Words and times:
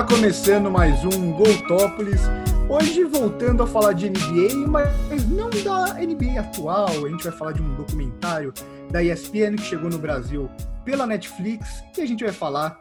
Está 0.00 0.16
começando 0.16 0.70
mais 0.70 1.04
um 1.04 1.30
Goltópolis. 1.32 2.22
Hoje 2.70 3.04
voltando 3.04 3.62
a 3.62 3.66
falar 3.66 3.92
de 3.92 4.08
NBA, 4.08 4.66
mas 4.66 5.28
não 5.28 5.50
da 5.50 5.92
NBA 5.92 6.40
atual. 6.40 7.04
A 7.04 7.08
gente 7.10 7.24
vai 7.24 7.32
falar 7.36 7.52
de 7.52 7.60
um 7.60 7.76
documentário 7.76 8.50
da 8.90 9.04
ESPN 9.04 9.56
que 9.56 9.64
chegou 9.64 9.90
no 9.90 9.98
Brasil 9.98 10.48
pela 10.86 11.06
Netflix 11.06 11.84
e 11.98 12.00
a 12.00 12.06
gente 12.06 12.24
vai 12.24 12.32
falar 12.32 12.80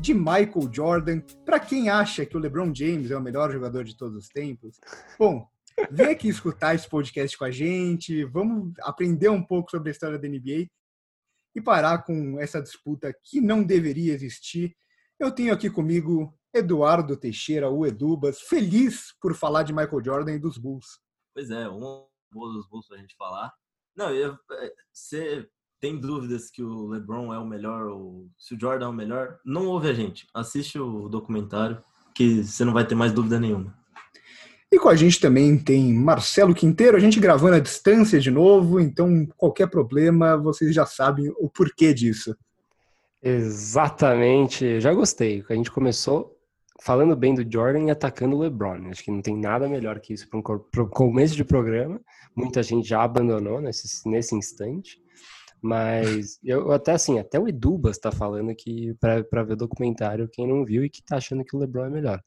de 0.00 0.14
Michael 0.14 0.70
Jordan. 0.72 1.20
Para 1.44 1.60
quem 1.60 1.90
acha 1.90 2.24
que 2.24 2.34
o 2.34 2.40
LeBron 2.40 2.74
James 2.74 3.10
é 3.10 3.16
o 3.16 3.20
melhor 3.20 3.52
jogador 3.52 3.84
de 3.84 3.94
todos 3.94 4.16
os 4.16 4.28
tempos, 4.30 4.80
bom, 5.18 5.46
vem 5.90 6.12
aqui 6.12 6.28
escutar 6.28 6.74
esse 6.74 6.88
podcast 6.88 7.36
com 7.36 7.44
a 7.44 7.50
gente. 7.50 8.24
Vamos 8.24 8.72
aprender 8.80 9.28
um 9.28 9.42
pouco 9.42 9.70
sobre 9.70 9.90
a 9.90 9.92
história 9.92 10.18
da 10.18 10.26
NBA 10.26 10.70
e 11.54 11.60
parar 11.60 11.98
com 12.04 12.40
essa 12.40 12.62
disputa 12.62 13.14
que 13.22 13.38
não 13.38 13.62
deveria 13.62 14.14
existir. 14.14 14.74
Eu 15.20 15.30
tenho 15.30 15.52
aqui 15.52 15.68
comigo 15.68 16.34
Eduardo 16.54 17.16
Teixeira, 17.16 17.68
o 17.68 17.84
Edubas, 17.84 18.40
feliz 18.40 19.12
por 19.20 19.34
falar 19.34 19.64
de 19.64 19.72
Michael 19.72 20.04
Jordan 20.04 20.34
e 20.34 20.38
dos 20.38 20.56
Bulls. 20.56 21.00
Pois 21.34 21.50
é, 21.50 21.68
um 21.68 22.06
boa 22.32 22.52
dos 22.52 22.68
Bulls 22.68 22.86
pra 22.86 22.98
gente 22.98 23.16
falar. 23.16 23.52
Não, 23.96 24.08
você 24.92 25.48
tem 25.80 25.98
dúvidas 25.98 26.50
que 26.50 26.62
o 26.62 26.86
LeBron 26.86 27.34
é 27.34 27.38
o 27.38 27.46
melhor 27.46 27.88
ou 27.88 28.28
se 28.38 28.54
o 28.54 28.60
Jordan 28.60 28.86
é 28.86 28.88
o 28.88 28.92
melhor? 28.92 29.38
Não 29.44 29.66
ouve 29.66 29.88
a 29.88 29.92
gente, 29.92 30.26
assiste 30.32 30.78
o 30.78 31.08
documentário 31.08 31.82
que 32.14 32.44
você 32.44 32.64
não 32.64 32.72
vai 32.72 32.86
ter 32.86 32.94
mais 32.94 33.12
dúvida 33.12 33.40
nenhuma. 33.40 33.76
E 34.70 34.78
com 34.78 34.88
a 34.88 34.96
gente 34.96 35.20
também 35.20 35.58
tem 35.58 35.92
Marcelo 35.92 36.54
Quinteiro, 36.54 36.96
a 36.96 37.00
gente 37.00 37.20
gravando 37.20 37.56
à 37.56 37.60
distância 37.60 38.18
de 38.18 38.30
novo, 38.30 38.80
então 38.80 39.26
qualquer 39.36 39.68
problema 39.68 40.36
vocês 40.36 40.74
já 40.74 40.86
sabem 40.86 41.32
o 41.38 41.48
porquê 41.48 41.92
disso. 41.92 42.36
Exatamente, 43.22 44.80
já 44.80 44.92
gostei. 44.92 45.44
A 45.48 45.54
gente 45.54 45.70
começou 45.70 46.33
falando 46.82 47.14
bem 47.16 47.34
do 47.34 47.50
Jordan 47.50 47.84
e 47.84 47.90
atacando 47.90 48.36
o 48.36 48.40
LeBron. 48.40 48.88
Acho 48.90 49.04
que 49.04 49.10
não 49.10 49.22
tem 49.22 49.36
nada 49.36 49.68
melhor 49.68 50.00
que 50.00 50.12
isso 50.12 50.28
para 50.28 50.82
um 50.82 50.88
começo 50.88 51.36
de 51.36 51.44
programa. 51.44 52.00
Muita 52.34 52.62
gente 52.62 52.88
já 52.88 53.02
abandonou 53.02 53.60
nesse, 53.60 54.08
nesse 54.08 54.34
instante. 54.34 55.02
Mas 55.62 56.38
eu 56.44 56.72
até 56.72 56.92
assim, 56.92 57.18
até 57.18 57.38
o 57.38 57.48
Edubas 57.48 57.96
está 57.96 58.12
falando 58.12 58.54
que 58.54 58.94
para 58.94 59.42
ver 59.42 59.54
o 59.54 59.56
documentário, 59.56 60.28
quem 60.28 60.46
não 60.46 60.64
viu 60.64 60.84
e 60.84 60.90
que 60.90 61.00
está 61.00 61.16
achando 61.16 61.44
que 61.44 61.56
o 61.56 61.58
LeBron 61.58 61.86
é 61.86 61.90
melhor. 61.90 62.22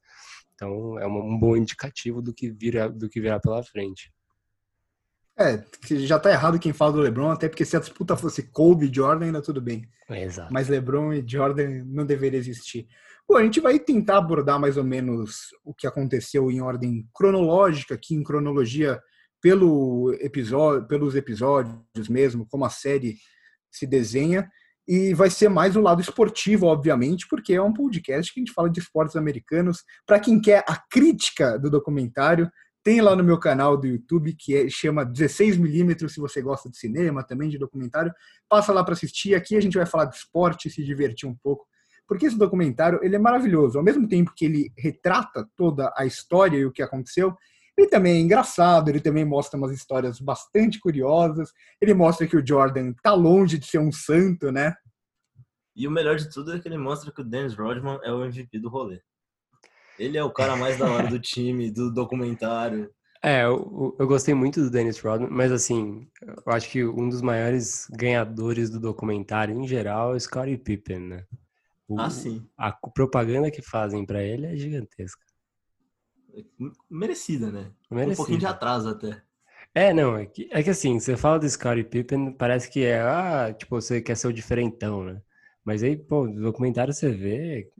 Então 0.54 0.98
é 0.98 1.06
um 1.06 1.38
bom 1.38 1.56
indicativo 1.56 2.20
do 2.20 2.34
que 2.34 2.50
virá, 2.50 2.88
do 2.88 3.08
que 3.08 3.20
virá 3.20 3.38
pela 3.38 3.62
frente. 3.62 4.12
É, 5.38 5.62
já 6.04 6.16
está 6.16 6.32
errado 6.32 6.58
quem 6.58 6.72
fala 6.72 6.94
do 6.94 7.00
LeBron, 7.00 7.30
até 7.30 7.48
porque 7.48 7.64
se 7.64 7.76
a 7.76 7.80
disputa 7.80 8.16
fosse 8.16 8.42
Kobe 8.42 8.86
e 8.88 8.92
Jordan, 8.92 9.26
ainda 9.26 9.40
tudo 9.40 9.62
bem. 9.62 9.88
Exato. 10.10 10.52
Mas 10.52 10.68
LeBron 10.68 11.12
e 11.12 11.24
Jordan 11.24 11.84
não 11.86 12.04
deveria 12.04 12.40
existir. 12.40 12.88
Bom, 13.30 13.36
a 13.36 13.42
gente 13.42 13.60
vai 13.60 13.78
tentar 13.78 14.16
abordar 14.16 14.58
mais 14.58 14.78
ou 14.78 14.84
menos 14.84 15.48
o 15.62 15.74
que 15.74 15.86
aconteceu 15.86 16.50
em 16.50 16.62
ordem 16.62 17.06
cronológica, 17.14 17.94
aqui 17.94 18.14
em 18.14 18.22
cronologia 18.22 18.98
pelo 19.38 20.16
episódio, 20.18 20.88
pelos 20.88 21.14
episódios 21.14 22.08
mesmo, 22.08 22.46
como 22.46 22.64
a 22.64 22.70
série 22.70 23.18
se 23.70 23.86
desenha. 23.86 24.48
E 24.86 25.12
vai 25.12 25.28
ser 25.28 25.50
mais 25.50 25.76
o 25.76 25.82
lado 25.82 26.00
esportivo, 26.00 26.64
obviamente, 26.64 27.26
porque 27.28 27.52
é 27.52 27.60
um 27.60 27.74
podcast 27.74 28.32
que 28.32 28.40
a 28.40 28.42
gente 28.42 28.54
fala 28.54 28.70
de 28.70 28.80
esportes 28.80 29.14
americanos. 29.14 29.84
Para 30.06 30.18
quem 30.18 30.40
quer 30.40 30.64
a 30.66 30.76
crítica 30.90 31.58
do 31.58 31.68
documentário, 31.68 32.50
tem 32.82 33.02
lá 33.02 33.14
no 33.14 33.22
meu 33.22 33.38
canal 33.38 33.76
do 33.76 33.86
YouTube, 33.86 34.34
que 34.38 34.56
é, 34.56 34.70
chama 34.70 35.04
16mm, 35.04 36.08
se 36.08 36.18
você 36.18 36.40
gosta 36.40 36.70
de 36.70 36.78
cinema, 36.78 37.22
também 37.22 37.50
de 37.50 37.58
documentário. 37.58 38.10
Passa 38.48 38.72
lá 38.72 38.82
para 38.82 38.94
assistir. 38.94 39.34
Aqui 39.34 39.54
a 39.54 39.60
gente 39.60 39.76
vai 39.76 39.84
falar 39.84 40.06
de 40.06 40.16
esporte, 40.16 40.70
se 40.70 40.82
divertir 40.82 41.28
um 41.28 41.34
pouco 41.34 41.66
porque 42.08 42.26
esse 42.26 42.38
documentário 42.38 42.98
ele 43.02 43.14
é 43.14 43.18
maravilhoso. 43.18 43.78
Ao 43.78 43.84
mesmo 43.84 44.08
tempo 44.08 44.32
que 44.34 44.46
ele 44.46 44.72
retrata 44.76 45.46
toda 45.54 45.92
a 45.94 46.06
história 46.06 46.56
e 46.56 46.64
o 46.64 46.72
que 46.72 46.82
aconteceu, 46.82 47.36
ele 47.76 47.86
também 47.86 48.14
é 48.14 48.20
engraçado, 48.20 48.88
ele 48.88 49.00
também 49.00 49.24
mostra 49.24 49.58
umas 49.58 49.70
histórias 49.70 50.18
bastante 50.18 50.80
curiosas. 50.80 51.52
Ele 51.80 51.92
mostra 51.92 52.26
que 52.26 52.36
o 52.36 52.44
Jordan 52.44 52.94
tá 53.02 53.12
longe 53.12 53.58
de 53.58 53.66
ser 53.66 53.78
um 53.78 53.92
santo, 53.92 54.50
né? 54.50 54.74
E 55.76 55.86
o 55.86 55.90
melhor 55.90 56.16
de 56.16 56.28
tudo 56.28 56.52
é 56.52 56.58
que 56.58 56.66
ele 56.66 56.78
mostra 56.78 57.12
que 57.12 57.20
o 57.20 57.24
Dennis 57.24 57.54
Rodman 57.54 58.00
é 58.02 58.10
o 58.10 58.24
MVP 58.24 58.58
do 58.58 58.68
rolê. 58.68 59.00
Ele 59.96 60.16
é 60.16 60.24
o 60.24 60.32
cara 60.32 60.56
mais 60.56 60.78
da 60.78 60.90
hora 60.90 61.08
do 61.08 61.20
time, 61.20 61.70
do 61.70 61.92
documentário. 61.92 62.90
É, 63.22 63.44
eu, 63.44 63.96
eu, 63.98 64.06
gostei 64.06 64.32
muito 64.32 64.60
do 64.60 64.70
Dennis 64.70 65.00
Rodman, 65.00 65.30
mas 65.30 65.50
assim, 65.52 66.08
eu 66.22 66.52
acho 66.52 66.70
que 66.70 66.84
um 66.84 67.08
dos 67.08 67.20
maiores 67.20 67.86
ganhadores 67.90 68.70
do 68.70 68.78
documentário 68.80 69.56
em 69.56 69.66
geral 69.66 70.12
é 70.12 70.16
o 70.16 70.20
Scottie 70.20 70.56
Pippen, 70.56 71.00
né? 71.00 71.26
O, 71.88 71.98
ah, 71.98 72.10
sim. 72.10 72.46
A 72.56 72.70
propaganda 72.70 73.50
que 73.50 73.62
fazem 73.62 74.04
para 74.04 74.22
ele 74.22 74.46
é 74.46 74.56
gigantesca. 74.56 75.24
Merecida, 76.88 77.50
né? 77.50 77.72
Merecida. 77.90 78.12
Um 78.12 78.16
pouquinho 78.16 78.38
de 78.38 78.46
atraso 78.46 78.90
até. 78.90 79.22
É, 79.74 79.92
não, 79.92 80.16
é 80.16 80.26
que, 80.26 80.48
é 80.52 80.62
que 80.62 80.70
assim, 80.70 81.00
você 81.00 81.16
fala 81.16 81.38
do 81.38 81.48
Scottie 81.48 81.84
Pippen, 81.84 82.32
parece 82.32 82.70
que 82.70 82.84
é, 82.84 83.00
ah, 83.00 83.54
tipo, 83.56 83.80
você 83.80 84.00
quer 84.00 84.16
ser 84.16 84.28
o 84.28 84.32
diferentão, 84.32 85.04
né? 85.04 85.20
Mas 85.64 85.82
aí, 85.82 85.96
pô, 85.96 86.26
no 86.26 86.40
documentário 86.40 86.92
você 86.92 87.10
vê 87.10 87.70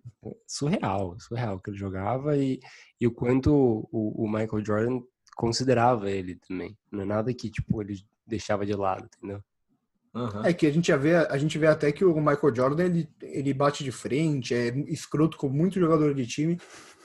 surreal, 0.46 1.18
surreal 1.18 1.60
que 1.60 1.70
ele 1.70 1.78
jogava 1.78 2.36
e, 2.36 2.60
e 3.00 3.06
o 3.06 3.12
quanto 3.12 3.50
o, 3.90 4.24
o 4.24 4.28
Michael 4.28 4.64
Jordan 4.64 5.00
considerava 5.36 6.10
ele 6.10 6.36
também. 6.36 6.76
Não 6.90 7.02
é 7.02 7.04
nada 7.04 7.34
que, 7.34 7.50
tipo, 7.50 7.80
ele 7.82 7.96
deixava 8.26 8.66
de 8.66 8.74
lado, 8.74 9.08
entendeu? 9.16 9.42
Uhum. 10.14 10.44
É 10.44 10.52
que 10.52 10.66
a 10.66 10.72
gente 10.72 10.94
vê, 10.96 11.16
a 11.16 11.36
gente 11.38 11.58
vê 11.58 11.66
até 11.66 11.92
que 11.92 12.04
o 12.04 12.14
Michael 12.16 12.54
Jordan 12.54 12.84
ele, 12.84 13.08
ele 13.22 13.54
bate 13.54 13.84
de 13.84 13.92
frente, 13.92 14.54
é 14.54 14.68
escroto 14.86 15.36
com 15.36 15.48
muito 15.48 15.78
jogador 15.78 16.14
de 16.14 16.26
time, 16.26 16.58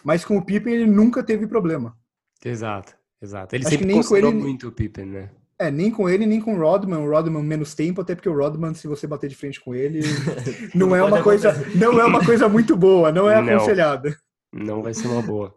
mas 0.04 0.24
com 0.26 0.38
o 0.38 0.46
Pippen 0.46 0.74
ele 0.74 0.86
nunca 0.86 1.22
teve 1.22 1.46
problema. 1.48 1.96
Exato, 2.44 2.94
exato. 3.22 3.56
Ele 3.56 3.66
Acho 3.66 3.78
sempre 3.78 3.94
considerou 3.94 4.32
ele, 4.32 4.40
muito 4.40 4.68
o 4.68 4.72
Pippen, 4.72 5.06
né? 5.06 5.30
É, 5.60 5.70
nem 5.70 5.92
com 5.92 6.10
ele, 6.10 6.26
nem 6.26 6.42
com 6.42 6.56
o 6.56 6.60
Rodman. 6.60 7.00
O 7.00 7.10
Rodman 7.10 7.44
menos 7.44 7.74
tempo, 7.74 8.02
até 8.02 8.16
porque 8.16 8.30
o 8.30 8.36
Rodman, 8.36 8.74
se 8.74 8.88
você 8.88 9.06
bater 9.06 9.30
de 9.30 9.36
frente 9.36 9.62
com 9.62 9.74
ele, 9.74 10.02
não, 10.74 10.88
não 10.88 10.96
é 10.96 11.04
uma 11.04 11.22
coisa, 11.22 11.54
não 11.76 12.00
é 12.00 12.06
uma 12.06 12.26
coisa 12.26 12.50
muito 12.50 12.76
boa, 12.76 13.12
não 13.12 13.30
é 13.30 13.36
aconselhada. 13.36 14.18
Não 14.52 14.82
vai 14.82 14.94
ser 14.94 15.08
uma 15.08 15.22
boa. 15.22 15.54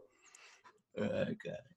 É, 0.97 1.29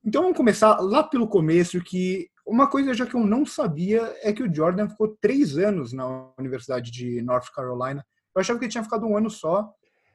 então 0.06 0.22
vamos 0.22 0.38
começar 0.38 0.80
lá 0.80 1.04
pelo 1.04 1.28
começo, 1.28 1.82
que 1.82 2.30
uma 2.50 2.68
coisa 2.68 2.94
já 2.94 3.06
que 3.06 3.16
eu 3.16 3.26
não 3.26 3.46
sabia 3.46 4.14
é 4.24 4.34
que 4.34 4.42
o 4.42 4.54
Jordan 4.54 4.90
ficou 4.90 5.16
três 5.22 5.58
anos 5.58 5.94
na 5.94 6.32
Universidade 6.38 6.92
de 6.92 7.22
North 7.22 7.52
Carolina. 7.54 8.04
Eu 8.36 8.42
achava 8.42 8.58
que 8.58 8.66
ele 8.66 8.72
tinha 8.72 8.84
ficado 8.84 9.06
um 9.06 9.16
ano 9.16 9.30
só. 9.30 9.70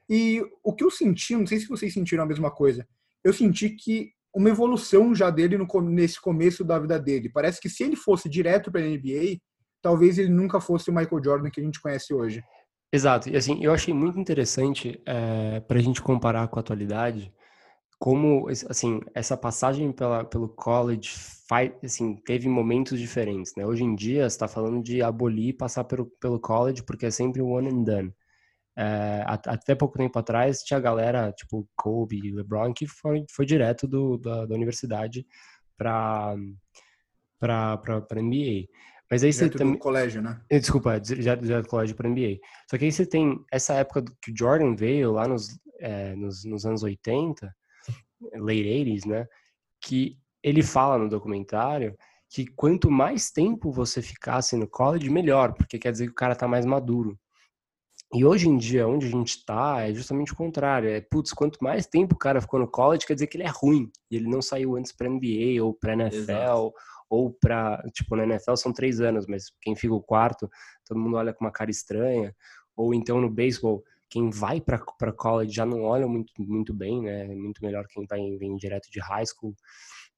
E 0.08 0.42
o 0.62 0.74
que 0.74 0.84
eu 0.84 0.90
senti, 0.90 1.36
não 1.36 1.46
sei 1.46 1.60
se 1.60 1.68
vocês 1.68 1.92
sentiram 1.94 2.24
a 2.24 2.26
mesma 2.26 2.50
coisa, 2.50 2.86
eu 3.22 3.32
senti 3.32 3.70
que 3.70 4.10
uma 4.34 4.50
evolução 4.50 5.14
já 5.14 5.30
dele 5.30 5.56
no, 5.56 5.66
nesse 5.82 6.20
começo 6.20 6.64
da 6.64 6.78
vida 6.78 6.98
dele. 6.98 7.30
Parece 7.30 7.60
que 7.60 7.70
se 7.70 7.84
ele 7.84 7.94
fosse 7.94 8.28
direto 8.28 8.70
para 8.70 8.80
a 8.80 8.84
NBA, 8.84 9.38
talvez 9.80 10.18
ele 10.18 10.30
nunca 10.30 10.60
fosse 10.60 10.90
o 10.90 10.94
Michael 10.94 11.22
Jordan 11.24 11.50
que 11.50 11.60
a 11.60 11.64
gente 11.64 11.80
conhece 11.80 12.12
hoje. 12.12 12.42
Exato. 12.92 13.28
E 13.28 13.36
assim, 13.36 13.64
eu 13.64 13.72
achei 13.72 13.94
muito 13.94 14.18
interessante 14.18 15.00
é, 15.06 15.56
eh, 15.56 15.60
para 15.60 15.78
a 15.78 15.82
gente 15.82 16.02
comparar 16.02 16.48
com 16.48 16.58
a 16.58 16.60
atualidade 16.60 17.32
como 18.04 18.50
assim 18.68 19.00
essa 19.14 19.34
passagem 19.34 19.90
pela, 19.90 20.26
pelo 20.26 20.46
college 20.46 21.14
faz, 21.48 21.72
assim 21.82 22.14
teve 22.16 22.46
momentos 22.50 23.00
diferentes 23.00 23.54
né? 23.56 23.64
Hoje 23.64 23.82
em 23.82 23.94
dia 23.94 24.26
está 24.26 24.46
falando 24.46 24.82
de 24.82 25.00
abolir 25.00 25.56
passar 25.56 25.84
pelo, 25.84 26.04
pelo 26.20 26.38
college 26.38 26.82
porque 26.82 27.06
é 27.06 27.10
sempre 27.10 27.40
one 27.40 27.66
and 27.66 27.82
done. 27.82 28.14
É, 28.76 29.24
até 29.26 29.74
pouco 29.74 29.96
tempo 29.96 30.18
atrás 30.18 30.62
tinha 30.62 30.78
galera 30.78 31.32
tipo 31.32 31.66
Kobe 31.74 32.20
e 32.22 32.30
LeBron 32.30 32.74
que 32.74 32.86
foi, 32.86 33.24
foi 33.30 33.46
direto 33.46 33.88
do, 33.88 34.18
da, 34.18 34.44
da 34.44 34.54
universidade 34.54 35.26
para 35.74 36.36
para 37.40 37.78
para 37.78 38.20
NBA 38.20 38.66
mas 39.10 39.24
aí 39.24 39.32
você 39.32 39.48
tem 39.48 39.78
colégio 39.78 40.20
né? 40.20 40.42
Eh, 40.50 40.58
desculpa 40.58 41.00
já 41.02 41.36
do 41.36 41.68
colégio 41.68 41.96
para 41.96 42.10
NBA 42.10 42.36
só 42.68 42.76
que 42.76 42.84
aí 42.84 42.92
você 42.92 43.06
tem 43.06 43.42
essa 43.50 43.72
época 43.72 44.04
que 44.20 44.30
o 44.30 44.34
Jordan 44.36 44.74
veio 44.74 45.10
lá 45.12 45.26
nos, 45.26 45.58
é, 45.80 46.14
nos, 46.16 46.44
nos 46.44 46.66
anos 46.66 46.82
80 46.82 47.50
late 48.34 48.62
80s, 48.62 49.06
né? 49.06 49.26
Que 49.80 50.18
ele 50.42 50.62
fala 50.62 50.98
no 50.98 51.08
documentário 51.08 51.96
que 52.34 52.46
quanto 52.46 52.90
mais 52.90 53.30
tempo 53.30 53.70
você 53.70 54.02
ficasse 54.02 54.56
no 54.56 54.68
college, 54.68 55.08
melhor, 55.08 55.54
porque 55.54 55.78
quer 55.78 55.92
dizer 55.92 56.06
que 56.06 56.12
o 56.12 56.16
cara 56.16 56.34
tá 56.34 56.48
mais 56.48 56.66
maduro. 56.66 57.16
E 58.12 58.24
hoje 58.24 58.48
em 58.48 58.56
dia, 58.56 58.86
onde 58.86 59.06
a 59.06 59.10
gente 59.10 59.44
tá, 59.44 59.82
é 59.82 59.94
justamente 59.94 60.32
o 60.32 60.36
contrário. 60.36 60.88
É, 60.88 61.00
putz, 61.00 61.32
quanto 61.32 61.62
mais 61.62 61.86
tempo 61.86 62.14
o 62.14 62.18
cara 62.18 62.40
ficou 62.40 62.58
no 62.58 62.68
college, 62.68 63.06
quer 63.06 63.14
dizer 63.14 63.28
que 63.28 63.36
ele 63.36 63.44
é 63.44 63.50
ruim. 63.50 63.90
E 64.10 64.16
ele 64.16 64.28
não 64.28 64.42
saiu 64.42 64.76
antes 64.76 64.92
pra 64.92 65.08
NBA 65.08 65.62
ou 65.62 65.74
pra 65.74 65.94
NFL 65.94 66.16
Exato. 66.16 66.72
ou 67.08 67.32
pra... 67.32 67.82
Tipo, 67.92 68.16
na 68.16 68.24
NFL 68.24 68.56
são 68.56 68.72
três 68.72 69.00
anos, 69.00 69.26
mas 69.26 69.52
quem 69.60 69.74
fica 69.74 69.94
o 69.94 70.02
quarto, 70.02 70.48
todo 70.84 70.98
mundo 70.98 71.16
olha 71.16 71.32
com 71.32 71.44
uma 71.44 71.52
cara 71.52 71.70
estranha. 71.70 72.34
Ou 72.76 72.94
então 72.94 73.20
no 73.20 73.30
beisebol, 73.30 73.82
quem 74.14 74.30
vai 74.30 74.60
para 74.60 74.78
college 75.12 75.52
já 75.52 75.66
não 75.66 75.82
olha 75.82 76.06
muito, 76.06 76.32
muito 76.38 76.72
bem, 76.72 77.02
né? 77.02 77.24
É 77.24 77.34
muito 77.34 77.60
melhor 77.60 77.84
quem 77.88 78.06
vai 78.06 78.20
vem 78.36 78.54
direto 78.56 78.88
de 78.88 79.00
high 79.00 79.24
school. 79.26 79.56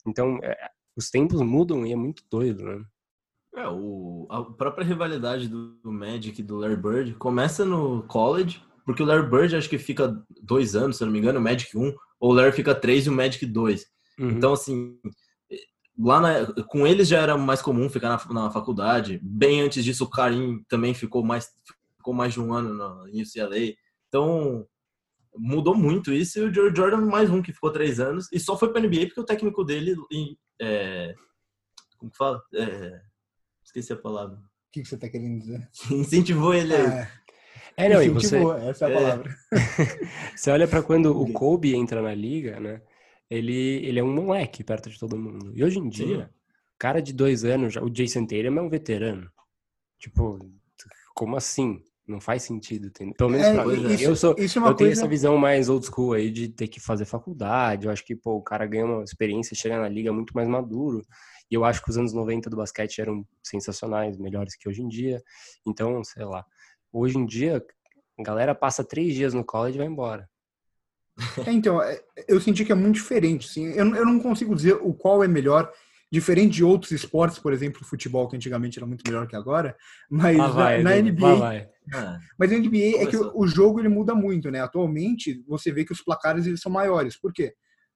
Então, 0.07 0.39
é, 0.43 0.55
os 0.95 1.09
tempos 1.09 1.41
mudam 1.41 1.87
e 1.87 1.93
é 1.93 1.97
muito 1.97 2.23
doido, 2.31 2.63
né? 2.63 2.85
É, 3.55 3.67
o, 3.67 4.27
a 4.29 4.43
própria 4.45 4.85
rivalidade 4.85 5.49
do, 5.49 5.81
Magic 5.85 6.39
e 6.39 6.45
do 6.45 6.59
Larry 6.59 6.77
Bird 6.77 7.15
começa 7.15 7.65
no 7.65 8.03
college 8.03 8.63
Porque 8.85 9.03
o 9.03 9.07
Larry 9.07 9.31
Bird 9.31 9.57
acho 9.57 9.71
que 9.71 9.79
fica 9.79 10.23
dois 10.43 10.77
anos, 10.77 10.99
se 10.99 11.05
não 11.05 11.11
me 11.11 11.19
engano, 11.19 11.39
o 11.39 11.43
Magic 11.43 11.75
1, 11.75 11.95
ou 12.21 12.33
o 12.33 12.35
Larry 12.35 12.53
fica 12.53 12.75
três 12.75 13.07
e 13.07 13.09
o 13.09 13.15
Magic 13.15 13.47
2. 13.47 13.87
Uhum. 14.19 14.31
Então, 14.33 14.53
assim, 14.53 14.99
lá 15.99 16.21
na, 16.21 16.65
com 16.65 16.87
eles 16.87 17.09
já 17.09 17.19
era 17.21 17.39
mais 17.39 17.63
comum 17.63 17.89
ficar 17.89 18.11
na, 18.11 18.35
na, 18.43 18.51
faculdade. 18.51 19.19
Bem 19.23 19.63
antes 19.63 19.83
disso, 19.83 20.05
o 20.05 20.11
Karim 20.11 20.63
também 20.69 20.93
ficou 20.93 21.25
mais, 21.25 21.51
ficou 21.97 22.13
mais 22.13 22.35
de 22.35 22.43
um 22.43 22.53
ano 22.53 22.75
no 22.75 23.05
UCLA. 23.05 23.75
Então, 24.17 24.67
mudou 25.37 25.75
muito 25.75 26.11
isso. 26.11 26.39
E 26.39 26.43
o 26.43 26.75
Jordan, 26.75 27.03
mais 27.03 27.31
um 27.31 27.43
que 27.43 27.53
ficou 27.53 27.71
três 27.71 28.01
anos. 28.01 28.29
E 28.33 28.41
só 28.41 28.57
foi 28.57 28.73
para 28.73 28.81
NBA 28.81 29.07
porque 29.07 29.21
o 29.21 29.25
técnico 29.25 29.63
dele. 29.63 29.95
É, 30.59 31.15
como 31.99 32.11
que 32.11 32.17
fala? 32.17 32.43
É, 32.55 33.03
esqueci 33.63 33.93
a 33.93 33.97
palavra. 33.97 34.37
O 34.37 34.73
que, 34.73 34.81
que 34.81 34.89
você 34.89 34.95
está 34.95 35.09
querendo 35.09 35.41
dizer? 35.41 35.69
Incentivou 35.93 36.55
ele 36.55 36.73
é. 36.73 37.11
É, 37.77 37.91
não, 37.91 38.03
e 38.03 38.09
você... 38.09 38.39
essa 38.71 38.87
é 38.87 38.91
a 38.91 38.95
palavra. 38.95 39.37
você 40.35 40.51
olha 40.51 40.67
para 40.67 40.83
quando 40.83 41.15
o 41.15 41.31
Kobe 41.31 41.75
entra 41.75 42.01
na 42.01 42.15
liga, 42.15 42.59
né? 42.59 42.81
Ele, 43.29 43.85
ele 43.85 43.99
é 43.99 44.03
um 44.03 44.15
moleque 44.15 44.65
perto 44.65 44.89
de 44.89 44.99
todo 44.99 45.19
mundo. 45.19 45.53
E 45.55 45.63
hoje 45.63 45.79
em 45.79 45.91
dia, 45.91 46.25
Sim. 46.25 46.35
cara 46.79 47.03
de 47.03 47.13
dois 47.13 47.45
anos, 47.45 47.77
o 47.77 47.91
Jason 47.91 48.25
Tatum 48.25 48.57
é 48.57 48.63
um 48.63 48.71
veterano. 48.71 49.31
Tipo, 49.99 50.39
como 51.15 51.37
assim? 51.37 51.83
Não 52.07 52.21
faz 52.21 52.45
sentido, 52.45 52.87
entendeu? 52.87 53.15
Pelo 53.19 53.31
menos 53.31 53.47
é, 53.47 53.55
pra 53.55 53.65
mim. 53.67 53.93
Isso, 53.93 54.05
eu 54.05 54.15
sou, 54.15 54.35
isso 54.39 54.59
é 54.59 54.69
eu 54.69 54.75
tenho 54.75 54.93
essa 54.93 55.09
visão 55.09 55.37
mais 55.37 55.69
old 55.69 55.85
school 55.85 56.13
aí 56.13 56.31
de 56.31 56.49
ter 56.49 56.69
que 56.69 56.79
fazer 56.79 57.05
faculdade. 57.05 57.87
Eu 57.87 57.93
acho 57.93 58.05
que, 58.05 58.15
pô, 58.15 58.37
o 58.37 58.43
cara 58.43 58.65
ganha 58.65 58.85
uma 58.85 59.03
experiência, 59.03 59.57
chega 59.57 59.81
na 59.81 59.89
liga 59.89 60.13
muito 60.13 60.33
mais 60.33 60.47
maduro. 60.47 61.05
E 61.51 61.55
eu 61.55 61.65
acho 61.65 61.83
que 61.83 61.91
os 61.91 61.99
anos 61.99 62.13
90 62.13 62.49
do 62.49 62.57
basquete 62.57 63.01
eram 63.01 63.27
sensacionais, 63.43 64.17
melhores 64.17 64.55
que 64.55 64.69
hoje 64.69 64.83
em 64.83 64.89
dia. 64.89 65.21
Então, 65.67 66.03
sei 66.05 66.25
lá. 66.25 66.45
Hoje 66.93 67.19
em 67.19 67.27
dia, 67.27 67.65
a 68.19 68.23
galera 68.23 68.55
passa 68.55 68.85
três 68.85 69.15
dias 69.15 69.35
no 69.35 69.45
college 69.45 69.77
e 69.77 69.79
vai 69.79 69.87
embora. 69.87 70.29
É, 71.47 71.51
então, 71.51 71.83
é, 71.83 72.01
eu 72.29 72.41
senti 72.41 72.65
que 72.65 72.73
é 72.73 72.75
muito 72.75 72.97
diferente. 72.97 73.49
Assim. 73.49 73.67
Eu, 73.69 73.95
eu 73.95 74.05
não 74.05 74.21
consigo 74.21 74.55
dizer 74.55 74.75
o 74.75 74.95
qual 74.95 75.25
é 75.25 75.29
melhor 75.29 75.73
diferente 76.11 76.55
de 76.55 76.65
outros 76.65 76.93
esportes, 76.93 77.39
por 77.39 77.53
exemplo, 77.53 77.81
o 77.83 77.85
futebol, 77.85 78.29
que 78.29 78.37
antigamente 78.37 78.79
era 78.79 78.87
muito 78.87 79.03
melhor 79.07 79.27
que 79.27 79.37
agora, 79.37 79.77
mas 80.09 80.37
vai, 80.55 80.83
na, 80.83 80.91
na 80.91 81.03
NBA. 81.03 81.35
Vai. 81.37 81.57
É. 81.59 82.19
Mas 82.39 82.51
na 82.51 82.59
NBA 82.59 83.03
é 83.03 83.07
que 83.07 83.17
o, 83.17 83.33
o, 83.35 83.47
jogo 83.47 83.81
ele 83.81 83.89
muda 83.89 84.15
muito, 84.15 84.51
né? 84.51 84.61
Atualmente 84.61 85.43
você 85.47 85.73
vê 85.73 85.85
que 85.85 85.93
os 85.93 86.03
placares 86.03 86.47
eles 86.47 86.61
são 86.61 86.71
maiores. 86.71 87.17
Por 87.17 87.33
quê? 87.33 87.55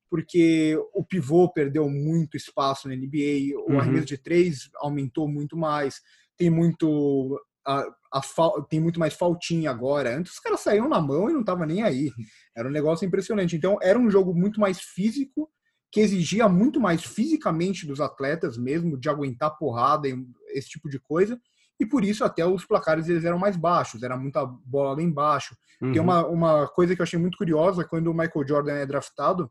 Porque 0.09 0.77
o 0.93 1.05
pivô 1.05 1.53
perdeu 1.53 1.89
muito 1.89 2.37
espaço 2.37 2.89
na 2.89 2.97
NBA, 2.97 3.57
o 3.57 3.73
uhum. 3.73 3.81
arremesso 3.81 4.07
de 4.07 4.19
três 4.19 4.69
aumentou 4.77 5.29
muito 5.29 5.57
mais, 5.57 6.01
tem 6.37 6.51
muito 6.51 7.41
a, 7.65 7.85
a, 8.13 8.21
tem 8.69 8.81
muito 8.81 8.99
mais 8.99 9.15
faltinha 9.15 9.71
agora. 9.71 10.17
Antes 10.17 10.33
os 10.33 10.41
caras 10.41 10.61
saíam 10.61 10.89
na 10.89 11.01
mão 11.01 11.31
e 11.31 11.33
não 11.33 11.45
tava 11.45 11.65
nem 11.65 11.83
aí. 11.83 12.11
Era 12.57 12.69
um 12.69 12.73
negócio 12.73 13.07
impressionante. 13.07 13.57
Então 13.57 13.79
era 13.81 13.99
um 13.99 14.11
jogo 14.11 14.35
muito 14.35 14.61
mais 14.61 14.81
físico 14.81 15.49
que 15.91 16.01
exigia 16.01 16.49
muito 16.49 16.81
mais 16.81 17.03
fisicamente 17.03 17.87
dos 17.87 18.01
atletas 18.01 18.57
mesmo, 18.57 18.97
de 18.97 19.09
aguentar 19.09 19.57
porrada 19.59 20.09
e 20.09 20.27
esse 20.49 20.69
tipo 20.69 20.89
de 20.89 20.99
coisa, 21.01 21.41
e 21.79 21.87
por 21.87 22.05
isso 22.05 22.23
até 22.25 22.45
os 22.45 22.65
placares 22.65 23.09
eles 23.09 23.25
eram 23.25 23.39
mais 23.39 23.57
baixos, 23.57 24.03
era 24.03 24.17
muita 24.17 24.45
bola 24.45 24.95
lá 24.95 25.03
embaixo. 25.03 25.57
Uhum. 25.81 25.93
Tem 25.93 26.01
uma, 26.01 26.27
uma 26.27 26.69
coisa 26.69 26.95
que 26.95 27.01
eu 27.01 27.05
achei 27.05 27.19
muito 27.19 27.39
curiosa, 27.39 27.85
quando 27.85 28.09
o 28.09 28.15
Michael 28.15 28.47
Jordan 28.47 28.75
é 28.75 28.87
draftado, 28.87 29.51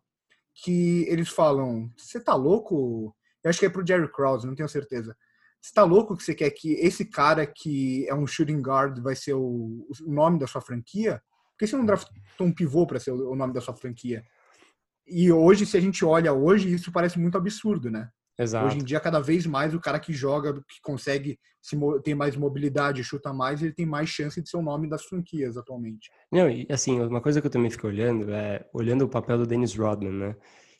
que 0.53 1.06
eles 1.09 1.30
falam, 1.30 1.89
você 1.97 2.19
tá 2.19 2.36
louco? 2.36 3.15
Eu 3.44 3.50
acho 3.50 3.59
que 3.59 3.65
é 3.65 3.69
pro 3.69 3.85
Jerry 3.85 4.12
Krause, 4.12 4.45
não 4.45 4.56
tenho 4.56 4.69
certeza. 4.69 5.15
Você 5.62 5.74
tá 5.74 5.83
louco 5.83 6.15
que 6.15 6.24
você 6.24 6.35
quer 6.35 6.51
que 6.51 6.74
esse 6.74 7.03
cara 7.03 7.45
que 7.45 8.07
é 8.07 8.13
um 8.13 8.27
shooting 8.27 8.62
guard 8.62 9.00
vai 9.00 9.15
ser 9.15 9.33
o, 9.33 9.88
o 10.06 10.12
nome 10.12 10.39
da 10.39 10.47
sua 10.47 10.62
franquia? 10.62 11.21
Por 11.51 11.59
que 11.59 11.68
você 11.68 11.75
não 11.75 11.85
draftou 11.85 12.47
um 12.47 12.53
pivô 12.53 12.85
para 12.88 13.00
ser 13.00 13.12
o 13.12 13.35
nome 13.35 13.53
da 13.53 13.59
sua 13.59 13.75
franquia? 13.75 14.24
E 15.09 15.31
hoje, 15.31 15.65
se 15.65 15.75
a 15.75 15.81
gente 15.81 16.06
olha 16.06 16.33
hoje, 16.33 16.73
isso 16.73 16.91
parece 16.91 17.19
muito 17.19 17.38
absurdo, 17.38 17.89
né? 17.89 18.09
Exato. 18.39 18.67
Hoje 18.67 18.77
em 18.77 18.83
dia, 18.83 19.00
cada 19.01 19.19
vez 19.19 19.45
mais 19.45 19.73
o 19.73 19.81
cara 19.81 20.00
que 20.00 20.13
joga, 20.13 20.53
que 20.53 20.79
consegue 20.81 21.38
se 21.61 21.77
ter 22.03 22.15
mais 22.15 22.38
mobilidade, 22.38 23.03
chuta 23.03 23.33
mais, 23.33 23.61
ele 23.61 23.73
tem 23.73 23.85
mais 23.85 24.09
chance 24.09 24.41
de 24.41 24.50
ser 24.50 24.56
o 24.56 24.61
nome 24.61 24.89
das 24.89 25.03
franquias 25.03 25.57
atualmente. 25.57 26.09
Não, 26.31 26.50
e 26.50 26.65
assim, 26.69 27.01
uma 27.01 27.19
coisa 27.19 27.41
que 27.41 27.47
eu 27.47 27.51
também 27.51 27.69
fico 27.69 27.88
olhando 27.88 28.31
é 28.31 28.65
olhando 28.73 29.03
o 29.03 29.09
papel 29.09 29.39
do 29.39 29.45
Dennis 29.45 29.75
Rodman, 29.75 30.13
né? 30.13 30.35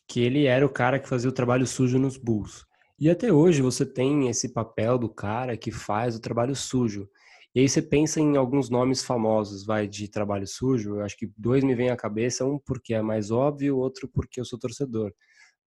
Que 0.08 0.22
ele 0.22 0.46
era 0.46 0.66
o 0.66 0.70
cara 0.70 1.00
que 1.00 1.10
fazia 1.10 1.30
o 1.30 1.34
trabalho 1.34 1.68
sujo 1.68 2.00
nos 2.00 2.16
Bulls. 2.16 2.66
E 2.98 3.10
até 3.10 3.32
hoje 3.32 3.62
você 3.62 3.86
tem 3.86 4.30
esse 4.30 4.54
papel 4.54 4.98
do 4.98 5.10
cara 5.10 5.58
que 5.58 5.72
faz 5.72 6.16
o 6.16 6.22
trabalho 6.22 6.56
sujo. 6.56 7.10
E 7.56 7.62
aí 7.62 7.70
você 7.70 7.82
pensa 7.82 8.20
em 8.20 8.38
alguns 8.38 8.70
nomes 8.70 9.04
famosos, 9.04 9.66
vai, 9.66 9.88
de 9.88 10.08
trabalho 10.08 10.48
sujo. 10.48 10.98
Eu 10.98 11.04
acho 11.04 11.18
que 11.18 11.32
dois 11.38 11.64
me 11.64 11.76
vêm 11.76 11.90
à 11.90 11.98
cabeça, 11.98 12.46
um 12.46 12.60
porque 12.60 12.94
é 12.94 13.02
mais 13.02 13.32
óbvio, 13.32 13.78
outro 13.78 14.08
porque 14.08 14.40
eu 14.40 14.46
sou 14.46 14.60
torcedor. 14.60 15.12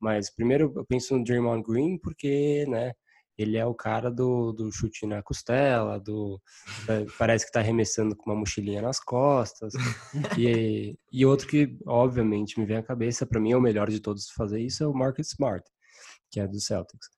Mas 0.00 0.34
primeiro 0.34 0.73
eu 0.76 0.84
penso 0.84 1.17
no 1.17 1.25
Draymond 1.25 1.62
Green 1.62 1.99
porque, 1.99 2.64
né, 2.69 2.93
ele 3.37 3.56
é 3.56 3.67
o 3.67 3.75
cara 3.75 4.11
do, 4.11 4.52
do 4.52 4.70
chute 4.70 5.06
na 5.06 5.23
costela, 5.23 5.99
do 5.99 6.40
parece 7.19 7.44
que 7.44 7.50
está 7.50 7.61
arremessando 7.61 8.17
com 8.17 8.31
uma 8.31 8.38
mochilinha 8.38 8.82
nas 8.82 9.00
costas. 9.00 9.73
e, 10.38 10.96
e 11.11 11.26
outro 11.26 11.49
que, 11.49 11.76
obviamente, 11.87 12.58
me 12.58 12.67
vem 12.67 12.76
à 12.76 12.82
cabeça, 12.82 13.26
para 13.26 13.40
mim 13.40 13.52
é 13.52 13.56
o 13.56 13.61
melhor 13.61 13.90
de 13.90 14.00
todos 14.00 14.31
fazer 14.31 14.61
isso, 14.61 14.85
é 14.85 14.87
o 14.87 14.94
Marcus 14.94 15.28
Smart, 15.28 15.64
que 16.31 16.40
é 16.40 16.46
do 16.46 16.61
Celtics. 16.61 17.08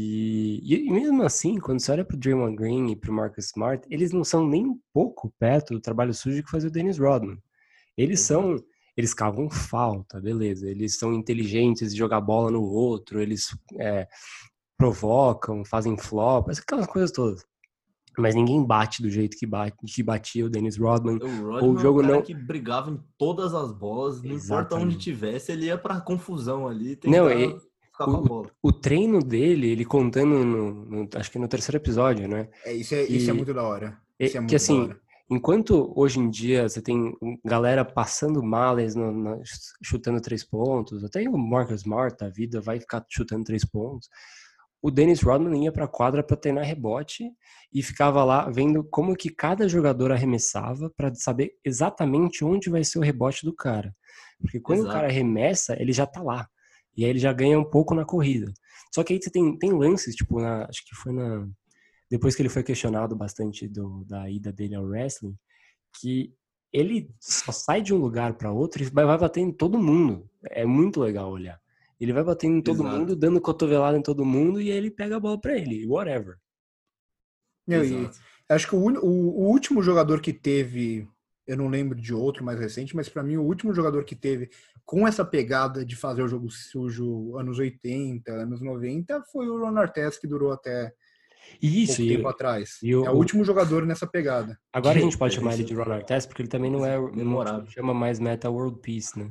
E, 0.00 0.86
e, 0.86 0.92
mesmo 0.92 1.22
assim, 1.24 1.58
quando 1.58 1.80
você 1.80 1.90
olha 1.90 2.04
para 2.04 2.14
o 2.14 2.18
Draymond 2.18 2.54
Green 2.54 2.92
e 2.92 2.96
para 2.96 3.10
o 3.10 3.14
Marcus 3.14 3.46
Smart, 3.46 3.84
eles 3.90 4.12
não 4.12 4.22
são 4.22 4.46
nem 4.46 4.64
um 4.64 4.78
pouco 4.92 5.34
perto 5.40 5.74
do 5.74 5.80
trabalho 5.80 6.14
sujo 6.14 6.42
que 6.42 6.50
fazia 6.50 6.68
o 6.68 6.72
Dennis 6.72 6.98
Rodman. 6.98 7.38
Eles 7.96 8.20
são, 8.20 8.62
eles 8.96 9.12
cavam 9.12 9.50
falta, 9.50 10.20
beleza. 10.20 10.68
Eles 10.68 10.96
são 10.98 11.12
inteligentes 11.12 11.92
de 11.92 11.98
jogar 11.98 12.20
bola 12.20 12.48
no 12.48 12.62
outro, 12.62 13.20
eles 13.20 13.48
é, 13.80 14.06
provocam, 14.76 15.64
fazem 15.64 15.96
flop, 15.98 16.48
aquelas 16.50 16.86
coisas 16.86 17.10
todas. 17.10 17.44
Mas 18.16 18.34
ninguém 18.34 18.64
bate 18.64 19.02
do 19.02 19.10
jeito 19.10 19.36
que, 19.36 19.46
bate, 19.46 19.76
que 19.84 20.02
batia 20.02 20.46
o 20.46 20.50
Dennis 20.50 20.76
Rodman. 20.76 21.16
O 21.16 21.50
Rodman 21.50 21.70
o 21.70 21.78
jogo 21.78 22.02
é 22.02 22.04
um 22.04 22.08
não 22.08 22.22
que 22.22 22.34
brigava 22.34 22.90
em 22.90 23.00
todas 23.16 23.54
as 23.54 23.72
bolas, 23.72 24.22
não 24.22 24.32
Exatamente. 24.32 24.44
importa 24.44 24.76
onde 24.76 24.98
tivesse, 24.98 25.52
ele 25.52 25.66
ia 25.66 25.78
para 25.78 26.00
confusão 26.00 26.68
ali. 26.68 26.98
Não, 27.04 27.28
e, 28.00 28.10
o, 28.10 28.46
o, 28.62 28.72
treino 28.72 29.20
dele, 29.20 29.70
ele 29.70 29.84
contando, 29.84 30.44
no, 30.44 30.72
no, 30.84 31.08
acho 31.14 31.30
que 31.30 31.38
no 31.38 31.48
terceiro 31.48 31.78
episódio, 31.78 32.28
né? 32.28 32.48
É, 32.64 32.72
isso 32.72 32.94
é, 32.94 33.02
isso 33.04 33.30
é 33.30 33.32
muito 33.32 33.52
da 33.52 33.62
hora. 33.62 33.98
É, 34.18 34.26
é 34.26 34.44
que 34.44 34.56
assim, 34.56 34.90
enquanto 35.30 35.92
hoje 35.96 36.18
em 36.18 36.30
dia 36.30 36.68
você 36.68 36.80
tem 36.80 37.12
galera 37.44 37.84
passando 37.84 38.42
males, 38.42 38.94
no, 38.94 39.12
no, 39.12 39.42
chutando 39.82 40.20
três 40.20 40.44
pontos, 40.44 41.04
até 41.04 41.28
o 41.28 41.36
Marcus 41.36 41.80
Smart 41.80 42.16
da 42.16 42.28
vida 42.28 42.60
vai 42.60 42.78
ficar 42.80 43.04
chutando 43.08 43.44
três 43.44 43.64
pontos. 43.64 44.08
O 44.80 44.92
Dennis 44.92 45.20
Rodman 45.20 45.64
ia 45.64 45.72
para 45.72 45.86
a 45.86 45.88
quadra 45.88 46.22
para 46.22 46.36
treinar 46.36 46.64
rebote 46.64 47.24
e 47.72 47.82
ficava 47.82 48.24
lá 48.24 48.48
vendo 48.48 48.84
como 48.84 49.16
que 49.16 49.28
cada 49.28 49.68
jogador 49.68 50.12
arremessava 50.12 50.88
para 50.96 51.12
saber 51.14 51.52
exatamente 51.64 52.44
onde 52.44 52.70
vai 52.70 52.84
ser 52.84 52.98
o 52.98 53.02
rebote 53.02 53.44
do 53.44 53.52
cara. 53.52 53.92
Porque 54.40 54.60
quando 54.60 54.80
Exato. 54.80 54.90
o 54.90 54.94
cara 54.94 55.08
arremessa, 55.08 55.76
ele 55.80 55.92
já 55.92 56.06
tá 56.06 56.22
lá. 56.22 56.48
E 56.98 57.04
aí 57.04 57.10
ele 57.10 57.20
já 57.20 57.32
ganha 57.32 57.56
um 57.56 57.64
pouco 57.64 57.94
na 57.94 58.04
corrida. 58.04 58.52
Só 58.92 59.04
que 59.04 59.12
aí 59.12 59.22
você 59.22 59.30
tem, 59.30 59.56
tem 59.56 59.72
lances, 59.72 60.16
tipo, 60.16 60.40
na, 60.40 60.64
acho 60.64 60.84
que 60.84 60.96
foi 60.96 61.12
na. 61.12 61.48
Depois 62.10 62.34
que 62.34 62.42
ele 62.42 62.48
foi 62.48 62.64
questionado 62.64 63.14
bastante 63.14 63.68
do, 63.68 64.04
da 64.04 64.28
ida 64.28 64.52
dele 64.52 64.74
ao 64.74 64.84
wrestling, 64.84 65.36
que 66.00 66.34
ele 66.72 67.08
só 67.20 67.52
sai 67.52 67.82
de 67.82 67.94
um 67.94 67.98
lugar 67.98 68.34
para 68.34 68.50
outro 68.50 68.82
e 68.82 68.86
vai, 68.86 69.04
vai 69.04 69.16
bater 69.16 69.40
em 69.40 69.52
todo 69.52 69.78
mundo. 69.78 70.28
É 70.50 70.66
muito 70.66 71.00
legal 71.00 71.30
olhar. 71.30 71.60
Ele 72.00 72.12
vai 72.12 72.24
batendo 72.24 72.56
em 72.56 72.62
todo 72.62 72.82
Exato. 72.82 72.96
mundo, 72.96 73.14
dando 73.14 73.40
cotovelada 73.40 73.96
em 73.96 74.02
todo 74.02 74.24
mundo 74.24 74.60
e 74.60 74.72
aí 74.72 74.76
ele 74.76 74.90
pega 74.90 75.16
a 75.16 75.20
bola 75.20 75.40
para 75.40 75.56
ele, 75.56 75.86
whatever. 75.86 76.36
Eu, 77.68 78.10
acho 78.48 78.66
que 78.66 78.74
o, 78.74 78.78
o, 78.78 79.06
o, 79.06 79.50
último 79.50 79.82
jogador 79.82 80.20
que 80.20 80.32
teve, 80.32 81.06
eu 81.48 81.56
não 81.56 81.66
lembro 81.66 81.98
de 81.98 82.14
outro 82.14 82.44
mais 82.44 82.60
recente, 82.60 82.94
mas 82.94 83.08
para 83.08 83.22
mim 83.22 83.38
o 83.38 83.42
último 83.42 83.74
jogador 83.74 84.04
que 84.04 84.14
teve 84.14 84.50
com 84.84 85.08
essa 85.08 85.24
pegada 85.24 85.84
de 85.84 85.96
fazer 85.96 86.22
o 86.22 86.28
jogo 86.28 86.50
sujo 86.50 87.36
anos 87.38 87.58
80, 87.58 88.30
anos 88.30 88.60
90, 88.60 89.22
foi 89.32 89.48
o 89.48 89.58
Ron 89.58 89.78
Artest, 89.78 90.20
que 90.20 90.26
durou 90.26 90.52
até 90.52 90.92
isso, 91.60 91.96
pouco 91.96 92.12
tempo 92.12 92.28
atrás. 92.28 92.78
é 92.84 92.94
o, 92.94 93.12
o, 93.12 93.16
último 93.16 93.42
jogador 93.44 93.86
nessa 93.86 94.06
pegada. 94.06 94.58
Agora 94.70 94.98
a 94.98 95.02
gente 95.02 95.16
pode 95.16 95.34
chamar 95.34 95.54
ele 95.54 95.64
de 95.64 95.74
Ron 95.74 95.90
Artest, 95.90 96.28
porque 96.28 96.42
ele 96.42 96.50
também 96.50 96.70
não 96.70 96.84
é 96.84 97.00
memorável. 97.12 97.66
chama 97.70 97.94
mais 97.94 98.20
Meta 98.20 98.50
World 98.50 98.80
Peace, 98.80 99.18
né? 99.18 99.30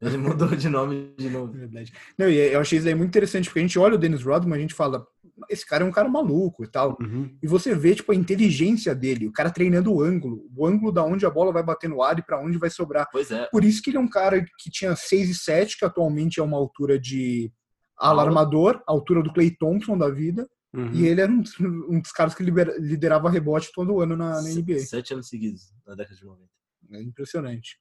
Ele 0.00 0.16
mudou 0.16 0.48
de 0.48 0.68
nome 0.68 1.14
de 1.16 1.28
novo. 1.28 1.52
Verdade. 1.52 1.92
Não, 2.16 2.28
e 2.28 2.36
eu 2.36 2.60
achei 2.60 2.78
isso 2.78 2.86
aí 2.86 2.94
muito 2.94 3.08
interessante, 3.08 3.46
porque 3.46 3.58
a 3.58 3.62
gente 3.62 3.78
olha 3.78 3.94
o 3.94 3.98
Dennis 3.98 4.22
Rodman, 4.22 4.56
a 4.56 4.60
gente 4.60 4.74
fala, 4.74 5.06
esse 5.48 5.66
cara 5.66 5.84
é 5.84 5.86
um 5.86 5.92
cara 5.92 6.08
maluco 6.08 6.64
e 6.64 6.68
tal. 6.68 6.96
Uhum. 7.00 7.36
E 7.42 7.46
você 7.46 7.74
vê, 7.74 7.94
tipo, 7.94 8.12
a 8.12 8.14
inteligência 8.14 8.94
dele, 8.94 9.26
o 9.26 9.32
cara 9.32 9.50
treinando 9.50 9.92
o 9.92 10.02
ângulo, 10.02 10.46
o 10.56 10.66
ângulo 10.66 10.92
da 10.92 11.04
onde 11.04 11.26
a 11.26 11.30
bola 11.30 11.52
vai 11.52 11.62
bater 11.62 11.88
no 11.88 12.02
ar 12.02 12.18
e 12.18 12.22
para 12.22 12.40
onde 12.40 12.58
vai 12.58 12.70
sobrar. 12.70 13.08
Pois 13.10 13.30
é. 13.30 13.46
Por 13.46 13.64
isso 13.64 13.82
que 13.82 13.90
ele 13.90 13.96
é 13.96 14.00
um 14.00 14.08
cara 14.08 14.44
que 14.58 14.70
tinha 14.70 14.94
6 14.94 15.30
e 15.30 15.34
7, 15.34 15.78
que 15.78 15.84
atualmente 15.84 16.40
é 16.40 16.42
uma 16.42 16.56
altura 16.56 16.98
de 16.98 17.52
alarmador, 17.96 18.82
altura 18.86 19.22
do 19.22 19.32
Clay 19.32 19.50
Thompson 19.50 19.96
da 19.96 20.08
vida. 20.08 20.48
Uhum. 20.74 20.92
E 20.92 21.06
ele 21.06 21.20
era 21.20 21.32
um, 21.32 21.42
um, 21.88 22.00
dos 22.00 22.12
caras 22.12 22.34
que 22.34 22.42
liderava 22.42 23.30
rebote 23.30 23.70
todo 23.72 24.00
ano 24.00 24.16
na, 24.16 24.42
na 24.42 24.48
NBA. 24.48 24.80
Sete 24.80 25.14
anos 25.14 25.28
seguidos, 25.28 25.72
na 25.86 25.94
década 25.94 26.16
de 26.16 26.24
90. 26.24 26.48
É 26.92 27.02
impressionante. 27.02 27.78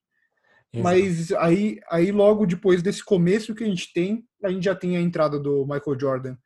Exato. 0.74 0.84
Mas 0.84 1.32
aí, 1.34 1.80
aí 1.90 2.12
logo 2.12 2.46
depois 2.46 2.82
desse 2.82 3.04
começo 3.04 3.56
que 3.56 3.64
a 3.64 3.68
gente 3.68 3.92
tem, 3.94 4.26
a 4.44 4.50
gente 4.50 4.64
já 4.64 4.76
tem 4.76 4.98
a 4.98 5.02
entrada 5.02 5.40
do 5.40 5.66
Michael 5.66 6.00
Jordan 6.00 6.38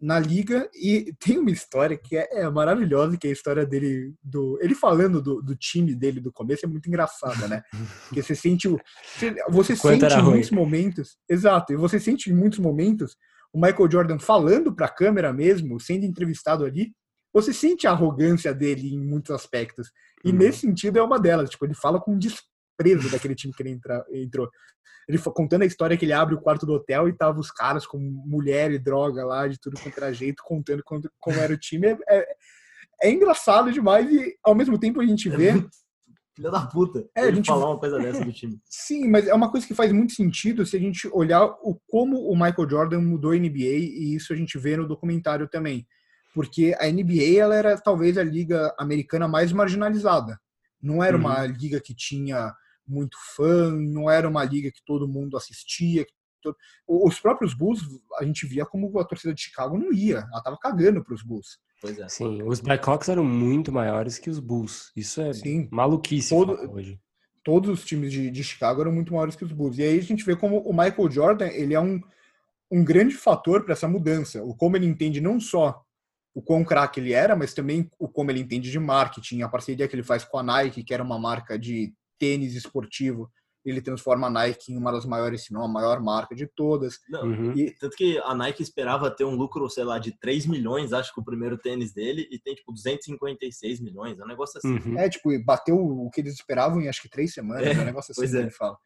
na 0.00 0.18
liga 0.18 0.68
e 0.74 1.12
tem 1.20 1.38
uma 1.38 1.50
história 1.50 1.96
que 1.96 2.16
é, 2.16 2.26
é 2.40 2.48
maravilhosa, 2.50 3.18
que 3.18 3.26
é 3.26 3.30
a 3.30 3.32
história 3.34 3.66
dele 3.66 4.14
do 4.22 4.58
ele 4.62 4.74
falando 4.74 5.20
do, 5.20 5.42
do 5.42 5.54
time 5.54 5.94
dele 5.94 6.20
do 6.20 6.32
começo 6.32 6.64
é 6.64 6.68
muito 6.68 6.88
engraçada, 6.88 7.46
né? 7.46 7.62
Porque 8.08 8.22
você 8.22 8.34
sente 8.34 8.66
o 8.66 8.78
você, 9.50 9.76
Quanto 9.76 10.00
sente 10.00 10.14
em 10.14 10.20
ruim. 10.22 10.30
muitos 10.32 10.50
momentos, 10.50 11.18
exato, 11.28 11.72
e 11.72 11.76
você 11.76 12.00
sente 12.00 12.30
em 12.30 12.34
muitos 12.34 12.58
momentos 12.58 13.16
o 13.52 13.60
Michael 13.60 13.90
Jordan 13.90 14.18
falando 14.18 14.74
para 14.74 14.86
a 14.86 14.94
câmera 14.94 15.32
mesmo, 15.32 15.78
sendo 15.80 16.04
entrevistado 16.06 16.64
ali, 16.64 16.92
você 17.32 17.52
sente 17.52 17.86
a 17.86 17.90
arrogância 17.90 18.54
dele 18.54 18.94
em 18.94 18.98
muitos 18.98 19.30
aspectos. 19.32 19.90
E 20.24 20.30
Uhum. 20.30 20.36
nesse 20.38 20.60
sentido 20.60 20.98
é 20.98 21.02
uma 21.02 21.18
delas, 21.18 21.50
tipo, 21.50 21.64
ele 21.64 21.74
fala 21.74 22.00
com 22.00 22.16
desprezo 22.18 22.49
daquele 23.10 23.34
time 23.34 23.52
que 23.52 23.62
ele 23.62 23.70
entra, 23.70 24.04
entrou. 24.12 24.48
Ele 25.08 25.18
fa- 25.18 25.30
contando 25.32 25.62
a 25.62 25.66
história 25.66 25.96
que 25.96 26.04
ele 26.04 26.12
abre 26.12 26.34
o 26.34 26.40
quarto 26.40 26.64
do 26.66 26.72
hotel 26.74 27.08
e 27.08 27.12
tava 27.16 27.40
os 27.40 27.50
caras 27.50 27.86
com 27.86 27.98
mulher 27.98 28.70
e 28.70 28.78
droga 28.78 29.24
lá, 29.24 29.48
de 29.48 29.58
tudo 29.58 29.78
quanto 29.80 29.96
era 29.98 30.12
jeito, 30.12 30.42
contando 30.44 30.82
quanto- 30.84 31.10
como 31.18 31.38
era 31.38 31.52
o 31.52 31.58
time. 31.58 31.88
É, 31.88 31.98
é, 32.08 32.26
é 33.04 33.10
engraçado 33.10 33.72
demais 33.72 34.10
e 34.10 34.36
ao 34.44 34.54
mesmo 34.54 34.78
tempo 34.78 35.00
a 35.00 35.06
gente 35.06 35.28
É 35.28 35.36
vê. 35.36 35.52
Filha 36.36 36.50
da 36.50 36.64
puta. 36.66 37.04
É, 37.16 37.22
a 37.22 37.30
gente- 37.32 37.46
falar 37.46 37.70
uma 37.70 37.78
coisa 37.78 37.98
dessa 37.98 38.24
do 38.24 38.32
time. 38.32 38.58
Sim, 38.64 39.08
mas 39.08 39.26
é 39.26 39.34
uma 39.34 39.50
coisa 39.50 39.66
que 39.66 39.74
faz 39.74 39.90
muito 39.92 40.12
sentido 40.12 40.64
se 40.64 40.76
a 40.76 40.80
gente 40.80 41.08
olhar 41.12 41.44
o 41.44 41.78
como 41.88 42.28
o 42.30 42.34
Michael 42.34 42.70
Jordan 42.70 43.00
mudou 43.00 43.32
a 43.32 43.36
NBA 43.36 43.64
e 43.64 44.14
isso 44.14 44.32
a 44.32 44.36
gente 44.36 44.56
vê 44.58 44.76
no 44.76 44.86
documentário 44.86 45.48
também. 45.48 45.86
Porque 46.32 46.76
a 46.78 46.86
NBA 46.86 47.36
ela 47.40 47.56
era 47.56 47.76
talvez 47.76 48.16
a 48.16 48.22
liga 48.22 48.72
americana 48.78 49.26
mais 49.26 49.50
marginalizada. 49.52 50.38
Não 50.80 51.02
era 51.02 51.16
uma 51.16 51.44
liga 51.46 51.80
que 51.80 51.92
tinha 51.94 52.54
muito 52.90 53.16
fã, 53.36 53.70
não 53.72 54.10
era 54.10 54.28
uma 54.28 54.44
liga 54.44 54.70
que 54.70 54.82
todo 54.84 55.08
mundo 55.08 55.36
assistia. 55.36 56.06
Os 56.86 57.20
próprios 57.20 57.52
Bulls 57.54 57.80
a 58.18 58.24
gente 58.24 58.46
via 58.46 58.64
como 58.64 58.98
a 58.98 59.04
torcida 59.04 59.34
de 59.34 59.42
Chicago 59.42 59.76
não 59.78 59.92
ia, 59.92 60.26
ela 60.32 60.42
tava 60.42 60.56
cagando 60.58 61.04
para 61.04 61.14
os 61.14 61.22
Bulls. 61.22 61.58
Pois 61.80 61.98
é. 61.98 62.08
Sim, 62.08 62.42
os 62.42 62.60
Blackhawks 62.60 63.08
eram 63.08 63.24
muito 63.24 63.70
maiores 63.72 64.18
que 64.18 64.28
os 64.30 64.38
Bulls. 64.38 64.90
Isso 64.96 65.20
é 65.20 65.32
Sim. 65.32 65.68
maluquice 65.70 66.30
Todo- 66.30 66.52
hoje. 66.72 66.98
todos 67.44 67.70
os 67.70 67.84
times 67.84 68.12
de, 68.12 68.30
de 68.30 68.44
Chicago 68.44 68.80
eram 68.82 68.92
muito 68.92 69.12
maiores 69.12 69.36
que 69.36 69.44
os 69.44 69.52
Bulls. 69.52 69.78
E 69.78 69.82
aí 69.82 69.98
a 69.98 70.02
gente 70.02 70.24
vê 70.24 70.34
como 70.36 70.58
o 70.60 70.72
Michael 70.72 71.10
Jordan 71.10 71.46
ele 71.48 71.74
é 71.74 71.80
um, 71.80 72.00
um 72.70 72.84
grande 72.84 73.14
fator 73.14 73.64
para 73.64 73.72
essa 73.72 73.88
mudança. 73.88 74.42
O 74.42 74.54
como 74.54 74.76
ele 74.76 74.86
entende 74.86 75.20
não 75.20 75.38
só 75.40 75.82
o 76.34 76.40
quão 76.40 76.64
craque 76.64 77.00
ele 77.00 77.12
era, 77.12 77.34
mas 77.34 77.52
também 77.52 77.90
o 77.98 78.08
como 78.08 78.30
ele 78.30 78.40
entende 78.40 78.70
de 78.70 78.78
marketing, 78.78 79.42
a 79.42 79.48
parceria 79.48 79.88
que 79.88 79.94
ele 79.96 80.02
faz 80.02 80.22
com 80.24 80.38
a 80.38 80.42
Nike, 80.42 80.84
que 80.84 80.94
era 80.94 81.02
uma 81.02 81.18
marca 81.18 81.58
de 81.58 81.92
tênis 82.20 82.54
esportivo. 82.54 83.28
Ele 83.64 83.82
transforma 83.82 84.28
a 84.28 84.30
Nike 84.30 84.72
em 84.72 84.78
uma 84.78 84.92
das 84.92 85.04
maiores, 85.04 85.44
se 85.44 85.52
não 85.52 85.62
a 85.62 85.68
maior 85.68 86.00
marca 86.00 86.34
de 86.34 86.46
todas. 86.46 86.98
Não, 87.08 87.24
Uhum. 87.24 87.52
E 87.52 87.72
Tanto 87.72 87.96
que 87.96 88.18
a 88.18 88.34
Nike 88.34 88.62
esperava 88.62 89.10
ter 89.10 89.24
um 89.24 89.34
lucro, 89.34 89.68
sei 89.68 89.84
lá, 89.84 89.98
de 89.98 90.12
3 90.18 90.46
milhões, 90.46 90.92
acho 90.92 91.12
que 91.12 91.20
o 91.20 91.24
primeiro 91.24 91.58
tênis 91.58 91.92
dele, 91.92 92.26
e 92.30 92.38
tem 92.38 92.54
tipo 92.54 92.72
256 92.72 93.80
milhões. 93.80 94.18
É 94.18 94.24
um 94.24 94.28
negócio 94.28 94.58
assim. 94.58 94.78
Uhum. 94.78 94.98
É, 94.98 95.08
tipo, 95.10 95.28
bateu 95.44 95.76
o 95.76 96.08
que 96.10 96.20
eles 96.20 96.34
esperavam 96.34 96.80
em 96.80 96.88
acho 96.88 97.02
que 97.02 97.10
três 97.10 97.34
semanas, 97.34 97.66
É, 97.66 97.80
um 97.80 97.84
negócio 97.84 98.12
assim 98.12 98.20
pois 98.20 98.30
que 98.30 98.36
é. 98.36 98.40
ele 98.40 98.50
fala. 98.50 98.78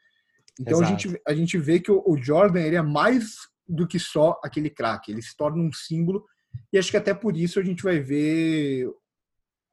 Então 0.58 0.80
a 0.80 0.84
gente, 0.84 1.20
a 1.26 1.34
gente 1.34 1.58
vê 1.58 1.80
que 1.80 1.90
o, 1.90 2.02
o 2.06 2.16
Jordan 2.16 2.60
ele 2.60 2.76
é 2.76 2.82
mais 2.82 3.36
do 3.68 3.86
que 3.86 3.98
só 3.98 4.38
aquele 4.42 4.70
craque, 4.70 5.10
ele 5.10 5.22
se 5.22 5.36
torna 5.36 5.62
um 5.62 5.72
símbolo 5.72 6.24
e 6.72 6.78
acho 6.78 6.90
que 6.90 6.96
até 6.96 7.14
por 7.14 7.36
isso 7.36 7.58
a 7.58 7.62
gente 7.62 7.82
vai 7.82 7.98
ver 7.98 8.88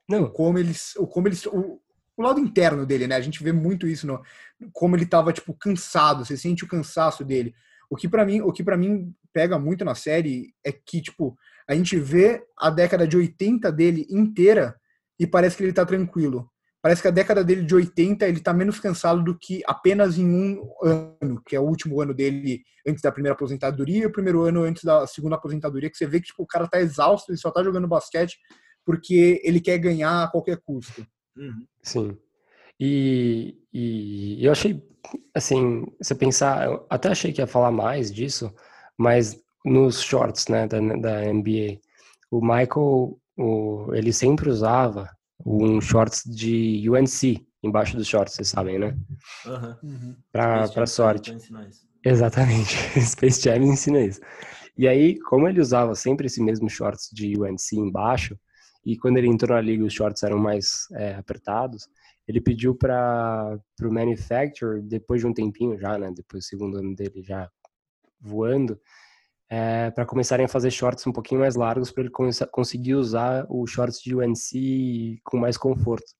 Não, 0.09 0.29
como 0.29 0.57
eles, 0.57 0.95
o 0.95 1.07
como 1.07 1.27
eles, 1.27 1.45
o, 1.45 1.79
o 2.21 2.23
lado 2.25 2.39
interno 2.39 2.85
dele, 2.85 3.07
né? 3.07 3.15
A 3.15 3.21
gente 3.21 3.43
vê 3.43 3.51
muito 3.51 3.87
isso 3.87 4.07
no 4.07 4.21
como 4.71 4.95
ele 4.95 5.05
tava 5.05 5.33
tipo 5.33 5.53
cansado, 5.53 6.23
você 6.23 6.37
sente 6.37 6.63
o 6.63 6.67
cansaço 6.67 7.25
dele. 7.25 7.53
O 7.89 7.95
que 7.95 8.07
para 8.07 8.25
mim, 8.25 8.41
o 8.41 8.51
que 8.51 8.63
para 8.63 8.77
mim 8.77 9.13
pega 9.33 9.57
muito 9.57 9.83
na 9.83 9.95
série 9.95 10.53
é 10.63 10.71
que 10.71 11.01
tipo 11.01 11.37
a 11.67 11.75
gente 11.75 11.97
vê 11.97 12.43
a 12.57 12.69
década 12.69 13.07
de 13.07 13.17
80 13.17 13.71
dele 13.71 14.05
inteira 14.09 14.75
e 15.19 15.25
parece 15.25 15.57
que 15.57 15.63
ele 15.63 15.73
tá 15.73 15.85
tranquilo. 15.85 16.49
Parece 16.81 17.01
que 17.01 17.07
a 17.07 17.11
década 17.11 17.43
dele 17.43 17.63
de 17.63 17.75
80 17.75 18.27
ele 18.27 18.39
tá 18.39 18.51
menos 18.51 18.79
cansado 18.79 19.23
do 19.23 19.37
que 19.37 19.61
apenas 19.67 20.17
em 20.17 20.25
um 20.25 20.67
ano, 20.83 21.41
que 21.45 21.55
é 21.55 21.59
o 21.59 21.63
último 21.63 22.01
ano 22.01 22.13
dele 22.13 22.63
antes 22.87 23.03
da 23.03 23.11
primeira 23.11 23.35
aposentadoria 23.35 24.03
e 24.03 24.05
o 24.07 24.11
primeiro 24.11 24.41
ano 24.41 24.63
antes 24.63 24.83
da 24.83 25.05
segunda 25.05 25.35
aposentadoria, 25.35 25.91
que 25.91 25.97
você 25.97 26.07
vê 26.07 26.19
que 26.19 26.27
tipo, 26.27 26.41
o 26.41 26.47
cara 26.47 26.67
tá 26.67 26.81
exausto, 26.81 27.31
ele 27.31 27.37
só 27.37 27.51
tá 27.51 27.63
jogando 27.63 27.87
basquete 27.87 28.37
porque 28.83 29.39
ele 29.43 29.61
quer 29.61 29.77
ganhar 29.77 30.23
a 30.23 30.27
qualquer 30.27 30.57
custo. 30.57 31.05
Uhum. 31.35 31.65
sim. 31.81 32.17
E, 32.79 33.57
e 33.71 34.43
eu 34.45 34.51
achei, 34.51 34.83
assim, 35.35 35.85
você 36.01 36.15
pensar, 36.15 36.65
eu 36.65 36.85
até 36.89 37.09
achei 37.09 37.31
que 37.31 37.39
ia 37.41 37.47
falar 37.47 37.71
mais 37.71 38.11
disso, 38.11 38.53
mas 38.97 39.39
nos 39.63 40.01
shorts, 40.01 40.47
né, 40.47 40.67
da, 40.67 40.79
da 40.79 41.23
NBA, 41.25 41.79
o 42.31 42.41
Michael, 42.41 43.19
o, 43.38 43.93
ele 43.93 44.11
sempre 44.11 44.50
usava 44.50 45.09
um 45.45 45.79
shorts 45.79 46.23
de 46.25 46.89
UNC 46.89 47.45
embaixo 47.63 47.95
dos 47.95 48.07
shorts, 48.07 48.33
vocês 48.33 48.50
sabem, 48.50 48.79
né? 48.79 48.97
Aham. 49.45 49.77
Pra, 50.31 50.63
Space 50.63 50.73
pra 50.73 50.88
sorte. 50.88 51.38
Exatamente. 52.03 52.75
Space 53.01 53.41
Jam 53.41 53.57
ensina 53.57 54.00
isso. 54.00 54.19
E 54.77 54.88
aí, 54.88 55.19
como 55.19 55.47
ele 55.47 55.61
usava 55.61 55.93
sempre 55.93 56.25
esse 56.25 56.41
mesmo 56.41 56.69
shorts 56.69 57.09
de 57.13 57.38
UNC 57.39 57.75
embaixo, 57.77 58.35
e 58.85 58.97
quando 58.97 59.17
ele 59.17 59.27
entrou 59.27 59.55
na 59.55 59.61
liga 59.61 59.83
os 59.83 59.93
shorts 59.93 60.23
eram 60.23 60.38
mais 60.38 60.88
é, 60.93 61.15
apertados, 61.15 61.88
ele 62.27 62.41
pediu 62.41 62.75
para 62.75 63.59
o 63.81 63.91
manufacturer, 63.91 64.81
depois 64.81 65.21
de 65.21 65.27
um 65.27 65.33
tempinho 65.33 65.77
já, 65.77 65.97
né, 65.97 66.11
depois 66.15 66.43
do 66.43 66.47
segundo 66.47 66.77
ano 66.77 66.95
dele 66.95 67.21
já 67.21 67.50
voando, 68.19 68.79
é, 69.50 69.91
para 69.91 70.05
começarem 70.05 70.45
a 70.45 70.50
fazer 70.50 70.71
shorts 70.71 71.05
um 71.05 71.11
pouquinho 71.11 71.41
mais 71.41 71.55
largos 71.55 71.91
para 71.91 72.03
ele 72.03 72.11
começar, 72.11 72.47
conseguir 72.47 72.95
usar 72.95 73.45
o 73.50 73.67
shorts 73.67 74.01
de 74.01 74.15
UNC 74.15 75.19
com 75.23 75.38
mais 75.38 75.57
conforto. 75.57 76.13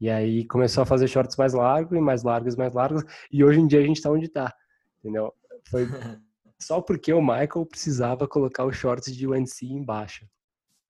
E 0.00 0.08
aí 0.08 0.46
começou 0.46 0.82
a 0.82 0.86
fazer 0.86 1.08
shorts 1.08 1.36
mais 1.36 1.52
largos 1.52 1.96
e 1.96 2.00
mais 2.00 2.22
largos, 2.22 2.56
mais 2.56 2.72
largos, 2.72 3.02
e 3.32 3.42
hoje 3.42 3.60
em 3.60 3.66
dia 3.66 3.80
a 3.80 3.82
gente 3.82 4.00
tá 4.00 4.10
onde 4.10 4.28
tá, 4.28 4.54
entendeu? 4.98 5.32
Foi 5.68 5.86
só 6.60 6.80
porque 6.80 7.12
o 7.12 7.20
Michael 7.20 7.66
precisava 7.68 8.28
colocar 8.28 8.64
os 8.64 8.76
shorts 8.76 9.14
de 9.14 9.26
UNC 9.26 9.62
embaixo. 9.62 10.26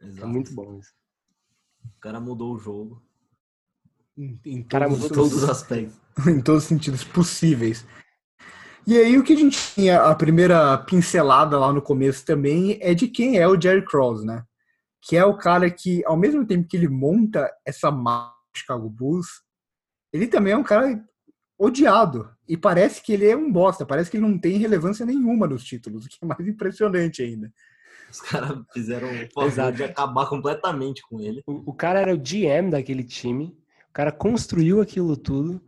É 0.00 0.06
Exato. 0.06 0.28
muito 0.28 0.54
bom 0.54 0.78
isso. 0.78 0.92
O 1.84 2.00
cara 2.00 2.20
mudou 2.20 2.54
o 2.54 2.58
jogo. 2.58 3.02
Em, 4.16 4.38
em 4.44 4.62
Cara, 4.62 4.88
todos, 4.88 5.08
todos- 5.08 5.32
os 5.34 5.44
aspectos. 5.48 5.96
em 6.26 6.40
todos 6.40 6.62
os 6.62 6.68
sentidos 6.68 7.02
possíveis. 7.04 7.84
E 8.86 8.96
aí 8.98 9.18
o 9.18 9.24
que 9.24 9.32
a 9.32 9.36
gente 9.36 9.58
tinha, 9.74 10.02
a 10.02 10.14
primeira 10.14 10.76
pincelada 10.78 11.58
lá 11.58 11.72
no 11.72 11.80
começo 11.82 12.24
também 12.24 12.78
é 12.82 12.92
de 12.94 13.08
quem 13.08 13.38
é 13.38 13.48
o 13.48 13.58
Jerry 13.60 13.84
Krause, 13.84 14.26
né? 14.26 14.44
Que 15.02 15.16
é 15.16 15.24
o 15.24 15.36
cara 15.36 15.70
que, 15.70 16.04
ao 16.04 16.16
mesmo 16.16 16.46
tempo 16.46 16.68
que 16.68 16.76
ele 16.76 16.88
monta 16.88 17.50
essa 17.64 17.90
marca 17.90 18.34
do 18.54 18.58
Chicago 18.58 18.88
Bulls, 18.90 19.26
ele 20.12 20.26
também 20.26 20.52
é 20.52 20.56
um 20.56 20.62
cara 20.62 21.02
odiado. 21.58 22.30
E 22.46 22.56
parece 22.58 23.02
que 23.02 23.12
ele 23.12 23.26
é 23.26 23.36
um 23.36 23.50
bosta, 23.50 23.86
parece 23.86 24.10
que 24.10 24.18
ele 24.18 24.26
não 24.26 24.38
tem 24.38 24.58
relevância 24.58 25.04
nenhuma 25.06 25.46
nos 25.46 25.64
títulos, 25.64 26.04
o 26.04 26.08
que 26.08 26.18
é 26.22 26.26
mais 26.26 26.46
impressionante 26.46 27.22
ainda. 27.22 27.50
Os 28.11 28.20
caras 28.20 28.58
fizeram 28.73 29.08
favor 29.34 29.49
Exato. 29.49 29.76
de 29.76 29.84
acabar 29.84 30.26
completamente 30.26 31.02
com 31.08 31.20
ele. 31.20 31.42
O, 31.46 31.70
o 31.70 31.75
cara 31.75 32.00
era 32.00 32.14
o 32.14 32.18
GM 32.18 32.70
daquele 32.70 33.02
time, 33.04 33.56
o 33.88 33.92
cara 33.92 34.12
construiu 34.12 34.80
aquilo 34.80 35.16
tudo 35.16 35.61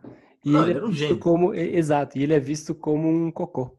e 0.45 0.51
Não, 0.51 0.63
ele, 0.63 0.71
ele 0.71 0.73
é 0.73 0.77
era 0.77 0.87
um 0.87 0.91
visto 0.91 1.01
gênio. 1.01 1.19
como 1.19 1.55
exato, 1.55 2.19
e 2.19 2.23
ele 2.23 2.35
é 2.35 2.41
visto 2.41 2.75
como 2.75 3.09
um 3.09 3.31
cocô. 3.31 3.77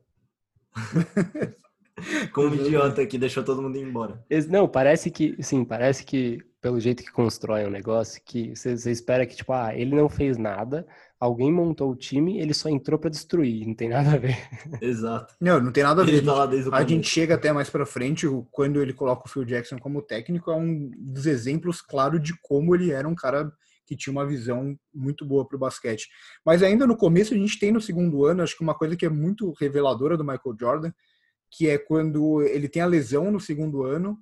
Como 2.34 2.50
um 2.50 2.56
idiota 2.56 3.06
que 3.06 3.18
deixou 3.18 3.44
todo 3.44 3.62
mundo 3.62 3.78
ir 3.78 3.82
embora. 3.84 4.24
Não, 4.50 4.68
parece 4.68 5.10
que, 5.10 5.36
sim, 5.42 5.66
parece 5.66 6.06
que 6.06 6.40
pelo 6.62 6.80
jeito 6.80 7.04
que 7.04 7.12
constrói 7.12 7.66
um 7.66 7.70
negócio, 7.70 8.22
que 8.26 8.56
você 8.56 8.78
você 8.78 8.92
espera 8.92 9.26
que 9.26 9.36
tipo, 9.36 9.54
ah, 9.54 9.74
ele 9.76 9.96
não 9.96 10.10
fez 10.10 10.38
nada, 10.38 10.86
alguém 11.20 11.52
montou 11.52 11.92
o 11.92 11.96
time, 11.96 12.40
ele 12.40 12.54
só 12.54 12.68
entrou 12.70 13.00
pra 13.00 13.10
destruir, 13.10 13.66
não 13.66 13.74
tem 13.76 13.90
nada 13.90 14.14
a 14.14 14.18
ver. 14.18 14.38
Exato. 14.82 15.34
Não, 15.40 15.62
não 15.62 15.72
tem 15.72 15.84
nada 15.84 16.02
a 16.02 16.06
ver. 16.06 16.24
Tá 16.24 16.48
o 16.48 16.76
A 16.76 16.84
gente 16.84 17.08
chega 17.08 17.36
até 17.36 17.52
mais 17.52 17.70
para 17.70 17.86
frente, 17.86 18.28
o- 18.28 18.44
quando 18.52 18.82
ele 18.82 18.94
coloca 18.94 19.24
o 19.26 19.30
Phil 19.30 19.46
Jackson 19.46 19.78
como 19.78 20.02
técnico, 20.02 20.52
é 20.52 20.56
um 20.56 20.90
dos 20.98 21.26
exemplos 21.26 21.82
claro 21.82 22.20
de 22.20 22.34
como 22.42 22.76
ele 22.76 22.92
era 22.92 23.08
um 23.08 23.16
cara 23.16 23.52
que 23.86 23.96
tinha 23.96 24.12
uma 24.12 24.26
visão 24.26 24.78
muito 24.94 25.26
boa 25.26 25.48
para 25.48 25.56
o 25.56 25.60
basquete. 25.60 26.10
Mas 26.46 26.62
ainda 26.62 26.86
no 26.86 26.98
começo, 26.98 27.34
a 27.34 27.38
gente 27.38 27.58
tem 27.58 27.72
no 27.72 27.80
segundo 27.80 28.26
ano, 28.26 28.44
acho 28.44 28.58
que 28.58 28.64
uma 28.64 28.76
coisa 28.76 28.98
que 28.98 29.06
é 29.06 29.10
muito 29.10 29.54
reveladora 29.60 30.18
do 30.18 30.26
Michael 30.26 30.56
Jordan, 30.60 30.92
que 31.52 31.70
é 31.70 31.78
quando 31.78 32.42
ele 32.44 32.68
tem 32.68 32.82
a 32.82 32.88
lesão 32.88 33.32
no 33.32 33.40
segundo 33.40 33.84
ano, 33.84 34.18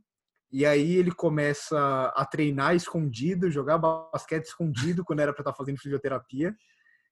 e 0.52 0.66
aí 0.66 0.96
ele 0.96 1.12
começa 1.12 2.14
a 2.16 2.26
treinar 2.26 2.76
escondido, 2.76 3.52
jogar 3.52 3.78
basquete 3.78 4.46
escondido 4.46 5.04
quando 5.04 5.20
era 5.20 5.34
para 5.34 5.42
estar 5.42 5.54
fazendo 5.54 5.80
fisioterapia. 5.80 6.56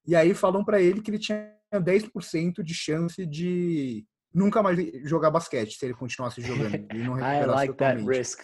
E 0.06 0.14
aí 0.14 0.34
falam 0.34 0.64
para 0.64 0.80
ele 0.80 1.02
que 1.02 1.10
ele 1.10 1.18
tinha 1.18 1.50
10% 1.72 2.62
de 2.62 2.74
chance 2.74 3.26
de 3.26 4.06
nunca 4.32 4.62
mais 4.62 4.78
jogar 5.08 5.30
basquete 5.30 5.76
se 5.76 5.84
ele 5.84 5.94
continuasse 5.94 6.40
jogando. 6.40 6.86
E 6.94 6.98
não 6.98 7.16
I 7.20 7.22
recuperasse 7.22 7.46
like 7.48 7.74
that 7.74 7.96
totalmente. 7.96 8.18
risk. 8.18 8.40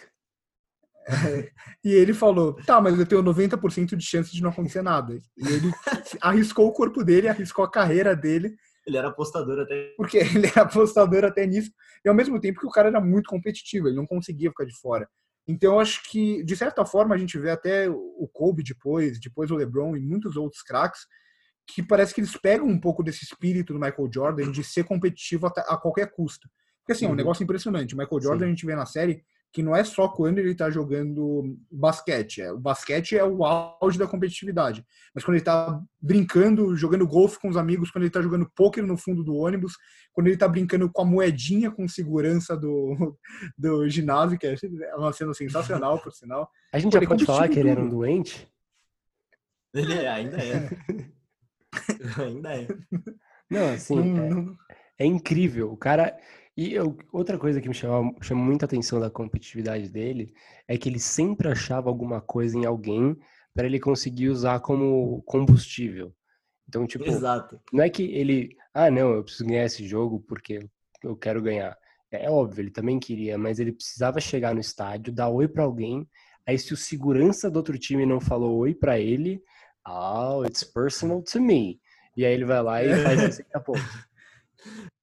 É, 1.09 1.51
e 1.85 1.93
ele 1.93 2.13
falou: 2.15 2.55
tá, 2.65 2.81
mas 2.81 2.99
eu 2.99 3.07
tenho 3.07 3.23
90% 3.23 3.97
de 3.97 4.05
chance 4.05 4.33
de 4.33 4.43
não 4.43 4.51
acontecer 4.51 4.83
nada. 4.83 5.15
E 5.37 5.49
ele 5.49 5.73
arriscou 6.21 6.69
o 6.69 6.73
corpo 6.73 7.03
dele, 7.03 7.29
arriscou 7.29 7.65
a 7.65 7.71
carreira 7.71 8.15
dele. 8.15 8.55
Ele 8.91 8.99
era 8.99 9.09
apostador 9.09 9.61
até. 9.61 9.95
Porque 9.97 10.19
ele 10.19 10.47
era 10.47 10.63
apostador 10.63 11.25
até 11.25 11.47
nisso. 11.47 11.71
E 12.05 12.09
ao 12.09 12.15
mesmo 12.15 12.41
tempo 12.41 12.61
que 12.61 12.67
o 12.67 12.71
cara 12.71 12.89
era 12.89 13.01
muito 13.01 13.29
competitivo, 13.31 13.89
ele 13.89 13.97
não 13.97 14.07
conseguia 14.07 14.51
ficar 14.51 14.65
de 14.65 14.79
fora. 14.79 15.09
Então, 15.49 15.75
eu 15.75 15.81
acho 15.81 16.03
que, 16.11 16.45
de 16.45 16.57
certa 16.57 16.85
forma, 16.85 17.15
a 17.15 17.19
gente 17.19 17.39
vê 17.39 17.51
até 17.51 17.89
o 17.89 18.29
Kobe 18.33 18.63
depois, 18.63 19.19
depois 19.19 19.51
o 19.51 19.57
LeBron 19.57 19.97
e 19.97 20.01
muitos 20.01 20.37
outros 20.37 20.63
craques, 20.63 21.01
que 21.67 21.83
parece 21.83 22.15
que 22.15 22.21
eles 22.21 22.37
pegam 22.37 22.67
um 22.67 22.79
pouco 22.79 23.03
desse 23.03 23.25
espírito 23.25 23.73
do 23.73 23.81
Michael 23.81 24.11
Jordan 24.13 24.51
de 24.51 24.63
ser 24.63 24.85
competitivo 24.85 25.47
a, 25.47 25.79
qualquer 25.79 26.11
custo. 26.13 26.49
Porque, 26.81 26.93
assim, 26.93 27.05
é 27.05 27.09
um 27.09 27.13
uhum. 27.13 27.17
negócio 27.17 27.43
impressionante. 27.43 27.95
O 27.95 27.99
Michael 27.99 28.21
Jordan, 28.21 28.45
Sim. 28.45 28.47
a 28.47 28.55
gente 28.55 28.67
vê 28.67 28.75
na 28.75 28.87
série, 28.87 29.25
que 29.53 29.63
não 29.63 29.75
é 29.75 29.83
só 29.83 30.09
quando 30.09 30.39
ele 30.39 30.53
está 30.53 30.71
jogando 30.71 31.59
basquete. 31.71 32.41
É, 32.41 32.53
o 32.53 32.59
basquete 32.59 33.17
é 33.17 33.25
o 33.25 33.45
auge 33.45 33.99
da 33.99 34.07
competitividade. 34.07 34.85
Mas 35.13 35.25
quando 35.25 35.35
ele 35.35 35.43
está 35.43 35.81
brincando, 36.01 36.77
jogando 36.77 37.07
golfe 37.07 37.39
com 37.41 37.49
os 37.49 37.57
amigos, 37.57 37.91
quando 37.91 38.03
ele 38.03 38.11
está 38.11 38.23
jogando 38.23 38.49
pôquer 38.55 38.85
no 38.85 38.97
fundo 38.97 39.25
do 39.25 39.35
ônibus, 39.35 39.75
quando 40.13 40.29
ele 40.29 40.35
está 40.35 40.47
brincando 40.47 40.91
com 40.91 41.03
a 41.03 41.05
moedinha 41.05 41.71
com 41.71 41.89
segurança 41.89 42.57
do, 42.57 43.19
do 43.59 43.89
ginásio, 43.89 44.39
que 44.39 44.47
é 44.47 44.57
uma 44.97 45.13
cena 45.13 45.35
sensacional, 45.35 45.99
por 45.99 46.13
sinal. 46.13 46.49
A 46.73 46.79
gente 46.79 46.93
já 46.93 47.05
pode 47.05 47.25
falar 47.25 47.49
que 47.49 47.59
ele 47.59 47.71
era 47.71 47.81
um 47.81 47.89
doente? 47.89 48.49
Ele 49.75 49.95
é, 49.95 50.09
ainda 50.09 50.37
é. 50.37 50.71
ainda 52.23 52.55
é. 52.55 52.69
Não, 53.49 53.69
assim, 53.73 54.59
é, 54.99 55.05
é 55.05 55.07
incrível. 55.07 55.73
O 55.73 55.77
cara 55.77 56.17
e 56.57 56.75
eu, 56.75 56.97
outra 57.13 57.39
coisa 57.39 57.61
que 57.61 57.69
me 57.69 57.75
chama, 57.75 58.13
chama 58.21 58.43
muita 58.43 58.67
atenção 58.67 59.01
da 59.01 59.11
competitividade 59.11 59.89
dele 59.89 60.35
é 60.67 60.77
que 60.77 60.89
ele 60.89 60.99
sempre 60.99 61.49
achava 61.49 61.89
alguma 61.89 62.21
coisa 62.21 62.57
em 62.57 62.65
alguém 62.65 63.17
para 63.55 63.67
ele 63.67 63.81
conseguir 63.81 64.29
usar 64.29 64.61
como 64.61 65.23
combustível. 65.23 66.15
Então, 66.69 66.87
tipo, 66.87 67.05
Exato. 67.05 67.61
não 67.73 67.83
é 67.83 67.91
que 67.91 68.03
ele, 68.03 68.57
ah, 68.73 68.91
não, 68.91 69.13
eu 69.13 69.25
preciso 69.25 69.47
ganhar 69.47 69.65
esse 69.65 69.87
jogo 69.87 70.21
porque 70.21 70.69
eu 71.03 71.17
quero 71.17 71.43
ganhar. 71.43 71.77
É, 72.11 72.27
é 72.27 72.31
óbvio, 72.31 72.63
ele 72.63 72.71
também 72.71 72.99
queria, 72.99 73.37
mas 73.37 73.59
ele 73.59 73.73
precisava 73.73 74.21
chegar 74.21 74.55
no 74.55 74.61
estádio, 74.61 75.13
dar 75.13 75.29
oi 75.29 75.49
para 75.49 75.65
alguém. 75.65 76.09
Aí, 76.47 76.59
se 76.59 76.73
o 76.73 76.77
segurança 76.77 77.51
do 77.51 77.57
outro 77.57 77.79
time 77.79 78.07
não 78.07 78.21
falou 78.21 78.59
oi 78.59 78.75
para 78.75 78.99
ele, 78.99 79.43
oh, 79.87 80.45
it's 80.45 80.65
personal 80.65 81.23
to 81.23 81.41
me. 81.41 81.81
E 82.17 82.25
aí 82.25 82.35
ele 82.35 82.45
vai 82.45 82.63
lá 82.63 82.85
e 82.85 83.03
faz 83.03 83.21
60 83.21 83.61
pontos 83.61 83.83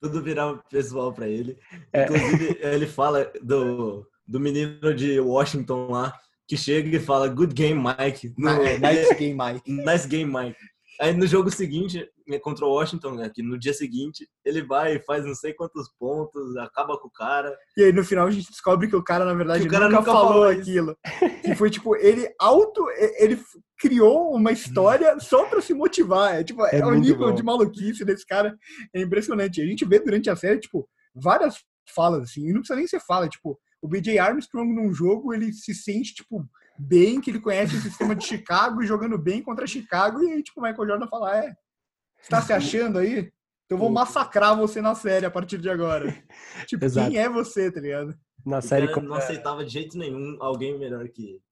tudo 0.01 0.21
virar 0.21 0.57
pessoal 0.69 1.11
para 1.11 1.27
ele. 1.27 1.57
É. 1.91 2.03
Inclusive, 2.03 2.59
ele 2.61 2.87
fala 2.87 3.31
do, 3.41 4.07
do 4.27 4.39
menino 4.39 4.93
de 4.93 5.19
Washington 5.19 5.89
lá, 5.89 6.13
que 6.47 6.57
chega 6.57 6.95
e 6.95 6.99
fala 6.99 7.27
Good 7.27 7.53
game, 7.53 7.81
Mike. 7.81 8.33
No, 8.37 8.51
nice 8.79 9.13
game, 9.15 9.33
Mike. 9.35 9.71
Nice 9.71 10.07
game, 10.07 10.31
Mike. 10.31 10.57
Aí 10.99 11.13
no 11.13 11.27
jogo 11.27 11.51
seguinte, 11.51 12.07
né, 12.27 12.39
contra 12.39 12.65
o 12.65 12.69
Washington, 12.69 13.11
né, 13.11 13.31
que 13.33 13.43
no 13.43 13.57
dia 13.57 13.73
seguinte, 13.73 14.27
ele 14.43 14.63
vai 14.63 14.95
e 14.95 14.99
faz 14.99 15.25
não 15.25 15.35
sei 15.35 15.53
quantos 15.53 15.89
pontos, 15.99 16.57
acaba 16.57 16.97
com 16.99 17.07
o 17.07 17.11
cara. 17.11 17.55
E 17.77 17.83
aí 17.83 17.93
no 17.93 18.03
final 18.03 18.27
a 18.27 18.31
gente 18.31 18.49
descobre 18.49 18.87
que 18.87 18.95
o 18.95 19.03
cara, 19.03 19.23
na 19.23 19.33
verdade, 19.33 19.67
o 19.67 19.69
cara 19.69 19.85
nunca, 19.85 19.99
nunca 19.99 20.11
falou, 20.11 20.29
falou 20.29 20.49
aquilo. 20.49 20.97
que 21.43 21.55
foi 21.55 21.69
tipo, 21.69 21.95
ele 21.95 22.27
auto. 22.39 22.85
Ele 23.19 23.39
criou 23.77 24.33
uma 24.33 24.51
história 24.51 25.19
só 25.19 25.45
pra 25.45 25.61
se 25.61 25.73
motivar. 25.73 26.35
É, 26.35 26.43
tipo, 26.43 26.65
é, 26.65 26.79
é 26.79 26.85
o 26.85 26.95
nível 26.95 27.29
bom. 27.29 27.35
de 27.35 27.43
maluquice 27.43 28.03
desse 28.03 28.25
cara. 28.25 28.57
É 28.93 29.01
impressionante. 29.01 29.61
A 29.61 29.65
gente 29.65 29.85
vê 29.85 29.99
durante 29.99 30.29
a 30.29 30.35
série, 30.35 30.59
tipo, 30.59 30.89
várias 31.13 31.57
falas, 31.93 32.23
assim, 32.23 32.47
e 32.47 32.53
não 32.53 32.59
precisa 32.59 32.77
nem 32.77 32.87
ser 32.87 32.99
fala, 32.99 33.29
tipo, 33.29 33.57
o 33.81 33.87
BJ 33.87 34.19
Armstrong 34.19 34.73
num 34.73 34.93
jogo, 34.93 35.33
ele 35.33 35.53
se 35.53 35.73
sente, 35.73 36.13
tipo, 36.13 36.45
bem, 36.77 37.19
que 37.19 37.31
ele 37.31 37.39
conhece 37.39 37.75
o 37.75 37.81
sistema 37.81 38.15
de 38.15 38.25
Chicago 38.25 38.81
e 38.81 38.87
jogando 38.87 39.17
bem 39.17 39.41
contra 39.41 39.67
Chicago, 39.67 40.21
e 40.23 40.31
aí, 40.31 40.43
tipo, 40.43 40.59
o 40.59 40.63
Michael 40.63 40.87
Jordan 40.87 41.07
fala, 41.07 41.37
é, 41.37 41.55
está 42.21 42.41
se 42.41 42.53
achando 42.53 42.99
aí? 42.99 43.31
Então 43.65 43.75
eu 43.75 43.77
vou 43.77 43.89
massacrar 43.89 44.55
você 44.55 44.81
na 44.81 44.95
série 44.95 45.25
a 45.25 45.31
partir 45.31 45.57
de 45.57 45.69
agora. 45.69 46.05
Tipo, 46.67 46.85
Exato. 46.85 47.11
quem 47.11 47.19
é 47.19 47.27
você, 47.27 47.69
tá 47.69 47.81
ligado? 47.81 48.17
Na 48.45 48.61
série 48.61 48.91
como... 48.91 49.09
não 49.09 49.15
aceitava 49.15 49.63
de 49.65 49.73
jeito 49.73 49.97
nenhum 49.97 50.37
alguém 50.39 50.79
melhor 50.79 51.07
que 51.09 51.31
ele. 51.31 51.47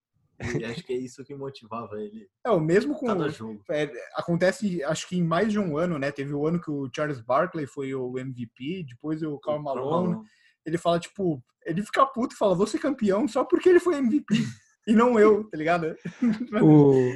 E 0.60 0.66
acho 0.66 0.84
que 0.84 0.94
é 0.94 0.98
isso 0.98 1.24
que 1.24 1.36
motivava 1.36 2.00
ele. 2.02 2.28
É, 2.46 2.50
o 2.50 2.60
mesmo 2.60 2.94
com. 2.96 3.08
Cada 3.08 3.30
jogo. 3.30 3.62
É, 3.70 3.90
acontece, 4.16 4.84
acho 4.84 5.08
que 5.08 5.18
em 5.18 5.24
mais 5.24 5.52
de 5.52 5.60
um 5.60 5.78
ano, 5.78 5.98
né? 5.98 6.12
Teve 6.12 6.34
o 6.34 6.46
ano 6.46 6.60
que 6.60 6.70
o 6.70 6.90
Charles 6.94 7.22
Barkley 7.22 7.66
foi 7.66 7.94
o 7.94 8.18
MVP, 8.18 8.86
depois 8.88 9.22
o 9.22 9.38
Karl 9.40 9.62
Malone. 9.62 10.22
Ele 10.66 10.78
fala, 10.78 11.00
tipo, 11.00 11.44
ele 11.66 11.84
fica 11.84 12.06
puto 12.06 12.34
e 12.34 12.38
fala, 12.38 12.56
vou 12.56 12.68
ser 12.68 12.80
campeão 12.80 13.28
só 13.28 13.44
porque 13.44 13.70
ele 13.70 13.80
foi 13.80 13.96
MVP 13.96 14.26
e 14.88 14.94
não 14.94 15.20
eu, 15.20 15.44
tá 15.50 15.58
ligado? 15.58 15.96
o, 16.62 17.12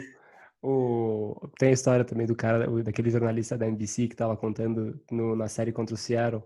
o, 0.62 1.50
tem 1.58 1.70
a 1.70 1.74
história 1.74 2.06
também 2.06 2.28
do 2.28 2.36
cara, 2.36 2.68
daquele 2.84 3.10
jornalista 3.10 3.58
da 3.58 3.68
NBC 3.68 4.08
que 4.08 4.16
tava 4.16 4.36
contando 4.36 5.00
no, 5.12 5.36
na 5.36 5.48
série 5.48 5.72
contra 5.72 5.96
o 5.96 5.98
Seattle, 5.98 6.44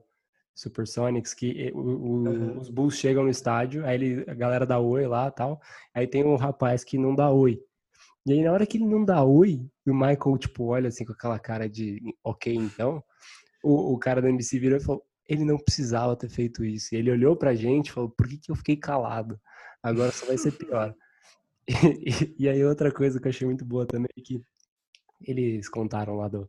Supersonics, 0.55 1.33
que 1.33 1.71
o, 1.73 1.79
o, 1.79 2.27
uhum. 2.27 2.57
os 2.57 2.69
Bulls 2.69 2.95
chegam 2.95 3.23
no 3.23 3.29
estádio, 3.29 3.85
aí 3.85 3.95
ele, 3.95 4.25
a 4.29 4.33
galera 4.33 4.65
dá 4.65 4.79
oi 4.79 5.07
lá 5.07 5.31
tal, 5.31 5.59
aí 5.93 6.07
tem 6.07 6.23
um 6.23 6.35
rapaz 6.35 6.83
que 6.83 6.97
não 6.97 7.15
dá 7.15 7.31
oi. 7.31 7.59
E 8.25 8.31
aí, 8.31 8.41
na 8.41 8.53
hora 8.53 8.65
que 8.65 8.77
ele 8.77 8.85
não 8.85 9.03
dá 9.03 9.23
oi, 9.23 9.65
o 9.85 9.93
Michael, 9.93 10.37
tipo, 10.37 10.65
olha 10.65 10.87
assim 10.87 11.03
com 11.03 11.11
aquela 11.11 11.37
cara 11.37 11.67
de 11.67 12.01
ok, 12.23 12.55
então, 12.55 13.03
o, 13.63 13.93
o 13.93 13.97
cara 13.99 14.21
da 14.21 14.29
NBC 14.29 14.59
virou 14.59 14.77
e 14.77 14.81
falou: 14.81 15.03
ele 15.27 15.45
não 15.45 15.57
precisava 15.57 16.15
ter 16.15 16.29
feito 16.29 16.63
isso. 16.63 16.93
E 16.93 16.97
ele 16.97 17.11
olhou 17.11 17.35
pra 17.35 17.55
gente 17.55 17.87
e 17.87 17.91
falou: 17.91 18.09
por 18.09 18.27
que, 18.27 18.37
que 18.37 18.51
eu 18.51 18.55
fiquei 18.55 18.77
calado? 18.77 19.39
Agora 19.81 20.11
só 20.11 20.25
vai 20.25 20.37
ser 20.37 20.51
pior. 20.51 20.93
E, 22.05 22.35
e, 22.39 22.49
aí 22.49 22.63
outra 22.65 22.91
coisa 22.91 23.19
que 23.19 23.27
eu 23.27 23.29
achei 23.29 23.47
muito 23.47 23.63
boa 23.63 23.85
também 23.85 24.09
é 24.17 24.21
que 24.21 24.41
eles 25.21 25.69
contaram 25.69 26.17
lá 26.17 26.27
do 26.27 26.47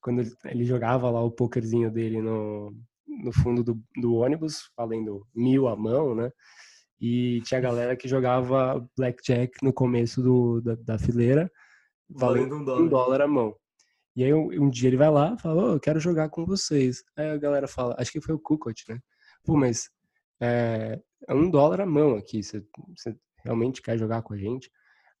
quando 0.00 0.22
ele, 0.44 0.64
jogava 0.64 1.10
lá 1.10 1.20
o 1.22 1.30
pokerzinho 1.30 1.90
dele 1.90 2.20
no, 2.20 2.72
no 3.06 3.32
fundo 3.32 3.64
do, 3.64 3.82
do 4.00 4.14
ônibus, 4.14 4.70
valendo 4.76 5.26
mil 5.34 5.66
a 5.66 5.74
mão, 5.74 6.14
né? 6.14 6.30
E 7.00 7.40
tinha 7.42 7.60
galera 7.60 7.96
que 7.96 8.08
jogava 8.08 8.86
blackjack 8.96 9.52
no 9.62 9.72
começo 9.72 10.22
do, 10.22 10.60
da, 10.60 10.74
da 10.76 10.98
fileira, 10.98 11.50
valendo, 12.08 12.50
valendo 12.50 12.56
um, 12.56 12.64
dólar. 12.64 12.82
um 12.82 12.88
dólar 12.88 13.20
a 13.22 13.28
mão. 13.28 13.56
E 14.14 14.24
aí 14.24 14.32
um, 14.32 14.48
um 14.64 14.70
dia 14.70 14.88
ele 14.88 14.96
vai 14.96 15.10
lá 15.10 15.34
e 15.36 15.42
fala, 15.42 15.64
oh, 15.64 15.72
eu 15.74 15.80
quero 15.80 16.00
jogar 16.00 16.28
com 16.30 16.46
vocês. 16.46 17.02
Aí 17.16 17.30
a 17.30 17.36
galera 17.36 17.68
fala, 17.68 17.96
acho 17.98 18.12
que 18.12 18.20
foi 18.20 18.34
o 18.34 18.38
Kukot, 18.38 18.84
né? 18.88 19.00
Pô, 19.44 19.56
mas 19.56 19.90
é, 20.40 21.00
é 21.28 21.34
um 21.34 21.50
dólar 21.50 21.80
a 21.80 21.86
mão 21.86 22.14
aqui, 22.14 22.42
você 22.42 22.64
realmente 23.46 23.80
quer 23.80 23.96
jogar 23.96 24.22
com 24.22 24.34
a 24.34 24.36
gente? 24.36 24.70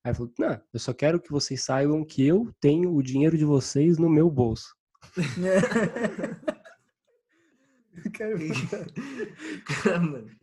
Aí 0.04 0.12
falou, 0.14 0.32
não, 0.38 0.60
eu 0.72 0.78
só 0.78 0.92
quero 0.92 1.20
que 1.20 1.32
vocês 1.32 1.64
saibam 1.64 2.04
que 2.04 2.24
eu 2.26 2.54
tenho 2.60 2.94
o 2.94 3.02
dinheiro 3.02 3.36
de 3.36 3.44
vocês 3.44 3.98
no 3.98 4.08
meu 4.08 4.30
bolso. 4.30 4.76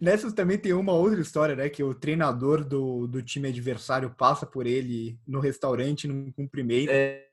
Nessas 0.02 0.34
também 0.34 0.58
tem 0.58 0.74
uma 0.74 0.94
outra 0.94 1.22
história, 1.22 1.56
né? 1.56 1.70
Que 1.70 1.84
o 1.84 1.94
treinador 1.94 2.64
do, 2.64 3.08
do 3.08 3.22
time 3.22 3.48
adversário 3.48 4.10
passa 4.10 4.46
por 4.46 4.66
ele 4.66 5.18
no 5.28 5.40
restaurante, 5.40 6.08
num 6.08 6.32
cumprimento. 6.32 6.90
É. 6.90 7.28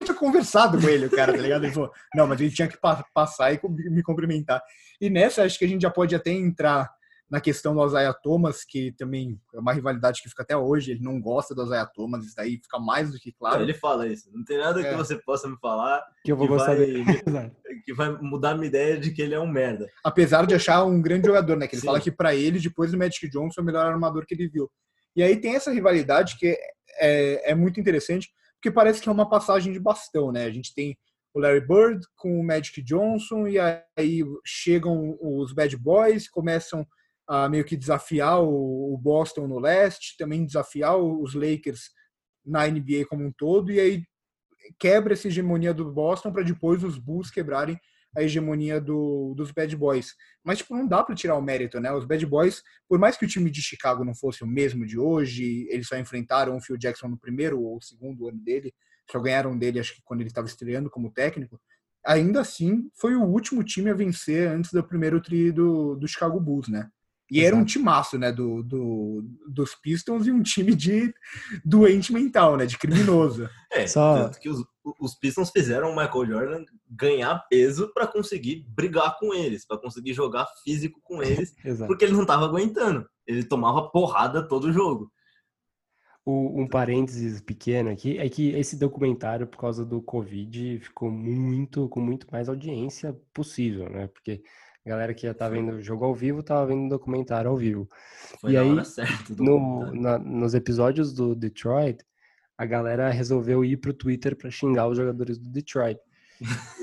Eu 0.00 0.06
tinha 0.06 0.18
conversado 0.18 0.78
com 0.78 0.88
ele, 0.88 1.06
o 1.06 1.10
cara, 1.10 1.32
tá 1.32 1.40
ligado? 1.40 1.64
Ele 1.64 1.72
falou, 1.72 1.90
não, 2.14 2.26
mas 2.26 2.40
ele 2.40 2.50
tinha 2.50 2.68
que 2.68 2.76
passar 3.14 3.54
e 3.54 3.60
me 3.88 4.02
cumprimentar. 4.02 4.60
E 5.00 5.08
nessa, 5.08 5.44
acho 5.44 5.58
que 5.58 5.64
a 5.64 5.68
gente 5.68 5.82
já 5.82 5.90
pode 5.90 6.14
até 6.14 6.30
entrar 6.30 6.90
na 7.30 7.40
questão 7.40 7.74
do 7.74 7.84
Isaiah 7.84 8.12
Thomas, 8.12 8.64
que 8.64 8.92
também 8.92 9.40
é 9.54 9.58
uma 9.58 9.72
rivalidade 9.72 10.22
que 10.22 10.28
fica 10.28 10.42
até 10.42 10.56
hoje, 10.56 10.92
ele 10.92 11.02
não 11.02 11.20
gosta 11.20 11.54
do 11.54 11.64
Isaiah 11.64 11.86
Thomas, 11.86 12.24
isso 12.24 12.36
daí 12.36 12.58
fica 12.62 12.78
mais 12.78 13.10
do 13.10 13.18
que 13.18 13.32
claro. 13.32 13.62
Ele 13.62 13.74
fala 13.74 14.06
isso, 14.06 14.30
não 14.32 14.44
tem 14.44 14.58
nada 14.58 14.80
é. 14.80 14.90
que 14.90 14.96
você 14.96 15.16
possa 15.16 15.48
me 15.48 15.56
falar 15.58 16.04
que 16.22 16.30
eu 16.30 16.36
vou 16.36 16.46
que 16.46 16.52
gostar 16.52 16.76
vai, 16.76 16.86
dele. 16.86 17.04
que 17.84 17.94
vai 17.94 18.10
mudar 18.20 18.54
minha 18.54 18.66
ideia 18.66 18.98
de 18.98 19.10
que 19.10 19.22
ele 19.22 19.34
é 19.34 19.40
um 19.40 19.46
merda. 19.46 19.88
Apesar 20.04 20.46
de 20.46 20.54
achar 20.54 20.84
um 20.84 21.00
grande 21.00 21.26
jogador, 21.26 21.56
né? 21.56 21.66
Que 21.66 21.74
ele 21.74 21.80
Sim. 21.80 21.86
fala 21.86 22.00
que 22.00 22.12
para 22.12 22.34
ele, 22.34 22.60
depois 22.60 22.92
do 22.92 22.98
Magic 22.98 23.28
Johnson, 23.28 23.60
é 23.60 23.62
o 23.62 23.66
melhor 23.66 23.86
armador 23.86 24.26
que 24.26 24.34
ele 24.34 24.48
viu. 24.48 24.70
E 25.16 25.22
aí 25.22 25.36
tem 25.36 25.54
essa 25.54 25.72
rivalidade 25.72 26.36
que 26.38 26.56
é, 26.98 27.50
é 27.50 27.54
muito 27.54 27.80
interessante, 27.80 28.30
porque 28.56 28.70
parece 28.70 29.00
que 29.00 29.08
é 29.08 29.12
uma 29.12 29.28
passagem 29.28 29.72
de 29.72 29.80
bastão, 29.80 30.30
né? 30.30 30.44
A 30.44 30.50
gente 30.50 30.74
tem 30.74 30.96
o 31.34 31.40
Larry 31.40 31.66
Bird 31.66 32.06
com 32.16 32.40
o 32.40 32.44
Magic 32.44 32.80
Johnson, 32.82 33.48
e 33.48 33.58
aí 33.58 34.24
chegam 34.44 35.18
os 35.20 35.52
Bad 35.52 35.76
Boys, 35.76 36.28
começam 36.28 36.86
a 37.26 37.48
meio 37.48 37.64
que 37.64 37.76
desafiar 37.76 38.42
o 38.42 38.96
Boston 39.00 39.46
no 39.46 39.58
leste, 39.58 40.16
também 40.18 40.44
desafiar 40.44 40.96
os 40.96 41.34
Lakers 41.34 41.90
na 42.44 42.66
NBA 42.66 43.06
como 43.08 43.24
um 43.24 43.32
todo, 43.32 43.72
e 43.72 43.80
aí 43.80 44.04
quebra 44.78 45.14
essa 45.14 45.28
hegemonia 45.28 45.72
do 45.72 45.90
Boston 45.90 46.32
para 46.32 46.42
depois 46.42 46.84
os 46.84 46.98
Bulls 46.98 47.30
quebrarem 47.30 47.78
a 48.16 48.22
hegemonia 48.22 48.80
do, 48.80 49.34
dos 49.36 49.50
Bad 49.50 49.74
Boys. 49.76 50.14
Mas, 50.42 50.58
tipo, 50.58 50.74
não 50.76 50.86
dá 50.86 51.02
para 51.02 51.14
tirar 51.14 51.36
o 51.36 51.42
mérito, 51.42 51.80
né? 51.80 51.92
Os 51.92 52.04
Bad 52.04 52.24
Boys, 52.26 52.62
por 52.88 52.98
mais 52.98 53.16
que 53.16 53.24
o 53.24 53.28
time 53.28 53.50
de 53.50 53.60
Chicago 53.60 54.04
não 54.04 54.14
fosse 54.14 54.44
o 54.44 54.46
mesmo 54.46 54.86
de 54.86 54.98
hoje, 54.98 55.66
eles 55.68 55.88
só 55.88 55.98
enfrentaram 55.98 56.56
o 56.56 56.60
Phil 56.60 56.76
Jackson 56.76 57.08
no 57.08 57.18
primeiro 57.18 57.60
ou 57.60 57.80
segundo 57.82 58.28
ano 58.28 58.38
dele, 58.38 58.72
só 59.10 59.18
ganharam 59.18 59.58
dele, 59.58 59.80
acho 59.80 59.94
que 59.94 60.02
quando 60.04 60.20
ele 60.20 60.30
estava 60.30 60.46
estreando 60.46 60.88
como 60.88 61.10
técnico, 61.10 61.60
ainda 62.06 62.40
assim 62.40 62.88
foi 62.94 63.14
o 63.16 63.24
último 63.24 63.64
time 63.64 63.90
a 63.90 63.94
vencer 63.94 64.48
antes 64.48 64.70
do 64.72 64.84
primeiro 64.84 65.20
tri 65.20 65.50
do, 65.50 65.96
do 65.96 66.06
Chicago 66.06 66.38
Bulls, 66.38 66.68
né? 66.68 66.88
E 67.30 67.38
Exato. 67.38 67.46
era 67.46 67.56
um 67.56 67.64
timaço, 67.64 68.18
né, 68.18 68.30
do, 68.30 68.62
do, 68.62 69.24
dos 69.48 69.74
Pistons 69.74 70.26
e 70.26 70.30
um 70.30 70.42
time 70.42 70.74
de 70.74 71.12
doente 71.64 72.12
mental, 72.12 72.56
né, 72.56 72.66
de 72.66 72.78
criminoso. 72.78 73.48
É, 73.74 73.88
Só... 73.88 74.14
tanto 74.14 74.38
que 74.38 74.48
os, 74.48 74.64
os 75.00 75.16
Pistons 75.16 75.50
fizeram 75.50 75.90
o 75.90 75.96
Michael 75.96 76.26
Jordan 76.26 76.64
ganhar 76.88 77.44
peso 77.50 77.92
para 77.92 78.06
conseguir 78.06 78.64
brigar 78.68 79.18
com 79.18 79.34
eles, 79.34 79.66
para 79.66 79.78
conseguir 79.78 80.14
jogar 80.14 80.46
físico 80.62 81.00
com 81.02 81.20
eles, 81.24 81.56
porque 81.88 82.04
ele 82.04 82.12
não 82.12 82.22
estava 82.22 82.44
aguentando. 82.44 83.04
Ele 83.26 83.42
tomava 83.42 83.90
porrada 83.90 84.46
todo 84.46 84.72
jogo. 84.72 85.10
O, 86.24 86.62
um 86.62 86.68
parênteses 86.68 87.40
pequeno 87.40 87.90
aqui 87.90 88.16
é 88.16 88.28
que 88.28 88.50
esse 88.50 88.76
documentário, 88.78 89.46
por 89.46 89.58
causa 89.58 89.84
do 89.84 90.00
Covid, 90.00 90.78
ficou 90.78 91.10
muito, 91.10 91.88
com 91.88 92.00
muito 92.00 92.26
mais 92.30 92.48
audiência 92.48 93.12
possível, 93.34 93.90
né? 93.90 94.06
Porque 94.06 94.42
a 94.84 94.88
galera 94.88 95.14
que 95.14 95.26
já 95.26 95.32
tá 95.32 95.48
vendo 95.48 95.72
o 95.72 95.82
jogo 95.82 96.04
ao 96.04 96.14
vivo, 96.14 96.42
tava 96.42 96.66
vendo 96.66 96.86
o 96.86 96.88
documentário 96.90 97.50
ao 97.50 97.56
vivo. 97.56 97.88
Foi 98.40 98.52
e 98.52 98.56
aí, 98.56 98.84
certa, 98.84 99.34
no, 99.38 99.92
na, 99.94 100.18
nos 100.18 100.54
episódios 100.54 101.12
do 101.12 101.34
Detroit, 101.34 102.04
a 102.56 102.66
galera 102.66 103.10
resolveu 103.10 103.64
ir 103.64 103.78
pro 103.78 103.94
Twitter 103.94 104.36
para 104.36 104.50
xingar 104.50 104.88
os 104.88 104.96
jogadores 104.96 105.38
do 105.38 105.48
Detroit. 105.48 105.98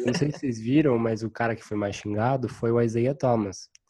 não 0.06 0.14
sei 0.14 0.32
se 0.32 0.40
vocês 0.40 0.60
viram, 0.60 0.98
mas 0.98 1.22
o 1.22 1.30
cara 1.30 1.56
que 1.56 1.64
foi 1.64 1.78
mais 1.78 1.96
xingado 1.96 2.50
foi 2.50 2.72
o 2.72 2.82
Isaiah 2.82 3.16
Thomas. 3.16 3.70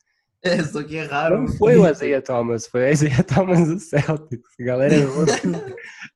É, 0.44 0.64
só 0.64 0.82
que 0.82 0.96
erraram. 0.96 1.42
Não 1.42 1.48
foi 1.50 1.78
o 1.78 1.88
Isaiah 1.88 2.20
Thomas, 2.20 2.66
foi 2.66 2.90
o 2.90 2.92
Isaiah 2.92 3.24
Thomas 3.24 3.68
do 3.68 3.78
Celtics. 3.80 4.50
A 4.60 4.64
galera 4.64 4.96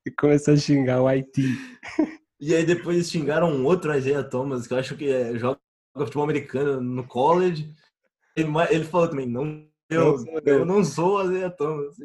e 0.03 0.09
começou 0.09 0.55
a 0.55 0.57
xingar 0.57 0.99
o 1.03 1.07
IT. 1.07 1.43
E 2.41 2.55
aí 2.55 2.65
depois 2.65 3.07
xingaram 3.07 3.51
um 3.51 3.63
outro 3.63 3.95
Isaiah 3.95 4.23
Thomas, 4.23 4.65
que 4.65 4.73
eu 4.73 4.79
acho 4.79 4.97
que 4.97 5.13
é, 5.13 5.37
joga 5.37 5.59
futebol 5.95 6.23
americano 6.23 6.81
no 6.81 7.03
college. 7.05 7.71
Ele, 8.35 8.49
ele 8.69 8.83
falou 8.85 9.07
também, 9.07 9.25
não, 9.25 9.65
eu, 9.89 10.17
eu 10.45 10.65
não 10.65 10.83
sou 10.83 11.17
o 11.17 11.23
Isaiah 11.23 11.49
Thomas. 11.49 11.95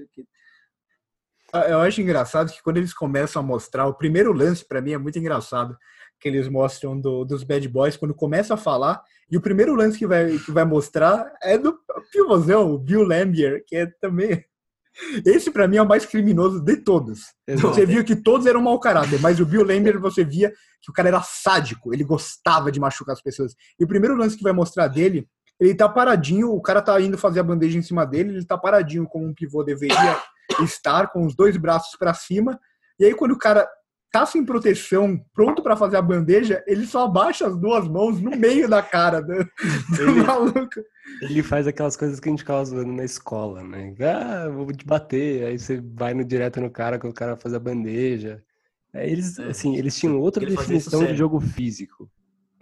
Ah, 1.52 1.68
eu 1.68 1.80
acho 1.80 2.00
engraçado 2.00 2.52
que 2.52 2.62
quando 2.62 2.76
eles 2.76 2.94
começam 2.94 3.42
a 3.42 3.44
mostrar, 3.44 3.86
o 3.86 3.94
primeiro 3.94 4.32
lance 4.32 4.64
para 4.64 4.80
mim 4.80 4.92
é 4.92 4.98
muito 4.98 5.18
engraçado, 5.18 5.76
que 6.20 6.28
eles 6.28 6.48
mostram 6.48 6.98
do, 6.98 7.24
dos 7.24 7.42
Bad 7.42 7.66
Boys, 7.68 7.96
quando 7.96 8.14
começa 8.14 8.54
a 8.54 8.56
falar, 8.56 9.02
e 9.30 9.36
o 9.36 9.40
primeiro 9.40 9.74
lance 9.74 9.98
que 9.98 10.06
vai, 10.06 10.38
que 10.38 10.52
vai 10.52 10.64
mostrar 10.64 11.32
é 11.42 11.58
do 11.58 11.76
pivôzão, 12.12 12.72
o 12.72 12.78
Bill 12.78 13.02
Lambier, 13.02 13.64
que 13.66 13.76
é 13.76 13.86
também. 14.00 14.44
Esse 15.24 15.50
para 15.50 15.66
mim 15.66 15.76
é 15.76 15.82
o 15.82 15.88
mais 15.88 16.04
criminoso 16.04 16.60
de 16.60 16.76
todos. 16.76 17.32
Exato. 17.46 17.74
Você 17.74 17.86
viu 17.86 18.04
que 18.04 18.14
todos 18.14 18.46
eram 18.46 18.60
mau 18.60 18.78
caráter, 18.78 19.20
mas 19.20 19.40
o 19.40 19.46
Bill 19.46 19.64
Lambier 19.64 19.98
você 19.98 20.24
via 20.24 20.52
que 20.82 20.90
o 20.90 20.92
cara 20.92 21.08
era 21.08 21.22
sádico, 21.22 21.92
ele 21.92 22.04
gostava 22.04 22.70
de 22.70 22.80
machucar 22.80 23.14
as 23.14 23.22
pessoas. 23.22 23.54
E 23.78 23.84
o 23.84 23.88
primeiro 23.88 24.16
lance 24.16 24.36
que 24.36 24.42
vai 24.42 24.52
mostrar 24.52 24.88
dele, 24.88 25.28
ele 25.60 25.74
tá 25.74 25.88
paradinho, 25.88 26.52
o 26.52 26.62
cara 26.62 26.80
tá 26.80 26.98
indo 27.00 27.18
fazer 27.18 27.40
a 27.40 27.44
bandeja 27.44 27.78
em 27.78 27.82
cima 27.82 28.06
dele, 28.06 28.30
ele 28.30 28.44
tá 28.44 28.56
paradinho 28.56 29.06
como 29.06 29.26
um 29.26 29.34
pivô 29.34 29.62
deveria 29.62 30.18
estar, 30.62 31.08
com 31.08 31.26
os 31.26 31.34
dois 31.34 31.56
braços 31.56 31.96
para 31.98 32.14
cima. 32.14 32.58
E 32.98 33.04
aí 33.04 33.14
quando 33.14 33.32
o 33.32 33.38
cara 33.38 33.68
tá 34.10 34.26
sem 34.26 34.44
proteção, 34.44 35.20
pronto 35.32 35.62
para 35.62 35.76
fazer 35.76 35.96
a 35.96 36.02
bandeja, 36.02 36.64
ele 36.66 36.84
só 36.84 37.04
abaixa 37.04 37.46
as 37.46 37.56
duas 37.56 37.86
mãos 37.86 38.20
no 38.20 38.30
meio 38.36 38.68
da 38.68 38.82
cara 38.82 39.20
do, 39.20 39.34
do 39.34 40.02
ele, 40.02 40.22
maluco. 40.22 40.80
Ele 41.22 41.42
faz 41.42 41.66
aquelas 41.66 41.96
coisas 41.96 42.18
que 42.18 42.28
a 42.28 42.32
gente 42.32 42.40
ficava 42.40 42.64
zoando 42.64 42.92
na 42.92 43.04
escola, 43.04 43.62
né? 43.62 43.94
Ah, 44.00 44.48
vou 44.48 44.66
te 44.72 44.84
bater, 44.84 45.44
aí 45.44 45.58
você 45.58 45.80
vai 45.94 46.14
no 46.14 46.24
direto 46.24 46.60
no 46.60 46.70
cara 46.70 46.98
que 46.98 47.06
o 47.06 47.12
cara 47.12 47.36
faz 47.36 47.54
a 47.54 47.60
bandeja. 47.60 48.42
É, 48.92 49.08
eles, 49.08 49.38
é, 49.38 49.44
assim, 49.44 49.76
eles 49.76 49.96
tinham 49.96 50.18
outra 50.18 50.44
definição 50.44 51.04
de 51.04 51.14
jogo 51.14 51.38
físico. 51.40 52.10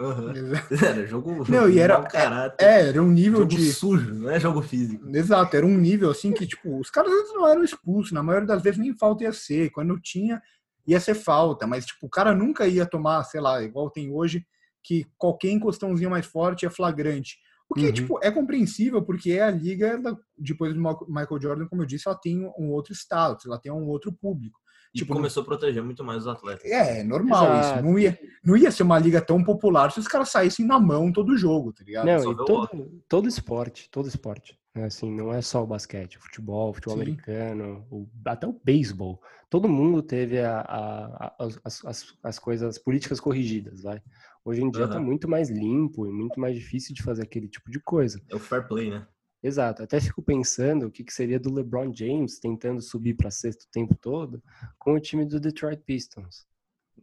Uhum. 0.00 0.32
Era 0.70 1.06
jogo 1.06 1.44
não, 1.50 1.68
e 1.68 1.80
era, 1.80 2.00
caráter. 2.02 2.64
É, 2.64 2.88
era 2.88 3.02
um 3.02 3.10
nível 3.10 3.40
jogo 3.40 3.48
de 3.50 3.72
sujo, 3.72 4.14
não 4.14 4.30
é 4.30 4.38
jogo 4.38 4.62
físico. 4.62 5.04
Exato, 5.14 5.56
era 5.56 5.66
um 5.66 5.76
nível 5.76 6.10
assim 6.10 6.32
que 6.32 6.46
tipo, 6.46 6.78
os 6.78 6.88
caras 6.88 7.10
não 7.34 7.48
eram 7.48 7.64
expulsos, 7.64 8.12
na 8.12 8.22
maioria 8.22 8.46
das 8.46 8.62
vezes 8.62 8.78
nem 8.78 8.96
falta 8.96 9.24
ia 9.24 9.32
ser, 9.32 9.70
quando 9.70 9.98
tinha 10.00 10.40
ia 10.86 11.00
ser 11.00 11.14
falta, 11.14 11.66
mas 11.66 11.84
tipo, 11.84 12.06
o 12.06 12.08
cara 12.08 12.34
nunca 12.34 12.66
ia 12.66 12.86
tomar, 12.86 13.22
sei 13.24 13.40
lá, 13.40 13.62
igual 13.62 13.90
tem 13.90 14.10
hoje, 14.10 14.46
que 14.82 15.04
qualquer 15.18 15.50
encostãozinho 15.50 16.10
mais 16.10 16.24
forte 16.24 16.64
é 16.64 16.70
flagrante. 16.70 17.36
O 17.68 17.74
que, 17.74 17.86
uhum. 17.86 17.92
tipo, 17.92 18.18
é 18.22 18.30
compreensível, 18.30 19.02
porque 19.02 19.38
a 19.38 19.50
liga, 19.50 20.00
depois 20.38 20.72
do 20.72 20.80
Michael 20.80 21.42
Jordan, 21.42 21.66
como 21.66 21.82
eu 21.82 21.86
disse, 21.86 22.08
ela 22.08 22.16
tem 22.16 22.50
um 22.58 22.70
outro 22.70 22.94
status, 22.94 23.44
ela 23.44 23.58
tem 23.58 23.70
um 23.70 23.86
outro 23.86 24.10
público. 24.10 24.58
E 24.94 24.98
tipo, 24.98 25.12
começou 25.12 25.42
a 25.42 25.46
proteger 25.46 25.82
muito 25.82 26.02
mais 26.02 26.22
os 26.22 26.28
atletas. 26.28 26.64
É, 26.70 27.02
normal 27.02 27.44
Exato. 27.44 27.78
isso. 27.78 27.84
Não 27.84 27.98
ia, 27.98 28.18
não 28.44 28.56
ia 28.56 28.70
ser 28.70 28.82
uma 28.82 28.98
liga 28.98 29.20
tão 29.20 29.42
popular 29.42 29.92
se 29.92 30.00
os 30.00 30.08
caras 30.08 30.30
saíssem 30.30 30.66
na 30.66 30.78
mão 30.78 31.12
todo 31.12 31.36
jogo, 31.36 31.72
tá 31.72 31.84
ligado? 31.84 32.06
Não, 32.06 32.34
todo, 32.34 33.02
todo 33.08 33.28
esporte, 33.28 33.88
todo 33.90 34.08
esporte. 34.08 34.58
Né, 34.74 34.84
assim, 34.84 35.10
não 35.10 35.32
é 35.32 35.42
só 35.42 35.64
o 35.64 35.66
basquete, 35.66 36.18
o 36.18 36.22
futebol, 36.22 36.70
o 36.70 36.74
futebol 36.74 36.96
Sim. 36.96 37.02
americano, 37.02 37.86
o, 37.90 38.08
até 38.24 38.46
o 38.46 38.60
beisebol. 38.64 39.20
Todo 39.50 39.68
mundo 39.68 40.02
teve 40.02 40.40
a, 40.40 40.60
a, 40.60 41.26
a, 41.26 41.34
as, 41.64 41.84
as, 41.84 42.14
as, 42.22 42.38
coisas, 42.38 42.78
políticas 42.78 43.18
corrigidas, 43.18 43.82
vai. 43.82 44.00
Hoje 44.44 44.62
em 44.62 44.70
dia 44.70 44.84
uhum. 44.84 44.90
tá 44.90 45.00
muito 45.00 45.28
mais 45.28 45.50
limpo 45.50 46.06
e 46.06 46.12
muito 46.12 46.38
mais 46.38 46.54
difícil 46.54 46.94
de 46.94 47.02
fazer 47.02 47.22
aquele 47.22 47.48
tipo 47.48 47.70
de 47.70 47.80
coisa. 47.80 48.20
É 48.30 48.36
o 48.36 48.38
fair 48.38 48.66
play, 48.68 48.90
né? 48.90 49.06
Exato. 49.42 49.82
Até 49.82 50.00
fico 50.00 50.20
pensando 50.22 50.86
o 50.86 50.90
que, 50.90 51.04
que 51.04 51.12
seria 51.12 51.38
do 51.38 51.52
LeBron 51.52 51.92
James 51.94 52.38
tentando 52.38 52.82
subir 52.82 53.14
para 53.14 53.30
sexto 53.30 53.62
o 53.62 53.70
tempo 53.70 53.94
todo 53.94 54.42
com 54.78 54.94
o 54.94 55.00
time 55.00 55.24
do 55.24 55.38
Detroit 55.38 55.80
Pistons. 55.82 56.46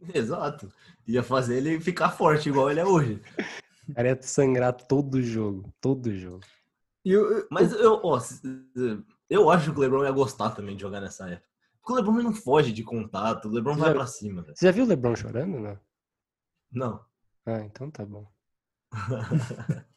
Exato. 0.14 0.72
Ia 1.06 1.22
fazer 1.22 1.56
ele 1.56 1.80
ficar 1.80 2.10
forte 2.10 2.48
igual 2.48 2.70
ele 2.70 2.80
é 2.80 2.84
hoje. 2.84 3.22
O 3.88 3.94
cara 3.94 4.08
ia 4.08 4.22
sangrar 4.22 4.72
todo 4.72 5.22
jogo, 5.22 5.72
todo 5.80 6.14
jogo. 6.14 6.44
Eu, 7.04 7.46
Mas 7.50 7.72
eu, 7.72 8.00
ó, 8.02 8.20
eu 9.30 9.48
acho 9.48 9.72
que 9.72 9.78
o 9.78 9.80
LeBron 9.80 10.04
ia 10.04 10.10
gostar 10.10 10.50
também 10.50 10.74
de 10.74 10.82
jogar 10.82 11.00
nessa 11.00 11.28
época. 11.30 11.46
Porque 11.80 11.92
o 11.92 11.96
LeBron 11.96 12.22
não 12.22 12.34
foge 12.34 12.72
de 12.72 12.82
contato, 12.82 13.46
o 13.46 13.52
LeBron 13.52 13.74
Você 13.74 13.80
vai 13.80 13.88
já, 13.90 13.94
pra 13.94 14.06
cima. 14.06 14.42
Você 14.42 14.66
já 14.66 14.72
viu 14.72 14.84
o 14.84 14.88
LeBron 14.88 15.14
chorando, 15.14 15.60
não? 15.60 15.78
Não. 16.72 17.04
Ah, 17.46 17.60
então 17.60 17.88
tá 17.92 18.04
bom. 18.04 18.28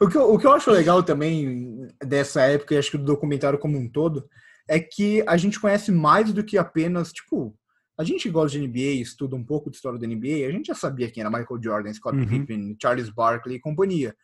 o, 0.00 0.08
que 0.08 0.16
eu, 0.16 0.32
o 0.32 0.38
que 0.38 0.46
eu 0.46 0.52
acho 0.52 0.70
legal 0.70 1.02
também 1.02 1.88
dessa 2.04 2.42
época, 2.42 2.74
e 2.74 2.78
acho 2.78 2.90
que 2.90 2.98
do 2.98 3.04
documentário 3.04 3.58
como 3.58 3.78
um 3.78 3.88
todo, 3.88 4.28
é 4.68 4.78
que 4.78 5.22
a 5.26 5.36
gente 5.36 5.58
conhece 5.58 5.90
mais 5.90 6.32
do 6.32 6.44
que 6.44 6.56
apenas, 6.56 7.12
tipo, 7.12 7.56
a 7.98 8.04
gente 8.04 8.30
gosta 8.30 8.58
de 8.58 8.66
NBA, 8.66 9.02
estuda 9.02 9.36
um 9.36 9.44
pouco 9.44 9.70
de 9.70 9.76
história 9.76 9.98
da 9.98 10.06
NBA, 10.06 10.46
a 10.48 10.52
gente 10.52 10.66
já 10.66 10.74
sabia 10.74 11.10
quem 11.10 11.20
era 11.20 11.30
Michael 11.30 11.62
Jordan, 11.62 11.92
Scott 11.92 12.16
uhum. 12.16 12.26
Pippen, 12.26 12.76
Charles 12.80 13.10
Barkley 13.10 13.56
e 13.56 13.60
companhia. 13.60 14.14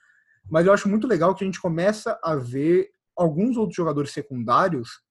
Mas 0.48 0.66
eu 0.66 0.72
acho 0.72 0.88
muito 0.88 1.06
legal 1.06 1.34
que 1.34 1.44
a 1.44 1.46
gente 1.46 1.60
começa 1.60 2.18
a 2.22 2.36
ver 2.36 2.88
alguns 3.16 3.56
outros 3.56 3.76
jogadores 3.76 4.12
secundários 4.12 5.04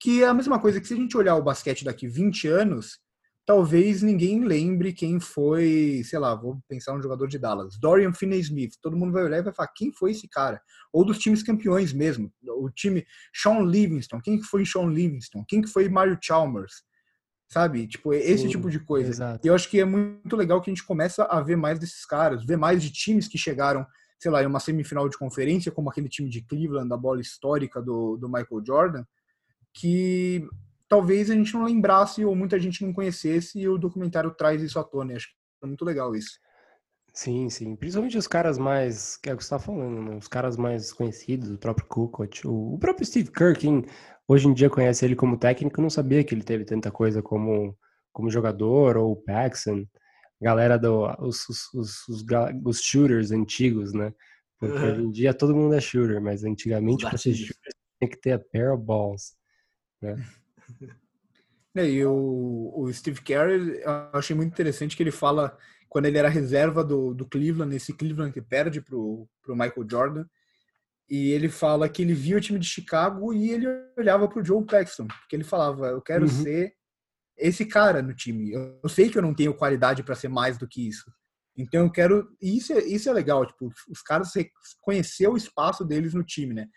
que 0.00 0.22
é 0.22 0.26
a 0.26 0.34
mesma 0.34 0.58
coisa 0.58 0.80
que 0.80 0.88
se 0.88 0.94
a 0.94 0.96
gente 0.96 1.16
olhar 1.16 1.36
o 1.36 1.42
basquete 1.42 1.84
daqui 1.84 2.08
20 2.08 2.48
anos, 2.48 2.98
talvez 3.46 4.02
ninguém 4.02 4.44
lembre 4.44 4.92
quem 4.92 5.18
foi, 5.18 6.02
sei 6.04 6.18
lá, 6.18 6.34
vou 6.34 6.60
pensar 6.68 6.94
um 6.94 7.02
jogador 7.02 7.26
de 7.26 7.38
Dallas, 7.38 7.78
Dorian 7.78 8.12
Finney-Smith. 8.12 8.74
Todo 8.80 8.96
mundo 8.96 9.12
vai 9.12 9.24
olhar 9.24 9.38
e 9.38 9.42
vai 9.42 9.52
falar, 9.52 9.68
quem 9.74 9.92
foi 9.92 10.12
esse 10.12 10.28
cara? 10.28 10.60
Ou 10.92 11.04
dos 11.04 11.18
times 11.18 11.42
campeões 11.42 11.92
mesmo, 11.92 12.32
o 12.46 12.70
time 12.70 13.04
Sean 13.34 13.60
Livingston, 13.60 14.20
quem 14.20 14.38
que 14.38 14.44
foi 14.44 14.64
Sean 14.64 14.86
Livingston? 14.86 15.44
Quem 15.48 15.62
que 15.62 15.68
foi 15.68 15.88
Mario 15.88 16.18
Chalmers? 16.22 16.82
Sabe? 17.48 17.88
Tipo, 17.88 18.14
esse 18.14 18.44
Sim, 18.44 18.48
tipo 18.48 18.70
de 18.70 18.78
coisa. 18.78 19.10
Exato. 19.10 19.44
E 19.44 19.48
eu 19.48 19.54
acho 19.54 19.68
que 19.68 19.80
é 19.80 19.84
muito 19.84 20.36
legal 20.36 20.60
que 20.60 20.70
a 20.70 20.74
gente 20.74 20.86
começa 20.86 21.24
a 21.24 21.40
ver 21.40 21.56
mais 21.56 21.80
desses 21.80 22.06
caras, 22.06 22.44
ver 22.44 22.56
mais 22.56 22.80
de 22.82 22.92
times 22.92 23.26
que 23.26 23.36
chegaram 23.36 23.84
sei 24.20 24.30
lá, 24.30 24.42
em 24.42 24.46
uma 24.46 24.60
semifinal 24.60 25.08
de 25.08 25.16
conferência, 25.16 25.72
como 25.72 25.88
aquele 25.88 26.08
time 26.08 26.28
de 26.28 26.42
Cleveland, 26.42 26.90
da 26.90 26.96
bola 26.96 27.22
histórica 27.22 27.80
do, 27.80 28.18
do 28.18 28.28
Michael 28.28 28.62
Jordan, 28.64 29.04
que 29.72 30.46
talvez 30.90 31.30
a 31.30 31.34
gente 31.34 31.54
não 31.54 31.64
lembrasse 31.64 32.22
ou 32.24 32.34
muita 32.34 32.58
gente 32.58 32.84
não 32.84 32.92
conhecesse 32.92 33.58
e 33.58 33.66
o 33.66 33.78
documentário 33.78 34.30
traz 34.32 34.60
isso 34.60 34.78
à 34.78 34.84
tona. 34.84 35.14
Acho 35.14 35.28
que 35.28 35.34
é 35.62 35.66
muito 35.66 35.84
legal 35.84 36.14
isso. 36.14 36.38
Sim, 37.14 37.48
sim. 37.48 37.74
Principalmente 37.74 38.18
os 38.18 38.26
caras 38.26 38.58
mais, 38.58 39.16
que 39.16 39.30
é 39.30 39.34
o 39.34 39.36
que 39.36 39.42
você 39.42 39.54
está 39.54 39.58
falando, 39.58 40.02
né? 40.02 40.16
Os 40.16 40.28
caras 40.28 40.56
mais 40.56 40.92
conhecidos, 40.92 41.50
o 41.50 41.58
próprio 41.58 41.86
Kukoc, 41.86 42.46
o, 42.46 42.74
o 42.74 42.78
próprio 42.78 43.06
Steve 43.06 43.30
Kerr, 43.30 43.56
quem 43.56 43.84
hoje 44.28 44.48
em 44.48 44.52
dia 44.52 44.68
conhece 44.68 45.04
ele 45.04 45.16
como 45.16 45.38
técnico, 45.38 45.80
não 45.80 45.90
sabia 45.90 46.22
que 46.22 46.34
ele 46.34 46.42
teve 46.42 46.64
tanta 46.64 46.90
coisa 46.90 47.22
como, 47.22 47.76
como 48.12 48.30
jogador, 48.30 48.96
ou 48.96 49.12
o 49.12 49.16
Paxson 49.16 49.86
galera 50.40 50.78
do 50.78 51.04
os, 51.18 51.48
os, 51.48 51.74
os, 51.74 52.08
os, 52.64 52.80
shooters 52.80 53.30
antigos, 53.30 53.92
né? 53.92 54.12
Porque 54.58 54.76
uhum. 54.76 54.92
hoje 54.92 55.02
em 55.02 55.10
dia 55.10 55.34
todo 55.34 55.54
mundo 55.54 55.74
é 55.74 55.80
shooter, 55.80 56.20
mas 56.20 56.44
antigamente 56.44 57.04
para 57.04 57.18
ser 57.18 57.34
shooter 57.34 57.72
tem 57.98 58.08
que 58.08 58.16
ter 58.16 58.32
a 58.32 58.38
pair 58.38 58.72
of 58.72 58.82
balls, 58.82 59.34
né? 60.00 60.16
É, 61.76 61.88
e 61.88 62.04
o, 62.04 62.72
o 62.74 62.92
Steve 62.92 63.20
Kerr, 63.22 63.50
eu 63.50 63.90
achei 64.12 64.34
muito 64.34 64.52
interessante 64.52 64.96
que 64.96 65.02
ele 65.02 65.12
fala 65.12 65.56
quando 65.88 66.06
ele 66.06 66.18
era 66.18 66.28
reserva 66.28 66.84
do, 66.84 67.14
do 67.14 67.26
Cleveland, 67.26 67.74
esse 67.74 67.92
Cleveland 67.92 68.32
que 68.32 68.42
perde 68.42 68.80
pro, 68.80 69.28
pro 69.42 69.54
Michael 69.54 69.86
Jordan, 69.88 70.24
e 71.08 71.30
ele 71.30 71.48
fala 71.48 71.88
que 71.88 72.02
ele 72.02 72.14
via 72.14 72.36
o 72.36 72.40
time 72.40 72.58
de 72.58 72.66
Chicago 72.66 73.32
e 73.34 73.50
ele 73.50 73.66
olhava 73.98 74.28
pro 74.28 74.44
Joe 74.44 74.64
Paxton, 74.64 75.08
porque 75.08 75.34
ele 75.34 75.42
falava, 75.42 75.88
eu 75.88 76.00
quero 76.00 76.22
uhum. 76.22 76.28
ser 76.30 76.72
esse 77.36 77.64
cara 77.66 78.00
no 78.00 78.14
time. 78.14 78.52
Eu 78.52 78.88
sei 78.88 79.10
que 79.10 79.18
eu 79.18 79.22
não 79.22 79.34
tenho 79.34 79.54
qualidade 79.54 80.04
para 80.04 80.14
ser 80.14 80.28
mais 80.28 80.56
do 80.56 80.68
que 80.68 80.86
isso. 80.86 81.10
Então 81.56 81.82
eu 81.84 81.90
quero. 81.90 82.28
Isso 82.40 82.72
é, 82.72 82.78
isso 82.84 83.08
é 83.08 83.12
legal, 83.12 83.44
tipo, 83.44 83.72
os 83.88 84.02
caras 84.02 84.30
conhecer 84.80 85.26
o 85.26 85.36
espaço 85.36 85.84
deles 85.84 86.14
no 86.14 86.22
time, 86.22 86.54
né? 86.54 86.68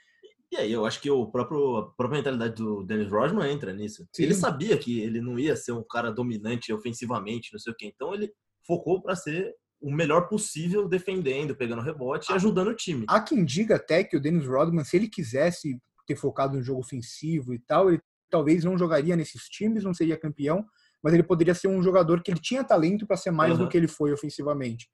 E 0.54 0.56
aí 0.58 0.72
eu 0.72 0.86
acho 0.86 1.02
que 1.02 1.10
o 1.10 1.26
próprio, 1.26 1.78
a 1.78 1.92
própria 1.94 2.18
mentalidade 2.20 2.54
do 2.54 2.84
Dennis 2.84 3.10
Rodman 3.12 3.52
entra 3.52 3.74
nisso. 3.74 4.08
Sim. 4.16 4.22
Ele 4.22 4.36
sabia 4.36 4.78
que 4.78 5.00
ele 5.00 5.20
não 5.20 5.40
ia 5.40 5.56
ser 5.56 5.72
um 5.72 5.84
cara 5.84 6.12
dominante 6.12 6.72
ofensivamente, 6.72 7.52
não 7.52 7.60
sei 7.60 7.74
o 7.74 7.76
quê. 7.76 7.92
Então 7.92 8.14
ele 8.14 8.32
focou 8.64 9.02
para 9.02 9.16
ser 9.16 9.52
o 9.82 9.92
melhor 9.92 10.30
possível 10.30 10.88
defendendo, 10.88 11.56
pegando 11.56 11.82
rebote 11.82 12.32
e 12.32 12.36
ajudando 12.36 12.68
o 12.68 12.76
time. 12.76 13.04
Há 13.10 13.20
quem 13.20 13.44
diga 13.44 13.78
até 13.78 14.04
que 14.04 14.16
o 14.16 14.22
Dennis 14.22 14.46
Rodman, 14.46 14.84
se 14.84 14.96
ele 14.96 15.08
quisesse 15.10 15.82
ter 16.06 16.16
focado 16.16 16.56
no 16.56 16.62
jogo 16.62 16.82
ofensivo 16.82 17.52
e 17.52 17.58
tal, 17.58 17.90
ele 17.90 18.00
talvez 18.30 18.64
não 18.64 18.78
jogaria 18.78 19.16
nesses 19.16 19.46
times, 19.46 19.84
não 19.84 19.94
seria 19.94 20.20
campeão, 20.20 20.64
mas 21.04 21.16
ele 21.16 21.24
poderia 21.24 21.56
ser 21.56 21.68
um 21.68 21.82
jogador 21.82 22.22
que 22.22 22.30
ele 22.30 22.40
tinha 22.40 22.64
talento 22.64 23.08
para 23.08 23.18
ser 23.18 23.32
mais 23.32 23.54
Uhum. 23.54 23.66
do 23.66 23.70
que 23.70 23.76
ele 23.76 23.88
foi 23.88 24.14
ofensivamente. 24.14 24.88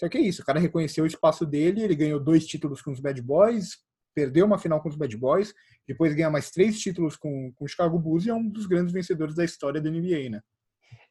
Só 0.00 0.08
que 0.08 0.16
é 0.16 0.22
isso, 0.22 0.40
o 0.40 0.44
cara 0.46 0.58
reconheceu 0.58 1.04
o 1.04 1.06
espaço 1.06 1.44
dele, 1.44 1.82
ele 1.82 1.94
ganhou 1.94 2.18
dois 2.18 2.46
títulos 2.46 2.80
com 2.80 2.90
os 2.92 2.98
Bad 2.98 3.20
Boys, 3.20 3.76
perdeu 4.14 4.46
uma 4.46 4.58
final 4.58 4.80
com 4.80 4.88
os 4.88 4.96
Bad 4.96 5.16
Boys, 5.16 5.52
depois 5.86 6.14
ganha 6.14 6.30
mais 6.30 6.50
três 6.50 6.78
títulos 6.80 7.16
com, 7.16 7.52
com 7.54 7.64
o 7.64 7.68
Chicago 7.68 7.98
Bulls 7.98 8.24
e 8.26 8.30
é 8.30 8.34
um 8.34 8.48
dos 8.48 8.66
grandes 8.66 8.92
vencedores 8.92 9.34
da 9.34 9.44
história 9.44 9.80
da 9.80 9.90
NBA, 9.90 10.30
né? 10.30 10.40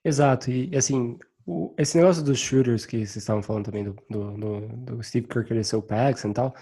Exato, 0.04 0.50
e 0.52 0.76
assim, 0.76 1.18
o- 1.46 1.74
esse 1.78 1.98
negócio 1.98 2.24
dos 2.24 2.40
shooters 2.40 2.86
que 2.86 2.98
vocês 2.98 3.16
estavam 3.18 3.44
falando 3.44 3.66
também 3.66 3.84
do, 3.84 3.96
do, 4.10 4.32
do- 4.38 4.68
do 4.98 5.04
Steve 5.04 5.28
Kerr 5.28 5.46
querer 5.46 5.64
ser 5.64 5.76
o 5.76 5.86
e 5.86 6.34
tal, 6.34 6.56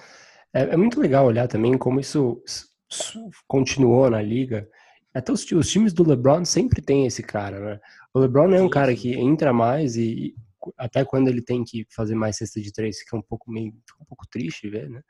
é, 0.53 0.61
é 0.73 0.77
muito 0.77 0.99
legal 0.99 1.25
olhar 1.25 1.47
também 1.47 1.77
como 1.77 1.99
isso, 1.99 2.41
isso 2.89 3.29
continuou 3.47 4.09
na 4.09 4.21
liga. 4.21 4.67
Até 5.13 5.31
os, 5.31 5.49
os 5.51 5.69
times 5.69 5.93
do 5.93 6.07
LeBron 6.07 6.43
sempre 6.45 6.81
tem 6.81 7.05
esse 7.05 7.23
cara, 7.23 7.59
né? 7.59 7.79
O 8.13 8.19
LeBron 8.19 8.53
é 8.53 8.61
um 8.61 8.69
cara 8.69 8.95
que 8.95 9.13
entra 9.13 9.53
mais 9.53 9.95
e 9.95 10.35
até 10.77 11.03
quando 11.05 11.27
ele 11.27 11.41
tem 11.41 11.63
que 11.63 11.85
fazer 11.89 12.15
mais 12.15 12.37
cesta 12.37 12.59
de 12.61 12.71
três, 12.71 12.99
fica 12.99 13.15
um 13.17 13.21
pouco 13.21 13.51
meio 13.51 13.73
um 14.01 14.05
pouco 14.05 14.27
triste 14.27 14.69
ver, 14.69 14.89
né? 14.89 15.01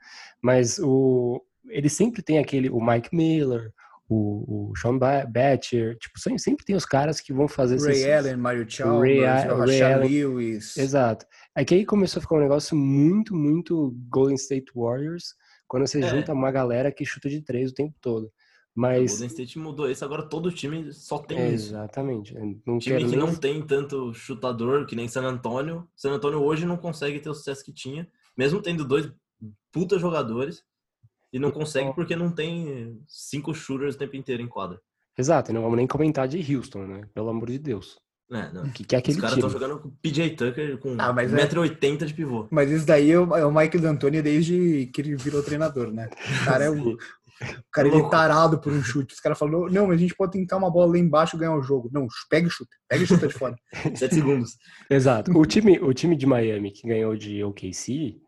Mas 0.42 0.80
o 0.80 1.44
ele 1.68 1.90
sempre 1.90 2.22
tem 2.22 2.40
aquele 2.40 2.70
o 2.70 2.80
Mike 2.84 3.14
Miller, 3.16 3.72
o, 4.08 4.70
o 4.72 4.76
Sean 4.76 4.98
Ba- 4.98 5.26
Batcher, 5.26 5.98
tipo, 6.00 6.20
sempre, 6.20 6.40
sempre 6.40 6.66
tem 6.66 6.76
os 6.76 6.86
caras 6.86 7.20
que 7.22 7.32
vão 7.32 7.48
fazer 7.48 7.78
Ray 7.80 7.92
esses- 7.92 8.06
Allen, 8.12 8.38
Mario 8.38 8.66
Chalmers, 8.70 9.02
Ray 9.02 9.20
Ray 9.68 9.82
Allen. 9.82 10.10
Lewis. 10.10 10.78
Exato. 10.78 11.26
É 11.56 11.64
que 11.64 11.76
aí 11.76 11.86
começou 11.86 12.20
a 12.20 12.22
ficar 12.22 12.36
um 12.38 12.40
negócio 12.42 12.76
muito, 12.76 13.36
muito 13.36 13.96
Golden 14.10 14.36
State 14.36 14.72
Warriors, 14.76 15.36
quando 15.68 15.86
você 15.86 16.00
É. 16.00 16.08
junta 16.10 16.34
uma 16.34 16.52
galera 16.52 16.92
que 16.92 17.06
chuta 17.06 17.30
de 17.30 17.42
três 17.42 17.70
o 17.72 17.76
tempo 17.76 17.96
todo. 18.02 18.32
O 18.80 18.82
Mas. 18.82 19.12
Golden 19.12 19.28
State 19.28 19.60
mudou 19.60 19.92
isso, 19.92 20.06
agora 20.06 20.24
todo 20.24 20.50
time 20.52 20.94
só 20.94 21.18
tem 21.20 21.54
isso. 21.54 21.68
Exatamente. 21.72 22.34
Não 22.66 22.80
Time 22.80 22.80
quero 22.98 23.10
que 23.10 23.16
nem- 23.18 23.20
não 23.20 23.36
tem 23.36 23.62
tanto 23.62 24.14
chutador 24.14 24.86
que 24.86 24.96
nem 24.96 25.06
San 25.10 25.24
Antonio. 25.24 25.86
San 25.98 26.12
Antonio 26.14 26.42
hoje 26.42 26.66
não 26.66 26.78
consegue 26.78 27.20
ter 27.20 27.30
o 27.30 27.34
sucesso 27.34 27.64
que 27.66 27.74
tinha, 27.74 28.08
mesmo 28.38 28.62
tendo 28.62 28.86
dois 28.86 29.12
puta 29.72 30.00
jogadores. 30.00 30.64
E 31.34 31.38
não 31.38 31.52
consegue 31.52 31.94
porque 31.94 32.16
não 32.16 32.32
tem 32.32 33.00
cinco 33.08 33.54
shooters 33.54 33.96
o 33.96 33.98
tempo 33.98 34.16
inteiro 34.16 34.42
em 34.42 34.48
quadra. 34.48 34.80
Exato, 35.18 35.52
e 35.52 35.54
não 35.54 35.62
vamos 35.62 35.76
nem 35.78 35.86
comentar 35.86 36.28
de 36.28 36.56
Houston, 36.56 36.88
né? 36.88 37.02
Pelo 37.14 37.30
amor 37.30 37.50
de 37.52 37.60
Deus. 37.60 38.00
É, 38.32 38.52
não. 38.54 38.64
O 38.64 38.72
que, 38.72 38.84
que 38.84 38.96
é 38.96 38.98
Os 38.98 39.02
aquele 39.02 39.18
caras 39.22 39.36
time? 39.36 39.46
estão 39.48 39.50
jogando 39.60 39.80
com 39.82 39.90
PJ 40.02 40.36
Tucker 40.36 40.78
com 40.78 40.96
Ah, 41.00 41.12
mas 41.12 41.34
é- 41.34 41.36
1,80m 41.36 42.06
de 42.06 42.14
pivô. 42.14 42.48
Mas 42.52 42.70
isso 42.72 42.86
daí 42.86 43.12
é 43.12 43.20
o 43.20 43.36
é 43.36 43.44
o 43.46 43.52
Mike 43.52 43.78
D'Antoni 43.80 44.22
desde 44.22 44.86
que 44.94 45.02
ele 45.02 45.16
virou 45.16 45.42
treinador, 45.44 45.92
né? 45.92 46.10
O 46.42 46.46
cara 46.46 46.66
é 46.66 46.70
um, 46.70 46.96
o 47.42 47.72
cara 47.72 47.88
ele 47.88 47.98
é 47.98 48.10
tarado 48.10 48.60
por 48.60 48.72
um 48.72 48.84
chute. 48.84 49.14
Os 49.14 49.20
caras 49.20 49.38
falaram, 49.38 49.68
não, 49.70 49.88
mas 49.88 49.98
a 49.98 50.02
gente 50.02 50.16
pode 50.16 50.34
tentar 50.34 50.58
uma 50.58 50.70
bola 50.70 50.94
lá 50.94 50.98
embaixo 50.98 51.36
e 51.36 51.40
ganhar 51.40 51.56
o 51.56 51.62
jogo. 51.62 51.90
Não, 51.92 52.08
pega 52.30 52.48
e 52.48 52.52
chuta. 52.52 52.76
Pega 52.88 53.04
e 53.04 53.08
chuta 53.08 53.28
de 53.28 53.34
fora. 53.34 53.56
7 53.96 54.14
segundos. 54.14 54.58
Exato. 54.90 55.38
O 55.38 55.46
time, 55.46 55.80
o 55.80 55.94
time 55.94 56.16
de 56.16 56.26
Miami 56.26 56.72
que 56.72 56.88
ganhou 56.88 57.16
de 57.16 57.44
OKC, 57.44 58.20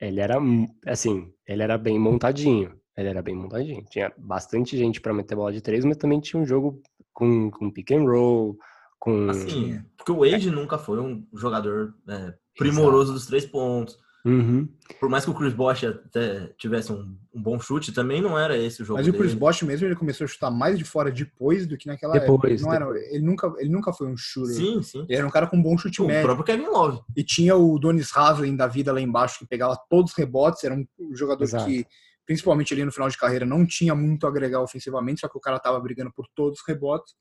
ele 0.00 0.20
era 0.20 0.38
assim, 0.86 1.32
ele 1.46 1.62
era 1.62 1.76
bem 1.76 1.98
montadinho. 1.98 2.74
Ele 2.96 3.08
era 3.08 3.22
bem 3.22 3.34
montadinho. 3.34 3.84
Tinha 3.90 4.12
bastante 4.18 4.76
gente 4.76 5.00
para 5.00 5.14
meter 5.14 5.34
bola 5.34 5.52
de 5.52 5.60
três, 5.60 5.84
mas 5.84 5.96
também 5.96 6.20
tinha 6.20 6.40
um 6.40 6.46
jogo 6.46 6.80
com, 7.12 7.50
com 7.50 7.70
pick 7.70 7.92
and 7.92 8.04
roll, 8.04 8.56
com 8.98 9.30
Assim, 9.30 9.82
porque 9.96 10.12
o 10.12 10.18
Wade 10.18 10.50
nunca 10.50 10.78
foi 10.78 11.00
um 11.00 11.26
jogador 11.34 11.94
é, 12.08 12.34
primoroso 12.56 13.12
dos 13.12 13.26
três 13.26 13.44
pontos. 13.44 13.96
Uhum. 14.24 14.68
Por 15.00 15.08
mais 15.08 15.24
que 15.24 15.30
o 15.30 15.34
Chris 15.34 15.52
Bosh 15.52 15.84
até 15.84 16.46
tivesse 16.56 16.92
um, 16.92 17.16
um 17.34 17.42
bom 17.42 17.58
chute, 17.58 17.92
também 17.92 18.22
não 18.22 18.38
era 18.38 18.56
esse 18.56 18.80
o 18.80 18.84
jogo 18.84 18.98
Mas 18.98 19.08
o 19.08 19.12
Chris 19.12 19.28
dele. 19.28 19.40
Bosh 19.40 19.62
mesmo, 19.62 19.86
ele 19.86 19.96
começou 19.96 20.24
a 20.24 20.28
chutar 20.28 20.50
mais 20.50 20.78
de 20.78 20.84
fora 20.84 21.10
depois 21.10 21.66
do 21.66 21.76
que 21.76 21.88
naquela 21.88 22.12
Depois, 22.12 22.28
época. 22.30 22.48
Ele, 22.50 22.62
não 22.62 22.72
era, 22.72 23.14
ele, 23.14 23.24
nunca, 23.24 23.52
ele 23.58 23.70
nunca 23.70 23.92
foi 23.92 24.06
um 24.06 24.16
shooter. 24.16 24.54
Sim, 24.54 24.82
sim. 24.82 25.04
Ele 25.08 25.16
era 25.16 25.26
um 25.26 25.30
cara 25.30 25.48
com 25.48 25.60
bom 25.60 25.76
chute 25.76 26.00
O 26.00 26.06
médio. 26.06 26.22
próprio 26.22 26.44
Kevin 26.44 26.70
Love. 26.70 27.00
E 27.16 27.24
tinha 27.24 27.56
o 27.56 27.78
Donis 27.78 28.16
Haslem 28.16 28.54
da 28.54 28.68
vida 28.68 28.92
lá 28.92 29.00
embaixo, 29.00 29.40
que 29.40 29.46
pegava 29.46 29.76
todos 29.90 30.12
os 30.12 30.16
rebotes. 30.16 30.62
Era 30.62 30.74
um 30.74 30.86
jogador 31.14 31.42
Exato. 31.42 31.66
que, 31.66 31.84
principalmente 32.24 32.72
ali 32.72 32.84
no 32.84 32.92
final 32.92 33.08
de 33.08 33.18
carreira, 33.18 33.44
não 33.44 33.66
tinha 33.66 33.94
muito 33.94 34.24
a 34.26 34.30
agregar 34.30 34.60
ofensivamente, 34.60 35.22
só 35.22 35.28
que 35.28 35.36
o 35.36 35.40
cara 35.40 35.58
tava 35.58 35.80
brigando 35.80 36.12
por 36.14 36.26
todos 36.32 36.60
os 36.60 36.66
rebotes. 36.66 37.14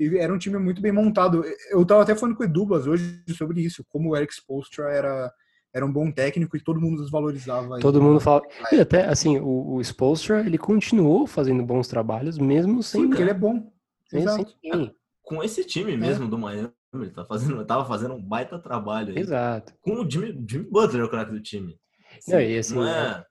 E 0.00 0.16
era 0.16 0.32
um 0.32 0.38
time 0.38 0.56
muito 0.58 0.80
bem 0.80 0.92
montado. 0.92 1.44
Eu 1.70 1.84
tava 1.84 2.02
até 2.04 2.14
falando 2.14 2.36
com 2.36 2.42
o 2.42 2.46
Edubas 2.46 2.86
hoje 2.86 3.22
sobre 3.36 3.60
isso, 3.60 3.84
como 3.88 4.10
o 4.10 4.16
Eric 4.16 4.32
Spoelstra 4.32 4.90
era, 4.90 5.30
era 5.78 5.86
um 5.86 5.92
bom 5.92 6.10
técnico 6.10 6.56
e 6.56 6.60
todo 6.60 6.80
mundo 6.80 7.00
desvalorizava 7.02 7.74
ele. 7.74 7.82
Todo 7.82 8.02
mundo 8.02 8.20
fala. 8.20 8.42
E 8.72 8.80
até, 8.80 9.06
assim, 9.06 9.38
o, 9.38 9.74
o 9.74 9.80
Spoelstra, 9.80 10.40
ele 10.40 10.58
continuou 10.58 11.26
fazendo 11.26 11.64
bons 11.64 11.88
trabalhos, 11.88 12.38
mesmo 12.38 12.82
sem, 12.82 13.02
Sim, 13.02 13.08
porque 13.08 13.22
ele 13.22 13.30
é 13.30 13.34
bom. 13.34 13.72
sem 14.08 14.22
Exato. 14.22 14.54
ninguém. 14.62 14.94
Com 15.22 15.42
esse 15.42 15.64
time 15.64 15.96
mesmo 15.96 16.28
do 16.28 16.38
Miami, 16.38 16.70
ele 16.94 17.10
tá 17.10 17.24
fazendo, 17.24 17.64
tava 17.64 17.84
fazendo 17.84 18.14
um 18.14 18.22
baita 18.22 18.58
trabalho 18.58 19.14
aí. 19.14 19.18
Exato, 19.18 19.74
Com 19.80 20.02
o 20.02 20.10
Jimmy, 20.10 20.44
Jimmy 20.48 20.64
Butler, 20.70 21.04
o 21.04 21.08
craque 21.08 21.32
do 21.32 21.40
time. 21.40 21.78
Assim, 22.16 22.32
Não, 22.32 22.40
e 22.40 22.58
assim, 22.58 22.74
não 22.74 22.86
é 22.86 23.24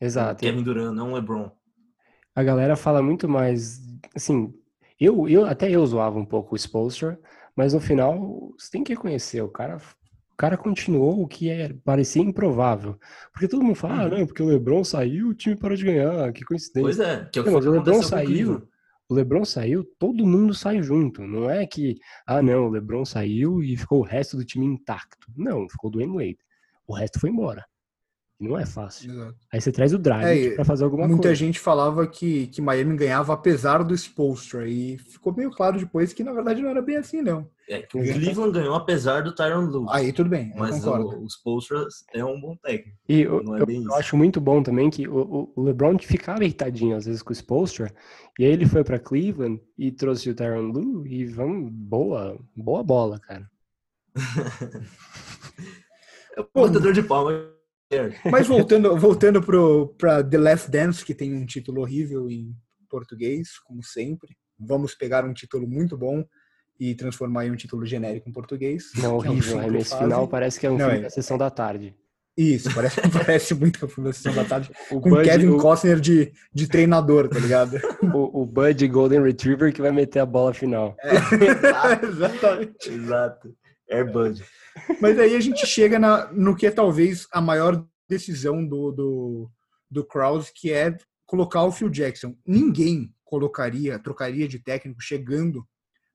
exato. 0.00 0.40
Kevin 0.40 0.62
Durant, 0.62 0.94
não 0.94 1.12
LeBron. 1.14 1.50
A 2.34 2.42
galera 2.42 2.76
fala 2.76 3.02
muito 3.02 3.28
mais, 3.28 3.80
assim, 4.14 4.52
eu, 4.98 5.28
eu 5.28 5.44
até 5.44 5.70
eu 5.70 5.86
zoava 5.86 6.18
um 6.18 6.24
pouco 6.24 6.54
o 6.54 6.58
Spoelstra, 6.58 7.20
mas 7.54 7.74
no 7.74 7.80
final 7.80 8.52
você 8.58 8.70
tem 8.70 8.82
que 8.82 8.92
reconhecer, 8.94 9.42
o 9.42 9.48
cara, 9.48 9.78
o 10.36 10.38
cara 10.38 10.58
continuou 10.58 11.22
o 11.22 11.26
que 11.26 11.48
é, 11.48 11.72
parecia 11.82 12.20
improvável. 12.20 12.98
Porque 13.32 13.48
todo 13.48 13.64
mundo 13.64 13.74
fala, 13.74 14.02
ah, 14.02 14.04
Uhum. 14.04 14.18
não, 14.18 14.26
porque 14.26 14.42
o 14.42 14.46
LeBron 14.46 14.84
saiu, 14.84 15.28
o 15.28 15.34
time 15.34 15.56
parou 15.56 15.74
de 15.74 15.82
ganhar, 15.86 16.30
que 16.34 16.44
coincidência. 16.44 16.82
Pois 16.82 17.00
é, 17.00 17.24
que 17.32 17.38
é 17.38 17.42
o 17.42 17.44
que 17.46 17.50
Não, 17.50 17.56
o 17.56 17.70
LeBron 17.72 18.02
saiu, 18.02 18.68
o 19.08 19.14
LeBron 19.14 19.44
saiu, 19.46 19.82
todo 19.98 20.26
mundo 20.26 20.52
sai 20.52 20.82
junto. 20.82 21.22
Não 21.22 21.48
é 21.48 21.66
que, 21.66 21.96
ah, 22.26 22.42
não, 22.42 22.66
o 22.66 22.68
LeBron 22.68 23.06
saiu 23.06 23.62
e 23.62 23.78
ficou 23.78 24.00
o 24.00 24.04
resto 24.04 24.36
do 24.36 24.44
time 24.44 24.66
intacto. 24.66 25.26
Não, 25.34 25.66
ficou 25.70 25.90
do 25.90 26.00
Wade. 26.00 26.36
O 26.86 26.92
resto 26.92 27.18
foi 27.18 27.30
embora. 27.30 27.64
E 28.38 28.46
não 28.46 28.58
é 28.58 28.66
fácil. 28.66 29.10
Exato. 29.12 29.34
Aí 29.50 29.58
você 29.60 29.72
traz 29.72 29.94
o 29.94 29.98
Dragic 29.98 30.48
É, 30.48 30.54
pra 30.56 30.64
fazer 30.64 30.84
alguma 30.84 31.08
Muita 31.08 31.22
coisa. 31.28 31.34
gente 31.34 31.58
falava 31.58 32.06
que, 32.06 32.48
que 32.48 32.60
Miami 32.60 32.94
ganhava 32.94 33.32
apesar 33.32 33.82
do 33.82 33.94
Spoelstra. 33.94 34.68
E 34.68 34.98
ficou 34.98 35.34
meio 35.34 35.50
claro 35.50 35.78
depois 35.78 36.12
que, 36.12 36.22
na 36.22 36.34
verdade, 36.34 36.60
não 36.60 36.68
era 36.68 36.82
bem 36.82 36.98
assim, 36.98 37.22
não. 37.22 37.48
É, 37.66 37.80
que 37.82 37.96
o 37.96 38.02
Cleveland 38.02 38.52
ganhou 38.52 38.74
apesar 38.74 39.22
do 39.22 39.34
Tyron 39.34 39.62
Lue. 39.64 39.86
Aí 39.88 40.12
tudo 40.12 40.28
bem, 40.28 40.50
eu 40.50 40.58
mas 40.58 40.76
concordo. 40.84 41.16
o, 41.18 41.24
os 41.24 41.34
Posters 41.36 42.04
é 42.14 42.22
um 42.24 42.38
bom 42.38 42.54
técnico. 42.62 42.96
E 43.08 43.22
eu, 43.22 43.42
Não 43.42 43.56
é 43.56 43.62
eu- 43.62 43.66
bem 43.66 43.76
eu 43.76 43.82
isso. 43.84 43.94
acho 43.94 44.16
muito 44.18 44.38
bom 44.40 44.62
também 44.62 44.90
que 44.90 45.08
o, 45.08 45.16
o- 45.16 45.52
o 45.56 45.62
LeBron 45.62 45.98
ficava 45.98 46.44
irritadinho 46.44 46.94
às 46.94 47.06
vezes 47.06 47.22
com 47.22 47.30
o 47.30 47.34
Spoelstra, 47.34 47.90
e 48.38 48.44
aí 48.44 48.52
ele 48.52 48.66
foi 48.66 48.84
pra 48.84 48.98
Cleveland 49.00 49.60
e 49.78 49.90
trouxe 49.90 50.28
o 50.30 50.34
Tyron 50.34 50.70
Lue 50.70 51.08
e 51.10 51.24
vamos, 51.24 51.72
boa, 51.72 52.38
boa 52.54 52.82
bola, 52.84 53.18
cara. 53.18 53.50
É 56.36 56.40
o 56.42 56.46
batedor 56.68 56.92
de 56.92 57.02
palma. 57.02 57.32
Mas 58.30 58.46
voltando, 58.48 58.96
voltando 58.96 59.40
pro, 59.42 59.94
pra 59.98 60.22
The 60.22 60.38
Last 60.38 60.70
Dance, 60.70 61.04
que 61.04 61.14
tem 61.14 61.34
um 61.34 61.46
título 61.46 61.82
horrível 61.82 62.28
em 62.30 62.52
português, 62.88 63.58
como 63.64 63.82
sempre. 63.82 64.36
Vamos 64.58 64.94
pegar 64.94 65.24
um 65.24 65.32
título 65.34 65.68
muito 65.68 65.96
bom 65.96 66.24
e 66.78 66.94
transformar 66.94 67.46
em 67.46 67.50
um 67.50 67.56
título 67.56 67.84
genérico 67.86 68.28
em 68.28 68.32
português. 68.32 68.84
Não, 68.96 69.18
que 69.20 69.26
é 69.28 69.30
um 69.30 69.34
horrível, 69.34 69.84
fazem. 69.84 69.98
final 70.04 70.28
parece 70.28 70.60
que 70.60 70.66
é 70.66 70.70
um 70.70 70.76
Não, 70.76 70.86
filme 70.86 70.98
é- 71.00 71.02
da 71.02 71.10
sessão 71.10 71.38
da 71.38 71.50
tarde. 71.50 71.94
Isso, 72.36 72.74
parece, 72.74 73.00
parece 73.10 73.54
muito 73.54 73.78
que 73.78 73.84
é 73.86 73.88
o 73.88 73.90
filme 73.90 74.10
da 74.10 74.12
Sessão 74.12 74.34
da 74.34 74.44
Tarde. 74.44 74.70
O 74.92 75.00
Com 75.00 75.08
Bud, 75.08 75.24
Kevin 75.24 75.48
o, 75.48 75.56
Costner 75.56 75.98
de, 75.98 76.30
de 76.52 76.68
treinador, 76.68 77.28
tá 77.30 77.38
ligado? 77.38 77.80
o, 78.14 78.42
o 78.42 78.44
Bud 78.44 78.86
Golden 78.88 79.22
Retriever 79.22 79.72
que 79.72 79.80
vai 79.80 79.90
meter 79.90 80.18
a 80.20 80.26
bola 80.26 80.52
final. 80.52 80.94
Exatamente. 82.02 82.90
Exato. 82.90 83.54
Airbud. 83.90 84.44
Mas 85.00 85.18
aí 85.18 85.34
a 85.34 85.40
gente 85.40 85.66
chega 85.66 85.98
na, 85.98 86.30
no 86.32 86.56
que 86.56 86.66
é 86.66 86.70
talvez 86.70 87.26
a 87.32 87.40
maior 87.40 87.84
decisão 88.08 88.66
do, 88.66 88.92
do, 88.92 89.50
do 89.90 90.04
Krause, 90.04 90.52
que 90.54 90.72
é 90.72 90.96
colocar 91.26 91.62
o 91.64 91.72
Phil 91.72 91.88
Jackson. 91.88 92.36
Ninguém 92.46 93.12
colocaria, 93.24 93.98
trocaria 93.98 94.46
de 94.46 94.58
técnico 94.58 95.00
chegando 95.00 95.66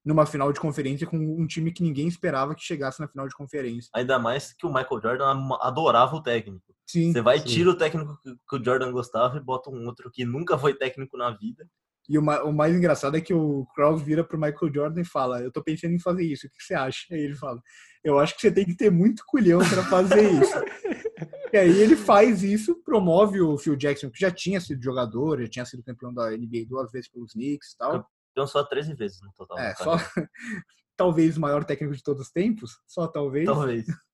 numa 0.03 0.25
final 0.25 0.51
de 0.51 0.59
conferência 0.59 1.05
com 1.05 1.17
um 1.17 1.45
time 1.45 1.71
que 1.71 1.83
ninguém 1.83 2.07
esperava 2.07 2.55
que 2.55 2.63
chegasse 2.63 2.99
na 2.99 3.07
final 3.07 3.27
de 3.27 3.35
conferência. 3.35 3.89
Ainda 3.93 4.17
mais 4.17 4.53
que 4.53 4.65
o 4.65 4.73
Michael 4.73 5.01
Jordan 5.01 5.49
adorava 5.61 6.15
o 6.15 6.23
técnico. 6.23 6.73
Sim. 6.87 7.11
Você 7.11 7.21
vai, 7.21 7.39
sim. 7.39 7.45
tira 7.45 7.69
o 7.69 7.77
técnico 7.77 8.17
que 8.23 8.55
o 8.55 8.63
Jordan 8.63 8.91
gostava 8.91 9.37
e 9.37 9.41
bota 9.41 9.69
um 9.69 9.85
outro 9.85 10.09
que 10.11 10.25
nunca 10.25 10.57
foi 10.57 10.73
técnico 10.73 11.17
na 11.17 11.31
vida. 11.31 11.67
E 12.09 12.17
o, 12.17 12.21
o 12.21 12.51
mais 12.51 12.75
engraçado 12.75 13.15
é 13.15 13.21
que 13.21 13.33
o 13.33 13.65
Krause 13.75 14.03
vira 14.03 14.23
pro 14.23 14.39
Michael 14.39 14.73
Jordan 14.73 15.01
e 15.01 15.05
fala: 15.05 15.41
Eu 15.41 15.51
tô 15.51 15.63
pensando 15.63 15.93
em 15.93 15.99
fazer 15.99 16.23
isso, 16.23 16.47
o 16.47 16.49
que 16.49 16.63
você 16.63 16.73
acha? 16.73 17.05
Aí 17.11 17.19
ele 17.21 17.35
fala: 17.35 17.61
Eu 18.03 18.19
acho 18.19 18.35
que 18.35 18.41
você 18.41 18.51
tem 18.51 18.65
que 18.65 18.75
ter 18.75 18.89
muito 18.89 19.23
culhão 19.25 19.59
para 19.59 19.83
fazer 19.83 20.29
isso. 20.29 20.53
E 21.53 21.57
aí 21.57 21.81
ele 21.81 21.97
faz 21.97 22.43
isso, 22.43 22.81
promove 22.83 23.41
o 23.41 23.57
Phil 23.57 23.75
Jackson, 23.75 24.09
que 24.09 24.19
já 24.19 24.31
tinha 24.31 24.61
sido 24.61 24.81
jogador, 24.81 25.41
já 25.41 25.49
tinha 25.49 25.65
sido 25.65 25.83
campeão 25.83 26.13
da 26.13 26.31
NBA 26.31 26.65
duas 26.67 26.91
vezes 26.91 27.09
pelos 27.09 27.33
Knicks 27.33 27.73
e 27.73 27.77
tal. 27.77 28.09
Então 28.31 28.47
só 28.47 28.63
13 28.63 28.93
vezes 28.93 29.21
no 29.21 29.31
total. 29.33 29.59
É, 29.59 29.75
só 29.75 29.97
talvez 30.95 31.35
o 31.35 31.41
maior 31.41 31.65
técnico 31.65 31.95
de 31.95 32.01
todos 32.01 32.21
os 32.21 32.31
tempos, 32.31 32.79
só 32.87 33.07
talvez. 33.07 33.45
Talvez. 33.45 33.85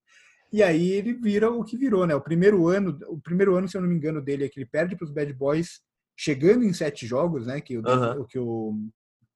E 0.50 0.62
aí 0.62 0.92
ele 0.92 1.12
vira 1.12 1.50
o 1.50 1.62
que 1.62 1.76
virou, 1.76 2.06
né? 2.06 2.14
O 2.14 2.22
primeiro 2.22 2.68
ano, 2.68 2.98
o 3.08 3.20
primeiro 3.20 3.54
ano, 3.54 3.68
se 3.68 3.76
eu 3.76 3.82
não 3.82 3.88
me 3.88 3.94
engano, 3.94 4.22
dele 4.22 4.46
é 4.46 4.48
que 4.48 4.58
ele 4.58 4.64
perde 4.64 4.96
para 4.96 5.04
os 5.04 5.10
Bad 5.10 5.30
Boys, 5.34 5.82
chegando 6.18 6.64
em 6.64 6.72
sete 6.72 7.06
jogos, 7.06 7.46
né? 7.46 7.60
Que 7.60 7.78
o, 7.78 8.26
que 8.26 8.38
o 8.38 8.74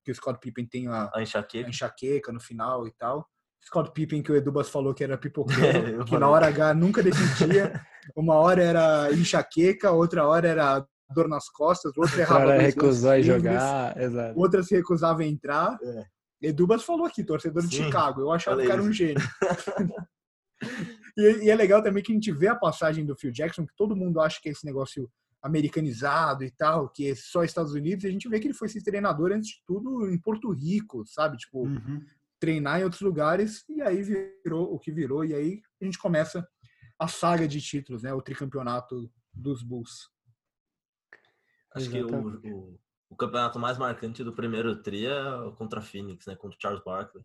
que 0.04 0.10
o 0.10 0.14
Scott 0.14 0.38
Pippen 0.40 0.66
tem 0.66 0.88
a, 0.88 1.04
A 1.04 1.18
a 1.18 1.22
enxaqueca. 1.22 1.68
enxaqueca 1.68 2.32
no 2.32 2.40
final 2.40 2.86
e 2.86 2.92
tal. 2.92 3.24
Scott 3.64 3.92
Pippen 3.92 4.20
que 4.20 4.32
o 4.32 4.36
Edubas 4.36 4.68
falou 4.68 4.92
que 4.92 5.04
era 5.04 5.14
É, 5.14 5.16
pipoqueiro, 5.16 5.88
eu 6.02 6.04
que 6.04 6.18
na 6.18 6.28
hora 6.28 6.48
H 6.48 6.74
nunca 6.74 7.02
decidia. 7.02 7.72
Uma 8.16 8.34
hora 8.34 8.60
era 8.60 9.12
enxaqueca, 9.12 9.92
outra 9.92 10.26
hora 10.26 10.48
era 10.48 10.84
dor 11.14 11.28
nas 11.28 11.48
costas, 11.48 11.96
outra 11.96 12.16
O 12.16 12.20
errava 12.20 12.54
recusou 12.54 13.10
a 13.12 13.20
jogar, 13.20 13.96
exato. 13.96 14.40
outra 14.40 14.62
se 14.64 14.74
recusava 14.74 15.22
a 15.22 15.26
entrar. 15.26 15.78
É. 15.80 16.04
Edubas 16.48 16.82
falou 16.82 17.06
aqui, 17.06 17.22
torcedor 17.22 17.62
de 17.62 17.76
Sim, 17.76 17.84
Chicago. 17.84 18.22
Eu 18.22 18.32
achava 18.32 18.56
falei 18.56 18.66
que 18.66 18.72
era 18.72 18.82
um 18.82 18.92
gênio. 18.92 19.22
e, 21.16 21.44
e 21.44 21.50
é 21.50 21.54
legal 21.54 21.80
também 21.80 22.02
que 22.02 22.10
a 22.10 22.14
gente 22.16 22.32
vê 22.32 22.48
a 22.48 22.56
passagem 22.56 23.06
do 23.06 23.16
Phil 23.16 23.30
Jackson, 23.30 23.64
que 23.64 23.76
todo 23.76 23.94
mundo 23.94 24.20
acha 24.20 24.40
que 24.42 24.48
é 24.48 24.52
esse 24.52 24.66
negócio 24.66 25.08
americanizado 25.42 26.44
e 26.44 26.50
tal, 26.50 26.88
que 26.88 27.10
é 27.10 27.14
só 27.14 27.42
Estados 27.42 27.72
Unidos, 27.72 28.04
e 28.04 28.08
a 28.08 28.10
gente 28.10 28.28
vê 28.28 28.38
que 28.38 28.46
ele 28.46 28.54
foi 28.54 28.68
esse 28.68 28.82
treinador 28.82 29.32
antes 29.32 29.50
de 29.50 29.62
tudo 29.66 30.08
em 30.08 30.18
Porto 30.18 30.50
Rico, 30.50 31.04
sabe? 31.06 31.36
Tipo, 31.36 31.64
Uhum. 31.66 32.04
treinar 32.38 32.80
em 32.80 32.84
outros 32.84 33.02
lugares, 33.02 33.64
e 33.68 33.80
aí 33.82 34.02
virou 34.02 34.72
o 34.72 34.78
que 34.78 34.92
virou, 34.92 35.24
e 35.24 35.34
aí 35.34 35.62
a 35.80 35.84
gente 35.84 35.98
começa 35.98 36.46
a 36.98 37.08
saga 37.08 37.46
de 37.48 37.60
títulos, 37.60 38.02
né? 38.02 38.12
O 38.12 38.22
tricampeonato 38.22 39.10
dos 39.32 39.62
Bulls. 39.62 40.10
Acho 41.74 41.90
que 41.90 42.02
o, 42.02 42.38
o, 42.44 42.80
o 43.08 43.16
campeonato 43.16 43.58
mais 43.58 43.78
marcante 43.78 44.22
do 44.22 44.32
primeiro 44.32 44.82
tri 44.82 45.06
é 45.06 45.12
contra 45.56 45.78
a 45.78 45.82
Phoenix, 45.82 46.26
né? 46.26 46.36
Contra 46.36 46.56
o 46.56 46.60
Charles 46.60 46.84
Barkley, 46.84 47.24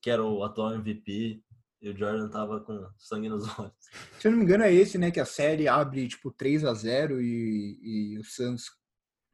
que 0.00 0.10
era 0.10 0.22
o 0.22 0.42
atual 0.42 0.74
MVP, 0.74 1.43
e 1.84 1.90
o 1.90 1.96
Jordan 1.96 2.28
tava 2.28 2.60
com 2.60 2.88
sangue 2.96 3.28
nos 3.28 3.44
olhos. 3.60 3.72
Se 4.18 4.26
eu 4.26 4.32
não 4.32 4.38
me 4.38 4.44
engano, 4.44 4.64
é 4.64 4.72
esse, 4.72 4.96
né? 4.96 5.10
Que 5.10 5.20
a 5.20 5.26
série 5.26 5.68
abre 5.68 6.08
tipo 6.08 6.30
3 6.30 6.64
a 6.64 6.72
0 6.72 7.20
e, 7.20 8.14
e 8.14 8.18
os 8.18 8.34
Suns 8.34 8.70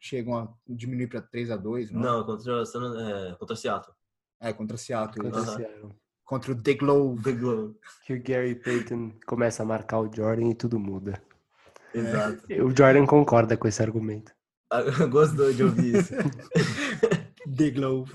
chegam 0.01 0.37
a 0.37 0.53
diminuir 0.69 1.07
para 1.07 1.23
3 1.23 1.53
a 1.53 1.57
2 1.57 1.93
não? 1.93 2.01
é? 2.01 2.05
Não, 2.05 2.25
contra, 2.25 2.63
é, 2.63 3.35
contra 3.37 3.55
o 3.55 3.57
Seattle. 3.57 3.95
É, 4.41 4.53
contra 4.53 4.77
Seattle. 4.77 5.31
Contra. 5.31 5.45
Seattle. 5.45 5.95
Contra 6.25 6.53
o 6.53 6.55
The 6.61 6.75
Globe. 6.75 7.23
The 7.23 7.33
Globe. 7.33 7.79
Que 8.05 8.15
o 8.15 8.23
Gary 8.23 8.55
Payton 8.57 9.13
começa 9.27 9.63
a 9.63 9.67
marcar 9.67 10.01
o 10.01 10.13
Jordan 10.13 10.49
e 10.49 10.55
tudo 10.55 10.79
muda. 10.81 11.23
Exato. 11.95 12.43
O 12.65 12.77
Jordan 12.77 13.07
concorda 13.07 13.57
com 13.57 13.69
esse 13.69 13.81
argumento. 13.81 14.33
Gostou 15.09 15.53
de 15.53 15.63
ouvir 15.63 15.97
isso. 15.97 16.15
The 17.57 17.71
Globe. 17.71 18.11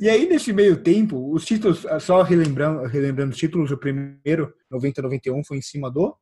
E 0.00 0.08
aí, 0.08 0.28
nesse 0.28 0.52
meio 0.52 0.76
tempo, 0.82 1.32
os 1.34 1.44
títulos, 1.44 1.84
só 2.00 2.22
relembrando, 2.22 2.86
relembrando 2.86 3.32
os 3.32 3.38
títulos, 3.38 3.70
o 3.70 3.76
primeiro, 3.78 4.52
90-91, 4.72 5.44
foi 5.44 5.58
em 5.58 5.62
cima 5.62 5.90
do 5.90 6.14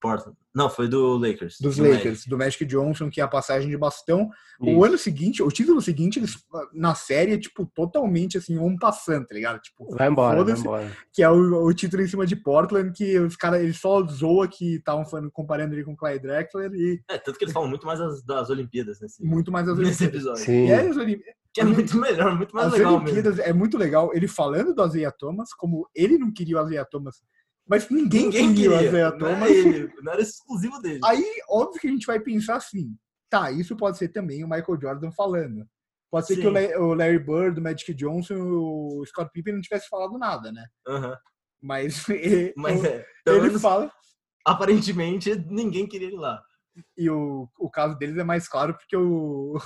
Portland. 0.00 0.36
Não, 0.54 0.68
foi 0.68 0.86
do 0.86 1.16
Lakers. 1.16 1.56
dos 1.60 1.76
do 1.76 1.82
Lakers, 1.82 2.04
Magic. 2.04 2.28
do 2.28 2.38
Magic 2.38 2.64
Johnson, 2.66 3.10
que 3.10 3.20
é 3.20 3.24
a 3.24 3.28
passagem 3.28 3.70
de 3.70 3.76
bastão. 3.76 4.28
O 4.60 4.70
Isso. 4.70 4.84
ano 4.84 4.98
seguinte, 4.98 5.42
o 5.42 5.48
título 5.48 5.80
seguinte, 5.80 6.18
eles, 6.18 6.36
na 6.74 6.94
série, 6.94 7.32
é, 7.32 7.38
tipo, 7.38 7.64
totalmente 7.74 8.36
assim, 8.36 8.58
um 8.58 8.76
passando, 8.76 9.26
tá 9.26 9.34
ligado? 9.34 9.58
Tipo, 9.60 9.96
Vai 9.96 10.08
embora, 10.08 10.36
vai 10.36 10.44
foda-se, 10.44 10.60
embora. 10.62 10.96
que 11.12 11.22
é 11.22 11.30
o, 11.30 11.64
o 11.64 11.72
título 11.74 12.02
em 12.02 12.06
cima 12.06 12.26
de 12.26 12.36
Portland, 12.36 12.92
que 12.92 13.18
os 13.18 13.34
caras, 13.34 13.62
eles 13.62 13.78
só 13.80 14.04
zoam 14.06 14.46
que 14.46 14.76
estavam 14.76 15.06
falando, 15.06 15.30
comparando 15.30 15.74
ele 15.74 15.84
com 15.84 15.92
o 15.92 15.96
Clyde 15.96 16.20
Drexler 16.20 16.70
e 16.74 17.00
É, 17.08 17.16
tanto 17.18 17.38
que 17.38 17.44
eles 17.44 17.54
falam 17.54 17.68
muito 17.68 17.86
mais 17.86 17.98
das, 17.98 18.22
das 18.22 18.50
Olimpíadas 18.50 19.00
nesse, 19.00 19.24
muito 19.24 19.50
mais 19.50 19.66
as 19.66 19.78
nesse 19.78 20.04
Olimpíadas. 20.04 20.14
episódio. 20.36 20.44
Sim. 20.44 20.66
E 20.66 20.72
aí, 20.72 20.86
as 20.88 20.96
Olimpíadas, 20.98 21.34
Que 21.54 21.60
é 21.60 21.64
muito 21.64 21.96
melhor, 21.96 22.36
muito 22.36 22.54
mais 22.54 22.66
as 22.66 22.72
legal 22.72 22.92
mesmo. 22.94 23.04
Olimpíadas 23.06 23.38
é 23.38 23.52
muito 23.52 23.78
legal, 23.78 24.10
ele 24.12 24.26
falando 24.28 24.74
do 24.74 24.84
Isaiah 24.86 25.12
Thomas, 25.16 25.54
como 25.54 25.88
ele 25.94 26.18
não 26.18 26.32
queria 26.32 26.60
o 26.60 26.66
Isaiah 26.66 26.84
Thomas, 26.84 27.22
mas 27.66 27.88
ninguém, 27.88 28.24
Ninguém 28.24 28.54
queria, 28.54 28.70
o 28.70 28.72
queria. 28.74 28.88
Isaiah 28.88 29.10
Não 29.12 29.18
Thomas. 29.18 29.42
era, 29.50 29.50
ele, 29.58 29.92
não 30.02 30.12
era 30.12 30.20
exclusivo 30.20 30.80
dele. 30.82 31.00
Aí, 31.04 31.24
óbvio 31.48 31.80
que 31.80 31.86
a 31.86 31.90
gente 31.90 32.06
vai 32.06 32.18
pensar 32.20 32.56
assim, 32.56 32.94
tá, 33.30 33.50
isso 33.52 33.76
pode 33.76 33.96
ser 33.98 34.08
também 34.08 34.42
o 34.44 34.48
Michael 34.48 34.80
Jordan 34.80 35.10
falando. 35.12 35.64
Pode 36.10 36.26
ser 36.26 36.34
Sim. 36.34 36.40
que 36.42 36.46
o 36.48 36.50
La- 36.52 36.78
o 36.80 36.94
Larry 36.94 37.18
Bird, 37.18 37.58
o 37.58 37.62
Magic 37.62 37.94
Johnson, 37.94 38.34
o 38.36 39.04
Scott 39.06 39.30
Pippen 39.32 39.54
não 39.54 39.60
tivesse 39.60 39.88
falado 39.88 40.18
nada, 40.18 40.50
né? 40.52 40.66
Aham. 40.88 41.16
Mas, 41.62 42.08
ele, 42.08 42.52
Mas 42.58 42.84
é, 42.84 43.06
pelo 43.24 43.46
ele 43.46 43.58
fala, 43.58 43.90
aparentemente, 44.44 45.34
ninguém 45.48 45.86
queria 45.86 46.08
ele 46.08 46.16
lá. 46.16 46.42
e 46.96 47.08
o, 47.08 47.48
o 47.58 47.70
caso 47.70 47.96
deles 47.96 48.16
é 48.18 48.24
mais 48.24 48.46
claro 48.48 48.74
porque 48.74 48.96
o, 48.96 49.54
o- 49.56 49.60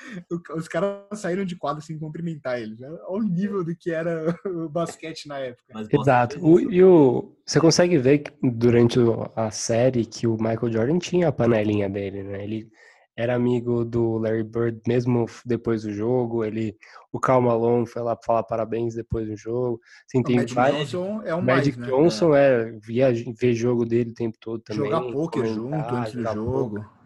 os 0.56 0.68
caras 0.68 1.18
saíram 1.20 1.44
de 1.44 1.56
quadro 1.56 1.82
sem 1.82 1.98
cumprimentar 1.98 2.60
eles. 2.60 2.78
Né? 2.78 2.88
Olha 3.06 3.24
o 3.24 3.28
nível 3.28 3.64
do 3.64 3.74
que 3.76 3.90
era 3.90 4.34
o 4.46 4.68
basquete 4.68 5.26
na 5.26 5.38
época. 5.38 5.64
Mas 5.74 5.88
Exato. 5.90 6.38
O, 6.44 6.58
e 6.60 6.82
o, 6.82 7.36
você 7.44 7.60
consegue 7.60 7.98
ver 7.98 8.18
que 8.20 8.32
durante 8.42 8.98
o- 8.98 9.30
a 9.36 9.50
série 9.50 10.04
que 10.04 10.26
o 10.26 10.32
Michael 10.36 10.72
Jordan 10.72 10.98
tinha 10.98 11.28
a 11.28 11.32
panelinha 11.32 11.88
dele, 11.88 12.22
né? 12.22 12.44
Ele 12.44 12.68
era 13.16 13.34
amigo 13.34 13.84
do 13.84 14.16
Larry 14.16 14.42
Bird 14.44 14.80
mesmo 14.86 15.26
depois 15.44 15.82
do 15.82 15.92
jogo. 15.92 16.42
Ele, 16.42 16.74
o 17.12 17.20
Karl 17.20 17.42
Malone 17.42 17.86
foi 17.86 18.00
lá 18.00 18.16
falar 18.24 18.42
parabéns 18.44 18.94
depois 18.94 19.28
do 19.28 19.36
jogo. 19.36 19.78
Assim, 20.06 20.20
O 20.20 20.24
tem 20.24 20.36
Magic 20.36 20.54
vários. 20.54 20.90
Johnson 20.90 21.22
é 21.24 21.34
um 21.34 21.42
Magic 21.42 21.78
mais, 21.78 21.90
né? 21.90 21.96
Johnson 21.98 22.34
é, 22.34 22.70
via 22.82 23.12
ver 23.38 23.54
jogo 23.54 23.84
dele 23.84 24.10
o 24.10 24.14
tempo 24.14 24.38
todo 24.40 24.62
também. 24.62 24.84
Jogar 24.84 25.02
poker 25.12 25.44
junto 25.44 25.74
antes 25.94 26.14
do 26.14 26.24
jogo. 26.24 26.76
poker. 26.76 26.99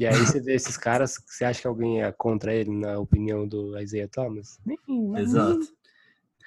E 0.00 0.06
aí 0.06 0.16
você 0.16 0.40
vê 0.40 0.54
esses 0.54 0.78
caras, 0.78 1.14
você 1.26 1.44
acha 1.44 1.60
que 1.60 1.66
alguém 1.66 2.02
é 2.02 2.10
contra 2.10 2.54
ele, 2.54 2.70
na 2.70 2.98
opinião 2.98 3.46
do 3.46 3.78
Isaiah 3.78 4.08
Thomas? 4.08 4.58
Nem- 4.64 4.78
nem- 4.88 5.20
Exato. 5.22 5.60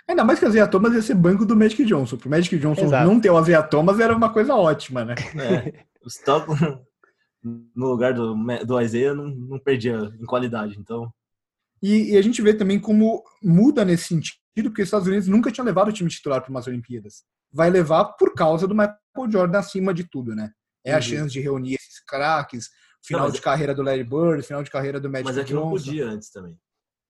Ainda 0.08 0.24
mais 0.24 0.40
que 0.40 0.46
o 0.46 0.50
Isaiah 0.50 0.68
Thomas 0.68 0.92
ia 0.94 1.02
ser 1.04 1.14
banco 1.14 1.46
do 1.46 1.56
Magic 1.56 1.86
Johnson. 1.86 2.18
Pro 2.18 2.32
Magic 2.32 2.58
Johnson 2.58 2.86
Exato. 2.86 3.08
não 3.08 3.22
ter 3.22 3.30
o 3.30 3.40
Isaiah 3.40 3.62
Thomas 3.62 4.00
era 4.00 4.16
uma 4.16 4.34
coisa 4.34 4.56
ótima, 4.56 5.06
né? 5.06 5.14
É, 5.72 5.86
o 6.04 6.08
Stockton, 6.08 6.84
no 7.44 7.88
lugar 7.90 8.16
do, 8.16 8.34
do 8.66 8.82
Isaiah, 8.82 9.14
não, 9.14 9.28
não 9.28 9.60
perdia 9.60 9.98
em 10.20 10.26
qualidade. 10.26 10.76
Então, 10.80 11.14
E, 11.82 12.14
e 12.14 12.18
a 12.18 12.22
gente 12.24 12.42
vê 12.42 12.56
também 12.56 12.80
como 12.80 13.24
muda 13.42 13.86
nesse 13.86 14.06
sentido, 14.06 14.36
porque 14.66 14.82
os 14.82 14.88
Estados 14.88 15.08
Unidos 15.08 15.28
nunca 15.28 15.52
tinha 15.52 15.64
levado 15.64 15.90
o 15.90 15.94
time 15.94 16.10
titular 16.10 16.42
para 16.42 16.50
umas 16.50 16.66
Olimpíadas. 16.66 17.24
Vai 17.52 17.70
levar 17.70 18.06
por 18.18 18.34
causa 18.34 18.68
do 18.68 18.74
Michael 18.74 19.32
Jordan 19.32 19.60
acima 19.60 19.94
de 19.94 20.06
tudo, 20.10 20.34
né? 20.36 20.50
É 20.84 20.92
a 20.92 20.96
Uhum. 20.96 21.02
chance 21.04 21.32
de 21.34 21.40
reunir 21.40 21.76
esses 21.76 22.00
craques, 22.06 22.70
final 23.06 23.26
Não, 23.28 23.32
de 23.32 23.42
carreira 23.42 23.76
do 23.76 23.84
Larry 23.84 24.04
Bird, 24.04 24.44
final 24.44 24.64
de 24.64 24.72
carreira 24.72 25.00
do 25.00 25.10
Magic 25.10 25.26
mas 25.28 25.38
é 25.38 25.44
que 25.44 25.54
não 25.54 25.64
Johnson. 25.64 25.76
podia 25.86 26.08
antes 26.08 26.30
também. 26.32 26.58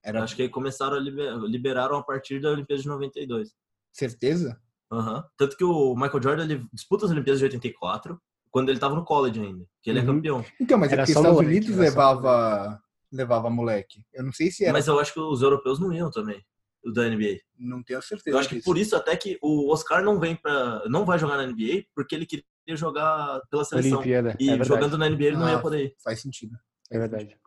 Era 0.04 0.24
Acho 0.24 0.36
que 0.36 0.42
aí 0.42 0.50
começaram 0.50 0.98
a 0.98 1.00
liberar, 1.00 1.38
liberaram 1.38 1.96
a 1.96 2.04
partir 2.04 2.42
da 2.42 2.50
Olimpíada 2.52 2.82
de 2.82 2.88
92. 2.88 3.54
certeza? 3.92 4.60
Aham. 4.92 5.24
Tanto 5.38 5.56
que 5.56 5.64
o 5.64 5.96
Michael 5.96 6.22
Jordan 6.22 6.44
ele 6.44 6.68
disputa 6.74 7.06
as 7.06 7.12
Olimpíadas 7.12 7.40
de 7.40 7.46
84, 7.46 8.20
quando 8.52 8.70
ele 8.70 8.80
tava 8.80 8.96
no 8.96 9.06
college 9.06 9.40
ainda, 9.40 9.66
que 9.82 9.90
ele 9.90 10.00
é 10.00 10.02
Uhum. 10.02 10.08
campeão. 10.08 10.46
Então, 10.60 10.78
mas 10.78 10.92
é 10.92 10.94
Era 10.96 11.04
porque 11.04 11.12
os 11.14 11.18
Estados 11.18 11.38
moleque, 11.38 11.50
Unidos 11.58 11.70
era 11.70 11.78
só 11.92 12.00
levava, 12.00 12.84
levava 13.12 13.50
moleque. 13.50 14.04
Eu 14.14 14.24
não 14.24 14.32
sei 14.34 14.52
se 14.52 14.64
era, 14.66 14.74
Mas 14.74 14.88
eu 14.88 15.00
acho 15.00 15.14
que 15.14 15.20
os 15.20 15.42
europeus 15.42 15.80
não 15.80 15.92
iam 15.94 16.12
também, 16.12 16.44
o 16.86 16.92
da 16.92 17.08
NBA. 17.10 17.40
não 17.58 17.82
tenho 17.82 18.02
certeza. 18.02 18.36
Eu 18.36 18.40
acho 18.40 18.50
que 18.50 18.56
disso. 18.56 18.66
por 18.66 18.78
isso 18.78 18.96
até 18.96 19.16
que 19.16 19.40
o 19.42 19.72
Oscar 19.72 20.04
não 20.04 20.20
vem 20.20 20.36
para 20.36 20.84
não 20.90 21.06
vai 21.06 21.18
jogar 21.18 21.38
na 21.38 21.44
NBA, 21.48 21.86
porque 21.96 22.14
ele 22.14 22.26
queria 22.26 22.44
jogar 22.70 23.42
pela 23.50 23.66
seleção. 23.66 23.94
Olimpíada. 23.94 24.36
E 24.40 24.50
é 24.50 24.64
jogando 24.64 24.98
na 24.98 25.10
NBA 25.10 25.24
ele 25.24 25.38
não 25.38 25.46
Ah, 25.46 25.52
ia 25.52 25.60
poder 25.60 25.86
ir. 25.86 25.96
Faz 26.04 26.22
sentido. 26.22 26.58
É 26.92 26.98
verdade. 26.98 27.38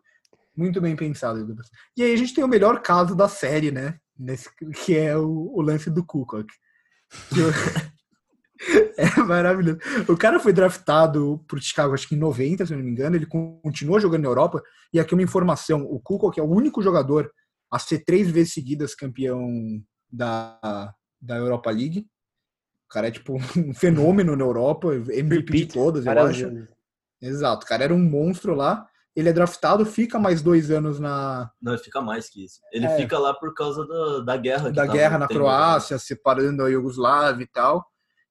Muito 0.55 0.81
bem 0.81 0.95
pensado. 0.95 1.55
E 1.95 2.03
aí 2.03 2.13
a 2.13 2.17
gente 2.17 2.33
tem 2.33 2.43
o 2.43 2.47
melhor 2.47 2.81
caso 2.81 3.15
da 3.15 3.27
série, 3.27 3.71
né? 3.71 3.99
Nesse, 4.17 4.49
que 4.83 4.97
é 4.97 5.15
o, 5.15 5.51
o 5.53 5.61
lance 5.61 5.89
do 5.89 6.05
Kukoc. 6.05 6.47
É 8.97 9.21
maravilhoso. 9.21 9.77
O 10.09 10.17
cara 10.17 10.39
foi 10.39 10.51
draftado 10.51 11.43
pro 11.47 11.61
Chicago, 11.61 11.93
acho 11.93 12.07
que 12.07 12.15
em 12.15 12.19
90, 12.19 12.65
se 12.65 12.73
eu 12.73 12.77
não 12.77 12.83
me 12.83 12.89
engano. 12.89 13.15
Ele 13.15 13.27
continua 13.27 13.99
jogando 13.99 14.23
na 14.23 14.29
Europa. 14.29 14.63
E 14.91 14.99
aqui 14.99 15.13
uma 15.13 15.21
informação: 15.21 15.83
o 15.83 15.99
Kukoc 15.99 16.39
é 16.39 16.41
o 16.41 16.49
único 16.49 16.81
jogador 16.81 17.31
a 17.71 17.77
ser 17.77 18.03
três 18.03 18.29
vezes 18.31 18.53
seguidas 18.53 18.95
campeão 18.95 19.47
da, 20.11 20.91
da 21.21 21.35
Europa 21.35 21.69
League. 21.69 22.07
O 22.89 22.93
cara 22.93 23.07
é 23.09 23.11
tipo 23.11 23.37
um 23.57 23.73
fenômeno 23.73 24.35
na 24.35 24.43
Europa, 24.43 24.95
MVP 24.95 25.53
de 25.53 25.65
todas, 25.67 26.05
eu 26.05 26.11
acho. 26.11 26.67
Exato, 27.21 27.65
o 27.65 27.67
cara 27.69 27.83
era 27.83 27.93
um 27.93 27.99
monstro 28.03 28.55
lá. 28.55 28.87
Ele 29.15 29.29
é 29.29 29.33
draftado, 29.33 29.83
fica 29.83 30.19
mais 30.19 30.43
dois 30.43 30.69
anos 30.69 30.99
na 30.99 31.49
Não, 31.59 31.73
ele 31.73 31.81
fica 31.81 31.99
mais 31.99 32.29
que 32.29 32.45
isso. 32.45 32.61
Ele 32.71 32.85
É. 32.85 32.95
fica 32.97 33.17
lá 33.17 33.33
por 33.33 33.51
causa 33.55 33.85
da, 33.87 34.19
da 34.19 34.37
guerra. 34.37 34.69
da 34.71 34.85
guerra 34.85 35.17
na 35.17 35.27
Croácia, 35.27 35.97
separando 35.97 36.63
a 36.63 36.69
Iugoslávia 36.69 37.43
e 37.43 37.47
tal. 37.47 37.83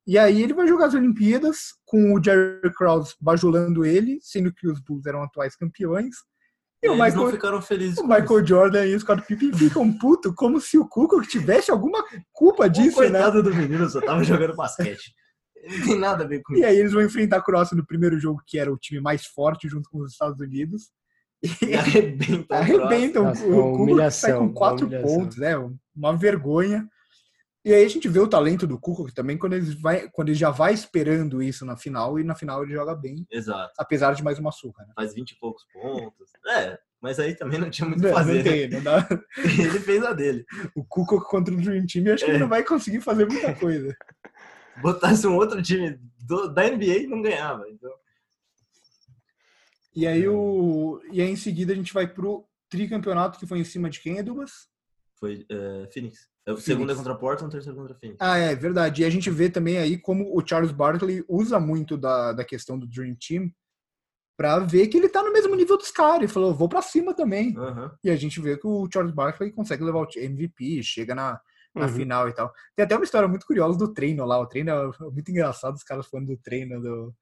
E 0.06 0.16
aí 0.16 0.40
ele 0.40 0.54
vai 0.54 0.68
jogar 0.68 0.86
as 0.86 0.94
Olimpíadas 0.94 1.74
com 1.84 2.14
o 2.14 2.22
Jerry 2.22 2.72
Krause 2.72 3.16
bajulando 3.20 3.84
ele, 3.84 4.20
sendo 4.22 4.52
que 4.54 4.68
os 4.68 4.78
Bulls 4.80 5.04
eram 5.06 5.24
atuais 5.24 5.56
campeões. 5.56 6.14
E 6.86 6.88
E 6.88 6.90
o 6.90 6.94
eles 6.94 7.14
não 7.14 7.22
Michael, 7.24 7.30
ficaram 7.30 7.62
felizes 7.62 7.98
o 7.98 8.02
com 8.02 8.08
Michael 8.08 8.46
Jordan 8.46 8.86
e 8.86 8.94
o 8.94 9.00
Scott 9.00 9.22
Pippen 9.26 9.52
ficam 9.52 9.92
puto 9.98 10.34
como 10.34 10.60
se 10.60 10.78
o 10.78 10.86
Kukoc 10.88 11.26
tivesse 11.26 11.70
alguma 11.70 12.04
culpa 12.32 12.66
isso. 12.66 12.80
O 12.80 12.84
disso, 12.84 13.00
né? 13.02 13.10
coitado 13.10 13.42
do 13.42 13.54
menino 13.54 13.88
só 13.88 14.00
tava 14.00 14.22
jogando 14.24 14.54
basquete. 14.56 15.14
Não 15.68 15.84
tem 15.84 15.98
nada 15.98 16.22
a 16.22 16.26
ver 16.26 16.42
com 16.42 16.54
E 16.54 16.58
isso. 16.58 16.66
aí 16.66 16.78
eles 16.78 16.92
vão 16.92 17.02
enfrentar 17.02 17.38
a 17.38 17.42
Croácia 17.42 17.76
no 17.76 17.84
primeiro 17.84 18.18
jogo, 18.20 18.40
que 18.46 18.56
era 18.58 18.72
o 18.72 18.76
time 18.76 19.00
mais 19.00 19.26
forte 19.26 19.68
junto 19.68 19.90
com 19.90 19.98
os 19.98 20.12
Estados 20.12 20.40
Unidos. 20.40 20.90
E 21.42 21.74
arrebentam. 21.74 22.56
arrebentam. 22.56 23.24
Nossa, 23.24 23.46
o 23.46 23.76
Cuca 23.76 24.10
sai 24.10 24.32
com 24.38 24.52
quatro 24.52 24.88
pontos, 24.88 25.36
né? 25.36 25.54
Uma 25.94 26.16
vergonha. 26.16 26.88
E 27.66 27.74
aí 27.74 27.84
a 27.84 27.88
gente 27.88 28.08
vê 28.08 28.20
o 28.20 28.28
talento 28.28 28.64
do 28.64 28.78
Cuca 28.78 29.12
também 29.12 29.36
quando 29.36 29.54
ele, 29.54 29.74
vai, 29.80 30.08
quando 30.10 30.28
ele 30.28 30.38
já 30.38 30.50
vai 30.50 30.72
esperando 30.72 31.42
isso 31.42 31.66
na 31.66 31.76
final, 31.76 32.16
e 32.18 32.22
na 32.22 32.36
final 32.36 32.62
ele 32.62 32.72
joga 32.72 32.94
bem, 32.94 33.26
Exato. 33.28 33.72
apesar 33.76 34.14
de 34.14 34.22
mais 34.22 34.38
uma 34.38 34.52
surra, 34.52 34.84
né? 34.86 34.92
Faz 34.94 35.12
20 35.12 35.32
e 35.32 35.38
poucos 35.40 35.64
pontos. 35.72 36.30
É, 36.46 36.78
mas 37.00 37.18
aí 37.18 37.34
também 37.34 37.58
não 37.58 37.68
tinha 37.68 37.88
muito 37.88 38.04
o 38.04 38.06
que 38.08 38.14
fazer. 38.14 38.32
não 38.34 38.38
né? 38.38 38.50
tem, 38.50 38.70
não 38.70 38.82
dá. 38.84 39.08
Ele 39.44 39.80
fez 39.80 40.04
a 40.04 40.12
dele. 40.12 40.46
O 40.76 40.84
Cuca 40.84 41.18
contra 41.20 41.52
o 41.52 41.56
Dream 41.56 41.84
Team, 41.86 42.06
eu 42.06 42.14
acho 42.14 42.24
que 42.24 42.30
É. 42.30 42.34
ele 42.34 42.40
não 42.42 42.48
vai 42.48 42.62
conseguir 42.62 43.00
fazer 43.00 43.26
muita 43.26 43.52
coisa. 43.56 43.92
Botasse 44.80 45.26
um 45.26 45.34
outro 45.34 45.60
time 45.60 45.98
do- 46.20 46.46
da 46.54 46.62
NBA 46.70 47.08
não 47.08 47.20
ganhava. 47.20 47.68
Então, 47.68 47.90
E 49.94 50.06
aí, 50.06 50.28
o, 50.28 51.00
e 51.10 51.20
aí 51.20 51.28
em 51.30 51.36
seguida 51.36 51.72
a 51.72 51.76
gente 51.76 51.92
vai 51.92 52.06
pro 52.06 52.46
tricampeonato 52.68 53.38
que 53.40 53.46
foi 53.46 53.58
em 53.58 53.64
cima 53.64 53.90
de 53.90 53.98
quem, 54.00 54.18
Edubas? 54.18 54.68
foi 55.18 55.44
é, 55.50 55.88
Phoenix. 55.92 56.28
É, 56.46 56.52
O 56.52 56.56
segundo 56.58 56.92
é 56.92 56.94
contra 56.94 57.14
Portland, 57.14 57.48
o 57.48 57.50
terceiro 57.52 57.76
contra 57.78 57.94
Phoenix. 57.94 58.18
Ah, 58.20 58.38
é 58.38 58.54
verdade. 58.54 59.02
E 59.02 59.04
a 59.04 59.10
gente 59.10 59.28
vê 59.30 59.50
também 59.50 59.78
aí 59.78 59.98
como 59.98 60.36
o 60.36 60.46
Charles 60.46 60.70
Barkley 60.72 61.24
usa 61.28 61.58
muito 61.58 61.96
da, 61.96 62.32
da 62.32 62.44
questão 62.44 62.78
do 62.78 62.86
Dream 62.86 63.16
Team 63.16 63.50
pra 64.38 64.58
ver 64.60 64.86
que 64.88 64.96
ele 64.98 65.08
tá 65.08 65.22
no 65.22 65.32
mesmo 65.32 65.54
nível 65.56 65.76
dos 65.76 65.90
caras. 65.90 66.18
Ele 66.18 66.28
falou, 66.28 66.54
vou 66.54 66.68
pra 66.68 66.82
cima 66.82 67.14
também. 67.14 67.56
Aham. 67.56 67.90
E 68.04 68.10
a 68.10 68.16
gente 68.16 68.40
vê 68.40 68.56
que 68.56 68.66
o 68.66 68.88
Charles 68.92 69.12
Barkley 69.14 69.50
consegue 69.50 69.82
levar 69.82 70.00
o 70.00 70.08
MVP, 70.14 70.82
chega 70.82 71.14
na, 71.14 71.40
na 71.74 71.86
Uhum. 71.86 71.92
final 71.92 72.28
e 72.28 72.32
tal. 72.34 72.52
Tem 72.76 72.84
até 72.84 72.94
uma 72.94 73.04
história 73.04 73.26
muito 73.28 73.46
curiosa 73.46 73.76
do 73.78 73.92
treino 73.92 74.24
lá. 74.24 74.38
O 74.38 74.46
treino 74.46 74.70
é 74.70 75.10
muito 75.10 75.30
engraçado, 75.30 75.74
os 75.74 75.82
caras 75.82 76.06
falando 76.06 76.28
do 76.28 76.36
treino. 76.36 76.80
Do, 76.80 77.14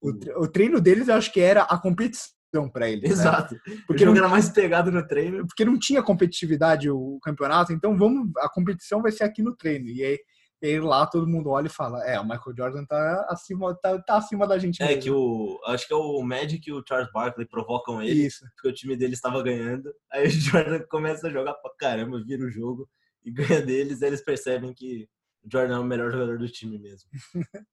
o, 0.00 0.12
tre- 0.12 0.34
o 0.34 0.48
treino 0.48 0.80
deles, 0.80 1.08
eu 1.08 1.14
acho 1.14 1.32
que 1.32 1.40
era 1.40 1.62
a 1.62 1.78
competição 1.78 2.32
pra 2.70 2.88
eles. 2.88 3.02
né? 3.02 3.08
Exato. 3.14 3.54
Porque 3.64 3.82
Porque 3.86 4.04
não, 4.04 4.12
não 4.12 4.20
era 4.20 4.28
mais 4.28 4.48
pegado 4.50 4.90
no 4.90 5.06
treino. 5.06 5.46
porque 5.46 5.64
não 5.64 5.78
tinha 5.78 6.02
competitividade 6.02 6.90
o 6.90 7.18
campeonato, 7.22 7.72
então 7.72 7.96
vamos, 7.96 8.30
a 8.38 8.48
competição 8.48 9.00
vai 9.02 9.12
ser 9.12 9.24
aqui 9.24 9.42
no 9.42 9.54
treino. 9.56 9.88
E 9.88 10.02
aí, 10.04 10.18
e 10.60 10.66
aí 10.66 10.80
lá 10.80 11.06
todo 11.06 11.26
mundo 11.26 11.50
olha 11.50 11.66
e 11.66 11.70
fala: 11.70 12.04
É, 12.04 12.20
o 12.20 12.24
Michael 12.24 12.54
Jordan 12.56 12.84
tá 12.84 13.26
acima, 13.28 13.74
tá, 13.82 13.98
tá 14.02 14.16
acima 14.16 14.46
da 14.46 14.58
gente. 14.58 14.82
É 14.82 14.86
mesmo." 14.88 15.02
que 15.02 15.10
o. 15.10 15.60
Acho 15.66 15.86
que 15.88 15.92
é 15.92 15.96
o 15.96 16.22
Magic 16.22 16.68
e 16.68 16.72
o 16.72 16.82
Charles 16.86 17.10
Barkley 17.12 17.46
provocam 17.48 18.00
ele, 18.02 18.26
Isso. 18.26 18.44
porque 18.54 18.68
o 18.68 18.72
time 18.72 18.96
dele 18.96 19.14
estava 19.14 19.42
ganhando. 19.42 19.92
Aí 20.12 20.26
o 20.26 20.30
Jordan 20.30 20.80
começa 20.88 21.26
a 21.26 21.30
jogar 21.30 21.54
pra 21.54 21.70
caramba, 21.78 22.22
vira 22.24 22.44
o 22.44 22.50
jogo 22.50 22.88
e 23.24 23.30
ganha 23.32 23.60
deles. 23.62 24.02
Aí 24.02 24.08
eles 24.10 24.22
percebem 24.24 24.72
que 24.72 25.08
o 25.44 25.48
Jordan 25.50 25.76
é 25.76 25.78
o 25.80 25.84
melhor 25.84 26.12
jogador 26.12 26.38
do 26.38 26.48
time 26.48 26.78
mesmo. 26.78 27.08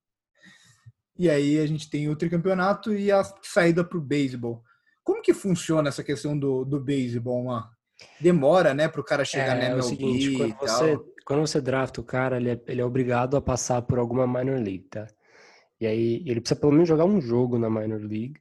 E 1.19 1.29
aí 1.29 1.59
a 1.59 1.65
gente 1.67 1.89
tem 1.89 2.07
o 2.07 2.15
tricampeonato 2.15 2.93
e 2.93 3.11
a 3.11 3.21
saída 3.43 3.83
pro 3.83 3.99
beisebol. 3.99 4.63
Como 5.03 5.21
que 5.21 5.33
funciona 5.33 5.89
essa 5.89 6.01
questão 6.01 6.39
do, 6.39 6.63
do 6.63 6.79
beisebol, 6.79 7.43
mano? 7.43 7.67
Demora, 8.21 8.73
né, 8.73 8.87
pro 8.87 9.03
cara 9.03 9.25
chegar 9.25 9.57
é, 9.57 9.59
na 9.59 9.65
é 9.65 9.75
o 9.75 9.79
MLB 9.79 9.83
seguinte, 9.83 10.29
e 10.29 10.37
quando 10.37 10.55
tal. 10.55 10.67
você, 10.67 10.99
quando 11.25 11.39
você 11.41 11.59
drafta 11.59 11.99
o 11.99 12.05
cara, 12.05 12.37
ele 12.37 12.51
é, 12.51 12.61
ele 12.67 12.79
é 12.79 12.85
obrigado 12.85 13.35
a 13.35 13.41
passar 13.41 13.81
por 13.81 13.99
alguma 13.99 14.25
minor 14.25 14.61
league, 14.61 14.87
tá? 14.89 15.07
E 15.81 15.85
aí 15.85 16.23
ele 16.25 16.39
precisa 16.39 16.57
pelo 16.57 16.71
menos 16.71 16.87
jogar 16.87 17.03
um 17.03 17.19
jogo 17.19 17.59
na 17.59 17.69
minor 17.69 17.99
league. 17.99 18.35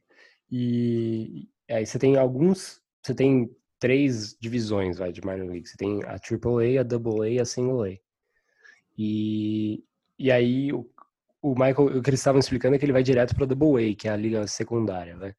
E 0.49 1.49
aí 1.69 1.85
você 1.85 1.99
tem 1.99 2.15
alguns, 2.15 2.81
você 3.03 3.13
tem 3.13 3.53
três 3.77 4.37
divisões, 4.39 4.97
vai, 4.97 5.11
de 5.11 5.19
minor 5.19 5.49
league. 5.49 5.67
Você 5.67 5.75
tem 5.75 6.01
a 6.05 6.13
AAA, 6.13 6.79
a 6.79 7.21
AA 7.21 7.29
e 7.29 7.39
a 7.41 7.45
Single 7.45 7.83
A. 7.83 7.97
E, 8.97 9.83
e 10.17 10.31
aí 10.31 10.71
o, 10.71 10.89
o 11.41 11.51
Michael, 11.51 11.97
o 11.97 12.01
que 12.01 12.09
eles 12.09 12.19
estavam 12.19 12.39
explicando 12.39 12.75
é 12.75 12.79
que 12.79 12.85
ele 12.85 12.93
vai 12.93 13.03
direto 13.03 13.35
para 13.35 13.45
a 13.45 13.47
AA, 13.47 13.95
que 13.97 14.07
é 14.07 14.11
a 14.11 14.15
liga 14.17 14.45
secundária, 14.47 15.15
né? 15.15 15.33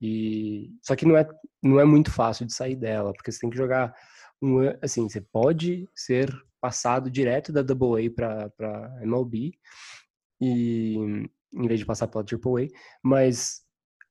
E 0.00 0.70
só 0.82 0.96
que 0.96 1.06
não 1.06 1.16
é 1.16 1.26
não 1.62 1.80
é 1.80 1.84
muito 1.84 2.10
fácil 2.12 2.46
de 2.46 2.54
sair 2.54 2.76
dela, 2.76 3.12
porque 3.12 3.30
você 3.32 3.40
tem 3.40 3.50
que 3.50 3.56
jogar 3.56 3.94
um 4.42 4.60
assim, 4.82 5.08
você 5.08 5.20
pode 5.20 5.88
ser 5.94 6.30
passado 6.60 7.10
direto 7.10 7.52
da 7.52 7.60
AA 7.62 8.10
para 8.14 8.50
para 8.50 8.98
MLB 9.02 9.52
e 10.40 10.96
em 11.52 11.66
vez 11.68 11.80
de 11.80 11.86
passar 11.86 12.06
pela 12.08 12.24
AAA, 12.24 12.68
mas 13.02 13.62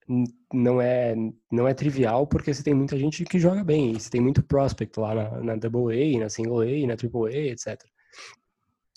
n- 0.10 0.26
não 0.54 0.82
é 0.82 1.16
não 1.52 1.68
é 1.68 1.74
trivial 1.74 2.28
porque 2.28 2.54
você 2.54 2.64
tem 2.64 2.74
muita 2.74 2.98
gente 2.98 3.24
que 3.26 3.40
joga 3.40 3.64
bem, 3.64 3.94
você 4.00 4.10
tem 4.10 4.22
muito 4.22 4.44
prospect 4.44 5.00
lá 5.00 5.16
na, 5.16 5.42
na 5.44 5.54
AA, 5.54 6.20
na 6.20 6.30
Single 6.30 6.62
A, 6.62 6.88
na 6.88 6.96
AAA, 6.98 7.52
etc. 7.52 7.90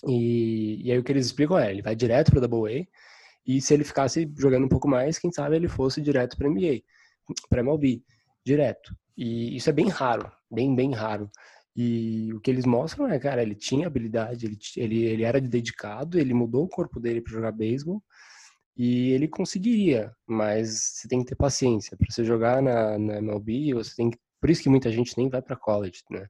E, 0.06 0.86
e 0.86 0.92
aí 0.92 0.98
o 0.98 1.04
que 1.04 1.12
eles 1.12 1.26
explicam 1.26 1.58
é, 1.58 1.70
ele 1.70 1.82
vai 1.82 1.94
direto 1.94 2.32
para 2.32 2.44
AA 2.46 2.86
e 3.46 3.60
se 3.60 3.74
ele 3.74 3.84
ficasse 3.84 4.30
jogando 4.36 4.64
um 4.64 4.68
pouco 4.68 4.88
mais, 4.88 5.18
quem 5.18 5.32
sabe 5.32 5.56
ele 5.56 5.68
fosse 5.68 6.00
direto 6.00 6.36
para 6.36 6.48
NBA, 6.48 6.82
para 7.48 7.60
MLB, 7.60 8.02
direto. 8.44 8.94
E 9.16 9.56
isso 9.56 9.68
é 9.70 9.72
bem 9.72 9.88
raro, 9.88 10.30
bem 10.50 10.74
bem 10.74 10.92
raro. 10.92 11.30
E 11.74 12.32
o 12.34 12.40
que 12.40 12.50
eles 12.50 12.66
mostram 12.66 13.08
é, 13.08 13.18
cara, 13.18 13.42
ele 13.42 13.54
tinha 13.54 13.86
habilidade, 13.86 14.46
ele, 14.46 14.58
ele, 14.76 15.04
ele 15.04 15.22
era 15.24 15.40
dedicado, 15.40 16.18
ele 16.18 16.34
mudou 16.34 16.64
o 16.64 16.68
corpo 16.68 17.00
dele 17.00 17.20
para 17.20 17.32
jogar 17.32 17.52
beisebol 17.52 18.02
e 18.76 19.10
ele 19.10 19.28
conseguiria, 19.28 20.12
mas 20.26 20.70
você 20.94 21.08
tem 21.08 21.20
que 21.20 21.26
ter 21.26 21.36
paciência. 21.36 21.96
Para 21.96 22.06
você 22.10 22.24
jogar 22.24 22.62
na, 22.62 22.98
na 22.98 23.18
MLB, 23.18 23.74
você 23.74 23.94
tem 23.96 24.10
que, 24.10 24.18
por 24.40 24.50
isso 24.50 24.62
que 24.62 24.68
muita 24.68 24.90
gente 24.90 25.16
nem 25.16 25.28
vai 25.28 25.42
para 25.42 25.56
college, 25.56 26.02
né? 26.10 26.26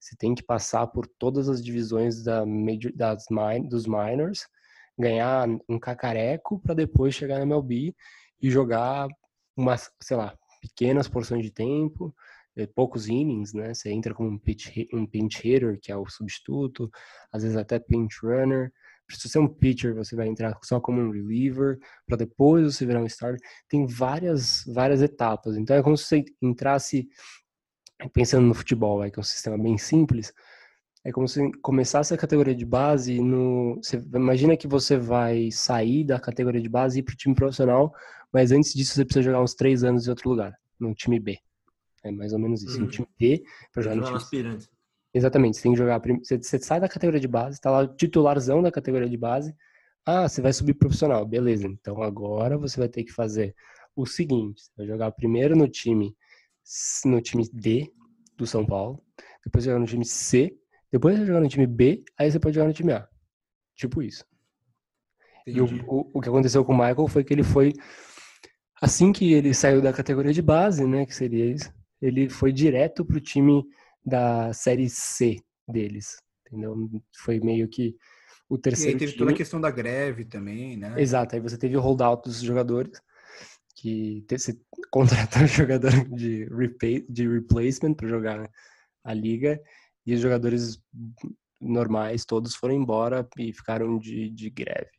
Você 0.00 0.16
tem 0.16 0.34
que 0.34 0.42
passar 0.42 0.86
por 0.86 1.06
todas 1.06 1.48
as 1.48 1.62
divisões 1.62 2.24
da 2.24 2.46
major, 2.46 2.90
das 2.94 3.26
min, 3.30 3.68
dos 3.68 3.86
minors, 3.86 4.48
ganhar 4.98 5.46
um 5.68 5.78
cacareco 5.78 6.58
para 6.58 6.74
depois 6.74 7.14
chegar 7.14 7.38
na 7.38 7.42
MLB 7.42 7.94
e 8.40 8.50
jogar 8.50 9.08
umas, 9.56 9.90
sei 10.00 10.16
lá, 10.16 10.36
pequenas 10.60 11.06
porções 11.06 11.44
de 11.44 11.50
tempo, 11.50 12.14
eh, 12.56 12.66
poucos 12.66 13.08
innings, 13.08 13.52
né? 13.52 13.74
Você 13.74 13.90
entra 13.90 14.14
como 14.14 14.30
um 14.30 14.38
pitch, 14.38 14.68
um 14.92 15.06
pinch 15.06 15.40
hitter, 15.42 15.78
que 15.80 15.92
é 15.92 15.96
o 15.96 16.08
substituto, 16.08 16.90
às 17.32 17.42
vezes 17.42 17.56
até 17.56 17.78
pinch 17.78 18.18
runner. 18.22 18.72
Se 19.10 19.28
você 19.28 19.38
é 19.38 19.40
um 19.40 19.48
pitcher, 19.48 19.94
você 19.94 20.14
vai 20.14 20.28
entrar 20.28 20.56
só 20.62 20.80
como 20.80 21.00
um 21.00 21.10
reliever, 21.10 21.78
para 22.06 22.16
depois 22.16 22.64
você 22.64 22.86
virar 22.86 23.00
um 23.02 23.06
starter. 23.06 23.40
Tem 23.68 23.86
várias, 23.86 24.64
várias 24.66 25.02
etapas. 25.02 25.56
Então 25.56 25.76
é 25.76 25.82
como 25.82 25.96
se 25.96 26.04
você 26.04 26.24
entrasse, 26.40 27.08
pensando 28.08 28.46
no 28.46 28.54
futebol, 28.54 28.98
vai, 28.98 29.10
que 29.10 29.18
é 29.18 29.20
um 29.20 29.24
sistema 29.24 29.58
bem 29.58 29.76
simples, 29.76 30.32
é 31.04 31.10
como 31.10 31.26
se 31.26 31.50
começasse 31.62 32.12
a 32.12 32.16
categoria 32.16 32.54
de 32.54 32.64
base 32.64 33.20
no. 33.20 33.76
Você 33.76 33.96
imagina 34.14 34.56
que 34.56 34.66
você 34.66 34.96
vai 34.98 35.50
sair 35.50 36.04
da 36.04 36.20
categoria 36.20 36.60
de 36.60 36.68
base 36.68 36.98
e 36.98 37.00
ir 37.00 37.02
para 37.02 37.14
o 37.14 37.16
time 37.16 37.34
profissional, 37.34 37.92
mas 38.32 38.52
antes 38.52 38.74
disso 38.74 38.94
você 38.94 39.04
precisa 39.04 39.22
jogar 39.24 39.42
uns 39.42 39.54
três 39.54 39.82
anos 39.82 40.06
em 40.06 40.10
outro 40.10 40.28
lugar, 40.28 40.54
no 40.78 40.94
time 40.94 41.18
B. 41.18 41.38
É 42.04 42.10
mais 42.10 42.32
ou 42.32 42.38
menos 42.38 42.62
isso. 42.62 42.76
Uhum. 42.76 42.84
No 42.84 42.90
time 42.90 43.08
B, 43.18 43.42
para 43.72 43.82
jogar 43.82 43.96
no 43.96 44.04
time 44.04 44.16
aspirante. 44.16 44.68
Exatamente, 45.12 45.56
você 45.56 45.62
tem 45.62 45.72
que 45.72 45.78
jogar. 45.78 46.00
Você, 46.22 46.58
sai 46.58 46.80
da 46.80 46.88
categoria 46.88 47.20
de 47.20 47.28
base, 47.28 47.60
tá 47.60 47.70
lá 47.70 47.80
o 47.80 47.88
titularzão 47.88 48.62
da 48.62 48.70
categoria 48.70 49.08
de 49.08 49.16
base. 49.16 49.54
Ah, 50.04 50.28
você 50.28 50.40
vai 50.40 50.52
subir 50.52 50.74
profissional, 50.74 51.26
beleza. 51.26 51.66
Então 51.66 52.02
agora 52.02 52.56
você 52.56 52.78
vai 52.78 52.88
ter 52.88 53.04
que 53.04 53.12
fazer 53.12 53.54
o 53.96 54.06
seguinte: 54.06 54.62
você 54.62 54.70
vai 54.76 54.86
jogar 54.86 55.10
primeiro 55.12 55.56
no 55.56 55.66
time 55.66 56.14
no 57.04 57.20
time 57.20 57.48
D 57.52 57.90
do 58.36 58.46
São 58.46 58.64
Paulo, 58.66 59.02
depois 59.44 59.64
jogar 59.64 59.78
no 59.78 59.86
time 59.86 60.04
C, 60.04 60.56
depois 60.92 61.18
você 61.18 61.26
jogar 61.26 61.40
no 61.40 61.48
time 61.48 61.66
B, 61.66 62.04
aí 62.18 62.30
você 62.30 62.38
pode 62.40 62.54
jogar 62.54 62.68
no 62.68 62.74
time 62.74 62.92
A. 62.92 63.08
Tipo 63.76 64.02
isso. 64.02 64.24
E 65.46 65.60
o, 65.60 65.64
Entendi. 65.64 65.84
o, 65.86 66.10
o 66.14 66.20
que 66.20 66.28
aconteceu 66.28 66.64
com 66.64 66.72
o 66.72 66.76
Michael 66.78 67.08
foi 67.08 67.24
que 67.24 67.32
ele 67.32 67.42
foi. 67.42 67.72
Assim 68.80 69.12
que 69.12 69.32
ele 69.32 69.52
saiu 69.52 69.82
da 69.82 69.92
categoria 69.92 70.32
de 70.32 70.42
base, 70.42 70.86
né? 70.86 71.04
Que 71.06 71.14
seria 71.14 71.46
isso, 71.46 71.72
ele 72.00 72.28
foi 72.28 72.52
direto 72.52 73.04
pro 73.04 73.20
time 73.20 73.62
da 74.04 74.52
série 74.52 74.88
C 74.88 75.36
deles. 75.68 76.16
Entendeu? 76.46 76.76
Foi 77.16 77.38
meio 77.40 77.68
que 77.68 77.96
o 78.48 78.56
E 78.56 78.58
aí 78.58 78.62
terceiro 78.62 78.98
teve 78.98 79.12
time. 79.12 79.18
toda 79.18 79.30
a 79.32 79.36
questão 79.36 79.60
da 79.60 79.70
greve 79.70 80.24
também, 80.24 80.76
né? 80.76 80.94
Exato, 81.00 81.34
aí 81.34 81.40
você 81.40 81.56
teve 81.58 81.76
o 81.76 81.80
holdout 81.80 82.24
dos 82.28 82.40
jogadores, 82.40 83.00
que 83.80 84.22
te- 84.28 84.38
você 84.38 84.58
contratou 84.90 85.46
jogador 85.46 85.92
de, 86.10 86.46
de 87.08 87.28
replacement 87.28 87.94
para 87.94 88.08
jogar 88.08 88.50
a 89.04 89.14
liga, 89.14 89.60
e 90.06 90.14
os 90.14 90.20
jogadores 90.20 90.82
normais 91.60 92.24
todos 92.24 92.54
foram 92.54 92.74
embora 92.74 93.26
e 93.38 93.52
ficaram 93.52 93.98
de, 93.98 94.30
de 94.30 94.50
greve. 94.50 94.90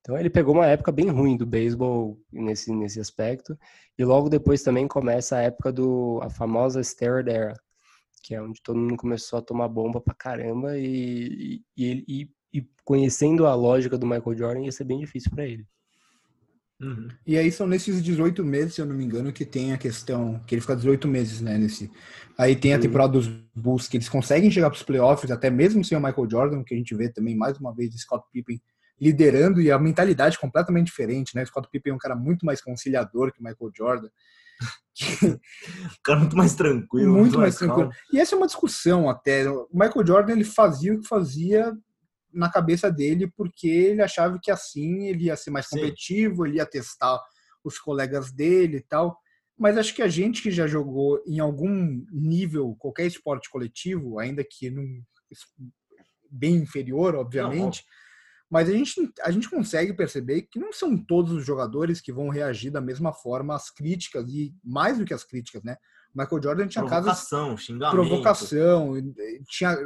Então 0.00 0.16
ele 0.18 0.30
pegou 0.30 0.54
uma 0.54 0.66
época 0.66 0.90
bem 0.90 1.08
ruim 1.10 1.36
do 1.36 1.46
beisebol 1.46 2.18
nesse, 2.32 2.72
nesse 2.72 3.00
aspecto, 3.00 3.58
e 3.98 4.04
logo 4.04 4.28
depois 4.28 4.62
também 4.62 4.88
começa 4.88 5.36
a 5.36 5.42
época 5.42 5.72
do 5.72 6.20
a 6.22 6.30
famosa 6.30 6.82
steroid 6.82 7.30
era, 7.30 7.54
que 8.22 8.34
é 8.34 8.42
onde 8.42 8.62
todo 8.62 8.78
mundo 8.78 8.96
começou 8.96 9.38
a 9.38 9.42
tomar 9.42 9.68
bomba 9.68 10.00
pra 10.00 10.14
caramba 10.14 10.78
e, 10.78 11.62
e, 11.76 12.04
e, 12.08 12.30
e- 12.60 12.68
conhecendo 12.84 13.46
a 13.46 13.54
lógica 13.54 13.98
do 13.98 14.06
Michael 14.06 14.36
Jordan 14.36 14.62
ia 14.64 14.72
ser 14.72 14.84
bem 14.84 14.98
difícil 15.00 15.30
pra 15.30 15.46
ele. 15.46 15.66
Uhum. 16.80 17.08
E 17.26 17.36
aí 17.36 17.50
são 17.50 17.66
nesses 17.66 18.02
18 18.02 18.44
meses, 18.44 18.74
se 18.74 18.80
eu 18.80 18.86
não 18.86 18.94
me 18.94 19.04
engano, 19.04 19.32
que 19.32 19.44
tem 19.44 19.72
a 19.72 19.78
questão, 19.78 20.40
que 20.46 20.54
ele 20.54 20.60
fica 20.60 20.76
18 20.76 21.08
meses, 21.08 21.40
né, 21.40 21.58
nesse. 21.58 21.90
Aí 22.36 22.54
tem 22.54 22.72
a 22.72 22.76
Uhum. 22.76 22.82
temporada 22.82 23.12
dos 23.12 23.26
Bulls, 23.54 23.88
que 23.88 23.96
eles 23.96 24.08
conseguem 24.08 24.50
chegar 24.50 24.70
para 24.70 24.76
os 24.76 24.82
playoffs, 24.84 25.30
até 25.30 25.50
mesmo 25.50 25.84
sem 25.84 25.98
o 25.98 26.00
Michael 26.00 26.30
Jordan, 26.30 26.62
que 26.62 26.74
a 26.74 26.76
gente 26.76 26.94
vê 26.94 27.08
também 27.08 27.36
mais 27.36 27.58
uma 27.58 27.74
vez 27.74 27.92
Scott 28.00 28.24
Pippen 28.32 28.60
liderando 29.00 29.60
e 29.60 29.70
a 29.70 29.78
mentalidade 29.78 30.38
completamente 30.38 30.86
diferente, 30.86 31.34
né? 31.34 31.44
Scott 31.44 31.68
Pippen 31.70 31.92
é 31.92 31.94
um 31.94 31.98
cara 31.98 32.16
muito 32.16 32.44
mais 32.44 32.60
conciliador 32.60 33.32
que 33.32 33.40
o 33.40 33.44
Michael 33.44 33.70
Jordan. 33.76 34.08
o 35.22 36.02
cara 36.02 36.18
muito 36.18 36.36
mais 36.36 36.54
tranquilo. 36.54 37.06
Muito, 37.12 37.20
muito 37.20 37.38
mais, 37.38 37.54
mais 37.54 37.56
tranquilo. 37.56 37.90
E 38.12 38.18
essa 38.18 38.34
é 38.34 38.38
uma 38.38 38.46
discussão 38.46 39.08
até. 39.08 39.48
O 39.48 39.68
Michael 39.72 40.06
Jordan 40.06 40.32
ele 40.32 40.44
fazia 40.44 40.94
o 40.94 41.00
que 41.00 41.06
fazia 41.06 41.72
na 42.32 42.50
cabeça 42.50 42.90
dele 42.90 43.30
porque 43.36 43.68
ele 43.68 44.02
achava 44.02 44.38
que 44.42 44.50
assim 44.50 45.06
ele 45.06 45.24
ia 45.24 45.36
ser 45.36 45.50
mais 45.50 45.66
competitivo, 45.66 46.42
Sim. 46.42 46.48
ele 46.48 46.58
ia 46.58 46.66
testar 46.66 47.20
os 47.64 47.78
colegas 47.78 48.30
dele 48.32 48.78
e 48.78 48.82
tal. 48.82 49.18
Mas 49.56 49.76
acho 49.76 49.94
que 49.94 50.02
a 50.02 50.08
gente 50.08 50.42
que 50.42 50.50
já 50.50 50.66
jogou 50.66 51.20
em 51.26 51.40
algum 51.40 52.04
nível 52.12 52.76
qualquer 52.78 53.06
esporte 53.06 53.50
coletivo, 53.50 54.18
ainda 54.18 54.44
que 54.44 54.70
num 54.70 55.02
bem 56.30 56.56
inferior, 56.56 57.14
obviamente, 57.16 57.84
não, 57.84 57.98
mas 58.50 58.68
a 58.68 58.72
gente, 58.72 59.12
a 59.22 59.30
gente 59.30 59.50
consegue 59.50 59.92
perceber 59.92 60.42
que 60.42 60.58
não 60.58 60.72
são 60.72 60.96
todos 60.96 61.32
os 61.32 61.44
jogadores 61.44 62.00
que 62.00 62.12
vão 62.12 62.28
reagir 62.28 62.70
da 62.70 62.80
mesma 62.80 63.12
forma 63.12 63.54
às 63.54 63.70
críticas, 63.70 64.26
e 64.28 64.54
mais 64.64 64.98
do 64.98 65.04
que 65.04 65.12
as 65.12 65.24
críticas, 65.24 65.62
né? 65.62 65.76
Michael 66.14 66.42
Jordan 66.42 66.68
tinha 66.68 66.84
provocação, 66.84 67.50
casos. 67.50 67.64
Xingamento. 67.64 67.94
Provocação. 67.94 68.94
Tinha, 69.48 69.76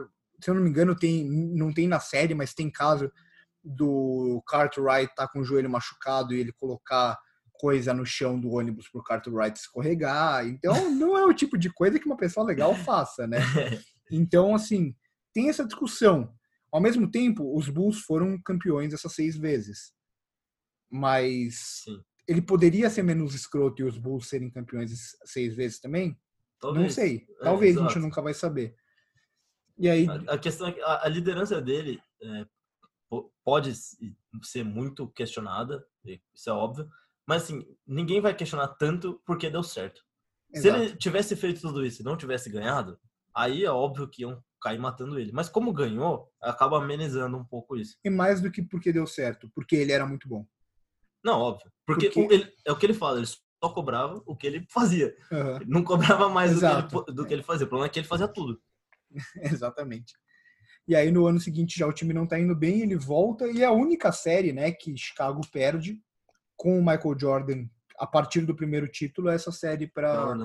se 0.40 0.50
eu 0.50 0.54
não 0.54 0.62
me 0.62 0.70
engano, 0.70 0.96
tem, 0.96 1.28
não 1.28 1.72
tem 1.72 1.86
na 1.86 2.00
série, 2.00 2.34
mas 2.34 2.54
tem 2.54 2.70
caso 2.70 3.10
do 3.62 4.42
Cartwright 4.46 5.10
estar 5.10 5.26
tá 5.26 5.32
com 5.32 5.40
o 5.40 5.44
joelho 5.44 5.70
machucado 5.70 6.34
e 6.34 6.40
ele 6.40 6.52
colocar 6.52 7.18
coisa 7.52 7.94
no 7.94 8.04
chão 8.04 8.40
do 8.40 8.50
ônibus 8.50 8.88
pro 8.88 9.04
Cartwright 9.04 9.56
escorregar. 9.56 10.46
Então, 10.46 10.72
não 10.90 11.16
é 11.16 11.24
o 11.24 11.32
tipo 11.32 11.56
de 11.56 11.72
coisa 11.72 11.98
que 11.98 12.06
uma 12.06 12.16
pessoa 12.16 12.44
legal 12.44 12.74
faça, 12.74 13.26
né? 13.26 13.38
Então, 14.14 14.54
assim, 14.54 14.94
tem 15.32 15.48
essa 15.48 15.64
discussão. 15.64 16.34
Ao 16.70 16.82
mesmo 16.82 17.10
tempo, 17.10 17.56
os 17.56 17.70
Bulls 17.70 18.00
foram 18.00 18.38
campeões 18.42 18.92
essas 18.92 19.14
seis 19.14 19.38
vezes. 19.38 19.94
Mas 20.90 21.82
Sim. 21.84 22.02
ele 22.28 22.42
poderia 22.42 22.90
ser 22.90 23.02
menos 23.02 23.34
escroto 23.34 23.80
e 23.80 23.84
os 23.86 23.96
Bulls 23.96 24.28
serem 24.28 24.50
campeões 24.50 25.16
seis 25.24 25.56
vezes 25.56 25.80
também? 25.80 26.14
Talvez. 26.60 26.84
Não 26.84 26.90
sei. 26.90 27.26
É, 27.40 27.44
Talvez, 27.44 27.74
é, 27.74 27.80
a 27.80 27.82
gente 27.84 27.98
nunca 28.00 28.20
vai 28.20 28.34
saber. 28.34 28.76
E 29.82 29.90
aí... 29.90 30.06
A, 30.28 30.38
questão 30.38 30.68
é 30.68 30.72
que 30.72 30.80
a, 30.80 31.04
a 31.04 31.08
liderança 31.08 31.60
dele 31.60 32.00
é, 32.22 32.46
pode 33.44 33.72
ser 34.42 34.64
muito 34.64 35.08
questionada, 35.08 35.84
isso 36.32 36.48
é 36.48 36.52
óbvio, 36.52 36.88
mas 37.26 37.42
assim, 37.42 37.66
ninguém 37.86 38.20
vai 38.20 38.34
questionar 38.34 38.68
tanto 38.68 39.20
porque 39.26 39.50
deu 39.50 39.62
certo. 39.62 40.02
Exato. 40.54 40.78
Se 40.78 40.84
ele 40.84 40.96
tivesse 40.96 41.34
feito 41.34 41.60
tudo 41.60 41.84
isso 41.84 42.00
e 42.00 42.04
não 42.04 42.16
tivesse 42.16 42.48
ganhado, 42.48 42.96
aí 43.34 43.64
é 43.64 43.70
óbvio 43.70 44.08
que 44.08 44.22
iam 44.22 44.42
cair 44.60 44.78
matando 44.78 45.18
ele. 45.18 45.32
Mas 45.32 45.48
como 45.48 45.72
ganhou, 45.72 46.30
acaba 46.40 46.78
amenizando 46.78 47.36
um 47.36 47.44
pouco 47.44 47.76
isso. 47.76 47.96
E 48.04 48.10
mais 48.10 48.40
do 48.40 48.52
que 48.52 48.62
porque 48.62 48.92
deu 48.92 49.06
certo, 49.06 49.50
porque 49.54 49.74
ele 49.74 49.90
era 49.90 50.06
muito 50.06 50.28
bom. 50.28 50.46
Não, 51.24 51.40
óbvio. 51.40 51.72
Porque, 51.84 52.10
porque... 52.10 52.34
Ele, 52.34 52.52
é 52.64 52.70
o 52.70 52.76
que 52.76 52.86
ele 52.86 52.94
fala, 52.94 53.18
ele 53.18 53.26
só 53.26 53.68
cobrava 53.72 54.22
o 54.26 54.36
que 54.36 54.46
ele 54.46 54.66
fazia. 54.70 55.16
Uhum. 55.30 55.58
Não 55.66 55.84
cobrava 55.84 56.28
mais 56.28 56.54
do 56.54 56.60
que, 56.60 56.66
ele, 56.66 57.16
do 57.16 57.26
que, 57.26 57.34
ele, 57.34 57.42
fazia. 57.42 57.66
O 57.66 57.68
problema 57.68 57.86
é 57.86 57.92
que 57.92 57.98
ele 57.98 58.06
fazia 58.06 58.28
tudo. 58.28 58.60
Exatamente. 59.36 60.14
E 60.86 60.96
aí 60.96 61.10
no 61.10 61.26
ano 61.26 61.40
seguinte 61.40 61.78
já 61.78 61.86
o 61.86 61.92
time 61.92 62.12
não 62.12 62.26
tá 62.26 62.38
indo 62.38 62.56
bem, 62.56 62.82
ele 62.82 62.96
volta 62.96 63.46
e 63.46 63.62
é 63.62 63.64
a 63.64 63.72
única 63.72 64.10
série, 64.10 64.52
né, 64.52 64.72
que 64.72 64.96
Chicago 64.96 65.40
perde 65.52 66.00
com 66.56 66.78
o 66.78 66.84
Michael 66.84 67.18
Jordan 67.18 67.66
a 67.98 68.06
partir 68.06 68.40
do 68.40 68.54
primeiro 68.54 68.88
título 68.88 69.28
é 69.28 69.34
essa 69.34 69.52
série 69.52 69.86
para 69.86 70.36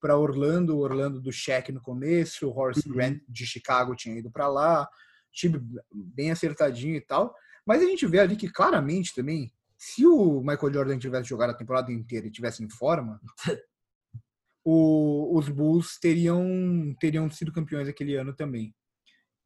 para 0.00 0.16
Orlando, 0.16 0.78
Orlando 0.78 1.20
do 1.20 1.32
Shaq 1.32 1.72
no 1.72 1.80
começo, 1.80 2.46
o 2.46 2.56
Horace 2.56 2.86
uhum. 2.88 2.94
Grant 2.94 3.20
de 3.28 3.44
Chicago 3.44 3.96
tinha 3.96 4.16
ido 4.16 4.30
para 4.30 4.46
lá, 4.46 4.88
time 5.32 5.60
bem 5.92 6.30
acertadinho 6.30 6.96
e 6.96 7.00
tal. 7.00 7.34
Mas 7.66 7.82
a 7.82 7.84
gente 7.84 8.06
vê 8.06 8.20
ali 8.20 8.36
que 8.36 8.48
claramente 8.48 9.14
também, 9.14 9.52
se 9.76 10.06
o 10.06 10.40
Michael 10.40 10.72
Jordan 10.72 10.98
tivesse 10.98 11.28
jogado 11.28 11.50
a 11.50 11.54
temporada 11.54 11.92
inteira 11.92 12.26
e 12.26 12.30
tivesse 12.30 12.62
em 12.62 12.70
forma, 12.70 13.20
o, 14.70 15.34
os 15.34 15.48
Bulls 15.48 15.98
teriam 15.98 16.94
teriam 17.00 17.30
sido 17.30 17.50
campeões 17.50 17.88
aquele 17.88 18.16
ano 18.16 18.34
também. 18.34 18.74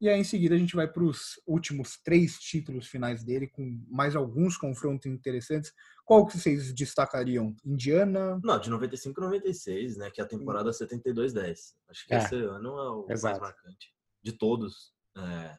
E 0.01 0.09
aí, 0.09 0.19
em 0.19 0.23
seguida, 0.23 0.53
a 0.53 0.57
gente 0.57 0.75
vai 0.75 0.85
para 0.85 1.01
os 1.01 1.39
últimos 1.47 1.97
três 2.03 2.37
títulos 2.37 2.87
finais 2.87 3.23
dele, 3.23 3.47
com 3.47 3.81
mais 3.89 4.17
alguns 4.17 4.57
confrontos 4.57 5.09
interessantes. 5.09 5.71
Qual 6.03 6.25
que 6.27 6.37
vocês 6.37 6.73
destacariam? 6.73 7.55
Indiana? 7.63 8.37
Não, 8.43 8.59
de 8.59 8.69
95 8.69 9.21
a 9.21 9.23
96, 9.23 9.95
né? 9.95 10.11
Que 10.11 10.19
é 10.19 10.25
a 10.25 10.27
temporada 10.27 10.71
72-10. 10.71 11.57
Acho 11.87 12.05
que 12.05 12.13
é. 12.13 12.17
esse 12.17 12.35
ano 12.35 12.77
é 12.77 12.89
o 12.91 13.05
Exato. 13.09 13.39
mais 13.39 13.53
marcante. 13.53 13.93
De 14.21 14.33
todos. 14.33 14.93
É, 15.15 15.57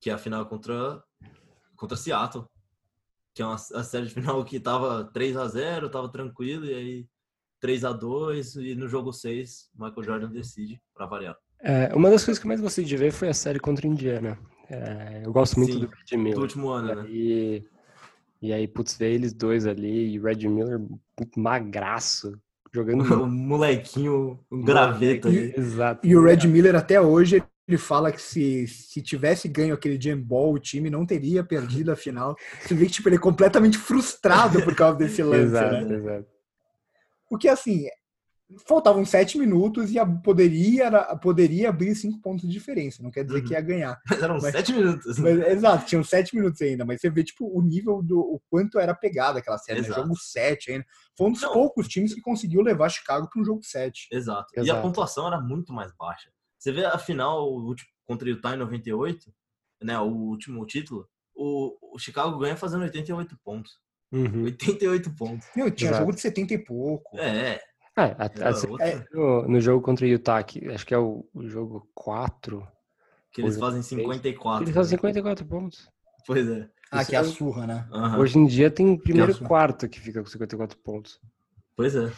que 0.00 0.08
é 0.08 0.14
a 0.14 0.18
final 0.18 0.46
contra, 0.46 1.04
contra 1.76 1.98
Seattle. 1.98 2.46
Que 3.34 3.42
é 3.42 3.44
uma 3.44 3.56
a 3.56 3.84
série 3.84 4.06
de 4.06 4.14
final 4.14 4.42
que 4.42 4.58
tava 4.58 5.04
3 5.12 5.36
a 5.36 5.48
0 5.48 5.90
tava 5.90 6.10
tranquilo, 6.10 6.64
e 6.64 6.72
aí 6.72 7.08
3 7.60 7.84
a 7.84 7.92
2 7.92 8.56
e 8.56 8.74
no 8.74 8.88
jogo 8.88 9.12
6, 9.12 9.70
Michael 9.74 10.02
Jordan 10.02 10.30
decide, 10.30 10.80
para 10.94 11.06
variar. 11.06 11.36
É, 11.60 11.94
uma 11.94 12.10
das 12.10 12.24
coisas 12.24 12.38
que 12.38 12.46
eu 12.46 12.48
mais 12.48 12.60
gostei 12.60 12.84
de 12.84 12.96
ver 12.96 13.12
foi 13.12 13.28
a 13.28 13.34
série 13.34 13.58
contra 13.58 13.86
Indiana. 13.86 14.38
É, 14.68 15.22
eu 15.24 15.32
gosto 15.32 15.58
muito 15.58 15.72
Sim, 15.72 15.80
do 15.80 15.86
Red 15.88 16.16
Miller. 16.16 16.34
Do 16.34 16.42
último 16.42 16.68
ano, 16.68 17.02
né? 17.02 17.08
E, 17.08 17.64
e 18.42 18.52
aí, 18.52 18.68
putz, 18.68 18.96
ver 18.96 19.12
eles 19.12 19.32
dois 19.32 19.66
ali 19.66 20.12
e 20.12 20.20
o 20.20 20.24
Red 20.24 20.46
Miller 20.48 20.80
magraço, 21.36 22.38
jogando. 22.74 23.02
um 23.22 23.28
molequinho, 23.28 24.38
um 24.50 24.62
graveta 24.62 25.28
ali. 25.28 25.54
Exato. 25.56 26.06
E 26.06 26.16
o 26.16 26.22
Red 26.22 26.46
Miller 26.46 26.74
até 26.74 27.00
hoje 27.00 27.42
ele 27.68 27.78
fala 27.78 28.12
que 28.12 28.22
se, 28.22 28.68
se 28.68 29.02
tivesse 29.02 29.48
ganho 29.48 29.74
aquele 29.74 30.00
Jam 30.00 30.20
Ball, 30.20 30.52
o 30.52 30.58
time 30.58 30.88
não 30.88 31.04
teria 31.04 31.42
perdido 31.42 31.90
a 31.90 31.96
final. 31.96 32.36
Você 32.60 32.74
vê 32.74 32.86
que 32.86 32.92
tipo, 32.92 33.08
ele 33.08 33.16
é 33.16 33.20
completamente 33.20 33.76
frustrado 33.76 34.62
por 34.62 34.74
causa 34.74 34.98
desse 34.98 35.20
lance. 35.22 35.46
exato, 35.46 35.84
né? 35.84 35.96
exato. 35.96 36.35
Porque 37.28 37.48
assim, 37.48 37.86
faltavam 38.66 39.04
sete 39.04 39.38
minutos 39.38 39.90
e 39.90 39.96
poderia, 40.22 41.16
poderia 41.16 41.68
abrir 41.68 41.94
cinco 41.94 42.20
pontos 42.20 42.46
de 42.46 42.52
diferença. 42.52 43.02
Não 43.02 43.10
quer 43.10 43.24
dizer 43.24 43.40
uhum. 43.40 43.44
que 43.44 43.52
ia 43.52 43.60
ganhar. 43.60 44.00
Mas 44.08 44.22
eram 44.22 44.38
mas, 44.40 44.52
sete 44.52 44.72
minutos. 44.72 45.18
Mas, 45.18 45.38
exato, 45.48 45.86
tinham 45.86 46.04
sete 46.04 46.36
minutos 46.36 46.60
ainda. 46.62 46.84
Mas 46.84 47.00
você 47.00 47.10
vê 47.10 47.24
tipo, 47.24 47.46
o 47.46 47.60
nível 47.62 48.02
do 48.02 48.18
o 48.20 48.40
quanto 48.48 48.78
era 48.78 48.94
pegada 48.94 49.38
aquela 49.38 49.58
série. 49.58 49.82
Né? 49.82 49.88
Jogo 49.88 50.16
sete 50.16 50.70
ainda. 50.70 50.86
Foi 51.16 51.28
um 51.28 51.32
dos 51.32 51.42
Não. 51.42 51.52
poucos 51.52 51.88
times 51.88 52.14
que 52.14 52.20
conseguiu 52.20 52.62
levar 52.62 52.88
Chicago 52.88 53.28
para 53.28 53.40
um 53.40 53.44
jogo 53.44 53.62
sete. 53.62 54.08
Exato. 54.12 54.46
Exato. 54.54 54.66
E 54.66 54.70
a 54.70 54.80
pontuação 54.80 55.26
era 55.26 55.40
muito 55.40 55.72
mais 55.72 55.92
baixa. 55.96 56.30
Você 56.58 56.72
vê 56.72 56.84
a 56.84 56.98
final 56.98 57.48
contra 58.06 58.26
o 58.26 58.30
Utah 58.30 58.54
em 58.54 58.58
98, 58.58 59.32
né, 59.82 59.98
o 59.98 60.06
último 60.06 60.64
título, 60.64 61.08
o, 61.34 61.94
o 61.94 61.98
Chicago 61.98 62.38
ganha 62.38 62.56
fazendo 62.56 62.82
88 62.82 63.36
pontos. 63.44 63.78
Uhum. 64.12 64.44
88 64.44 65.10
pontos. 65.14 65.46
Meu, 65.54 65.70
tinha 65.70 65.90
Exato. 65.90 66.02
jogo 66.02 66.14
de 66.14 66.20
70 66.20 66.54
e 66.54 66.58
pouco. 66.58 67.18
É, 67.18 67.54
é, 67.54 67.60
a, 67.96 68.04
a, 68.04 68.86
é, 68.86 69.04
no, 69.12 69.48
no, 69.48 69.60
jogo 69.60 69.82
contra 69.82 70.04
o 70.04 70.08
Utah, 70.08 70.42
que 70.42 70.68
acho 70.68 70.86
que 70.86 70.94
é 70.94 70.98
o, 70.98 71.26
o 71.34 71.48
jogo 71.48 71.88
4. 71.94 72.66
Que 73.32 73.40
eles 73.40 73.58
fazem 73.58 73.82
54. 73.82 74.64
Eles 74.64 74.74
fazem 74.74 74.98
54 74.98 75.44
né? 75.44 75.50
pontos. 75.50 75.88
Pois 76.26 76.48
é. 76.48 76.68
Ah, 76.90 77.00
Isso 77.00 77.10
que 77.10 77.16
é 77.16 77.18
a 77.18 77.24
surra, 77.24 77.66
né? 77.66 77.88
Uhum. 77.90 78.18
Hoje 78.18 78.38
em 78.38 78.46
dia 78.46 78.70
tem 78.70 78.90
o 78.90 78.98
primeiro 78.98 79.32
e 79.32 79.34
quarto 79.34 79.88
que 79.88 80.00
fica 80.00 80.22
com 80.22 80.28
54 80.28 80.78
pontos. 80.78 81.20
Pois 81.76 81.94
é. 81.96 82.10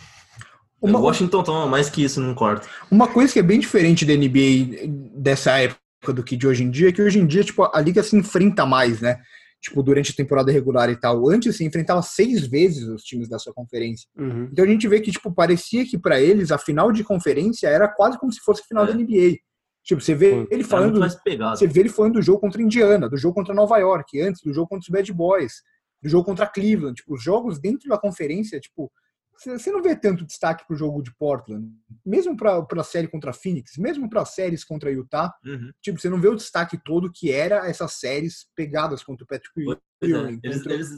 Uma... 0.80 0.98
O 0.98 1.02
Washington 1.02 1.42
toma 1.42 1.66
mais 1.66 1.90
que 1.90 2.04
isso 2.04 2.20
num 2.20 2.34
quarto. 2.34 2.68
Uma 2.90 3.08
coisa 3.08 3.32
que 3.32 3.38
é 3.38 3.42
bem 3.42 3.58
diferente 3.58 4.04
da 4.04 4.14
NBA 4.14 4.86
dessa 5.14 5.58
época 5.58 6.12
do 6.14 6.22
que 6.22 6.36
de 6.36 6.46
hoje 6.46 6.62
em 6.62 6.70
dia 6.70 6.90
é 6.90 6.92
que 6.92 7.02
hoje 7.02 7.18
em 7.18 7.26
dia, 7.26 7.42
tipo, 7.42 7.64
a 7.64 7.80
liga 7.80 8.02
se 8.02 8.16
enfrenta 8.16 8.64
mais, 8.64 9.00
né? 9.00 9.20
Tipo, 9.60 9.82
durante 9.82 10.12
a 10.12 10.14
temporada 10.14 10.52
regular 10.52 10.88
e 10.90 10.96
tal. 10.96 11.28
Antes 11.28 11.56
se 11.56 11.64
enfrentava 11.64 12.02
seis 12.02 12.46
vezes 12.46 12.86
os 12.88 13.02
times 13.02 13.28
da 13.28 13.38
sua 13.38 13.52
conferência. 13.52 14.08
Uhum. 14.16 14.48
Então 14.52 14.64
a 14.64 14.68
gente 14.68 14.86
vê 14.86 15.00
que, 15.00 15.10
tipo, 15.10 15.32
parecia 15.32 15.84
que 15.84 15.98
para 15.98 16.20
eles 16.20 16.50
a 16.50 16.58
final 16.58 16.92
de 16.92 17.02
conferência 17.02 17.68
era 17.68 17.88
quase 17.88 18.18
como 18.18 18.32
se 18.32 18.40
fosse 18.40 18.62
a 18.62 18.64
final 18.64 18.84
é. 18.84 18.88
da 18.88 18.94
NBA. 18.94 19.38
Tipo, 19.82 20.00
você 20.00 20.14
vê 20.14 20.46
ele 20.50 20.62
falando. 20.62 21.00
Você 21.00 21.66
vê 21.66 21.80
ele 21.80 21.88
falando 21.88 22.14
do 22.14 22.22
jogo 22.22 22.40
contra 22.40 22.62
Indiana, 22.62 23.08
do 23.08 23.16
jogo 23.16 23.34
contra 23.34 23.54
Nova 23.54 23.78
York, 23.78 24.20
antes, 24.20 24.42
do 24.42 24.52
jogo 24.52 24.68
contra 24.68 24.82
os 24.82 24.88
Bad 24.88 25.12
Boys, 25.12 25.54
do 26.02 26.08
jogo 26.08 26.24
contra 26.24 26.46
Cleveland. 26.46 26.94
Tipo, 26.94 27.14
os 27.14 27.22
jogos 27.22 27.58
dentro 27.58 27.88
da 27.88 27.98
conferência, 27.98 28.60
tipo, 28.60 28.92
você 29.38 29.70
não 29.70 29.82
vê 29.82 29.94
tanto 29.94 30.26
destaque 30.26 30.66
para 30.66 30.74
o 30.74 30.76
jogo 30.76 31.02
de 31.02 31.14
Portland, 31.14 31.70
mesmo 32.04 32.36
para 32.36 32.66
a 32.76 32.84
série 32.84 33.08
contra 33.08 33.32
Phoenix, 33.32 33.76
mesmo 33.76 34.08
para 34.10 34.24
séries 34.24 34.64
contra 34.64 34.90
Utah, 34.90 35.32
uhum. 35.44 35.70
tipo, 35.80 36.00
você 36.00 36.08
não 36.08 36.20
vê 36.20 36.28
o 36.28 36.34
destaque 36.34 36.78
todo 36.82 37.12
que 37.12 37.30
era 37.30 37.68
essas 37.68 37.92
séries 37.92 38.46
pegadas 38.54 39.02
contra 39.02 39.24
o 39.24 39.26
Patrick 39.26 39.60
Ewing. 40.02 40.40
É. 40.42 40.46
Eles, 40.46 40.58
contra... 40.58 40.74
eles 40.74 40.88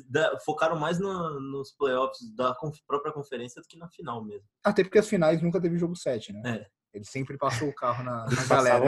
focaram 0.45 0.78
mais 0.78 0.99
no, 0.99 1.41
nos 1.41 1.72
playoffs 1.72 2.34
da 2.34 2.55
própria 2.86 3.12
conferência 3.12 3.61
do 3.61 3.68
que 3.68 3.78
na 3.78 3.88
final 3.88 4.24
mesmo. 4.24 4.47
Até 4.64 4.82
porque 4.82 4.99
as 4.99 5.09
finais 5.09 5.43
nunca 5.43 5.61
teve 5.61 5.78
jogo 5.78 5.97
7, 5.97 6.32
né? 6.32 6.43
É. 6.45 6.80
Ele 6.93 7.05
sempre 7.05 7.38
passou 7.38 7.68
o 7.68 7.74
carro 7.74 8.03
na, 8.03 8.26
na 8.26 8.45
galera. 8.49 8.84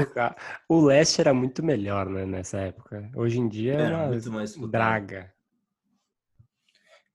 O, 0.69 0.77
o 0.77 0.85
leste 0.87 1.21
era 1.21 1.33
muito 1.33 1.63
melhor, 1.65 2.09
né, 2.09 2.27
nessa 2.27 2.59
época. 2.59 3.09
Hoje 3.15 3.39
em 3.39 3.49
dia 3.49 3.75
é 3.75 3.95
uma 3.95 4.09
muito 4.09 4.33
mais 4.33 4.57
draga. 4.57 5.33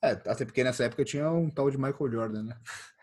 É, 0.10 0.32
até 0.32 0.46
porque 0.46 0.64
nessa 0.64 0.86
época 0.86 1.04
tinha 1.04 1.30
um 1.32 1.50
tal 1.50 1.70
de 1.70 1.78
Michael 1.78 2.12
Jordan, 2.12 2.44
né? 2.44 2.56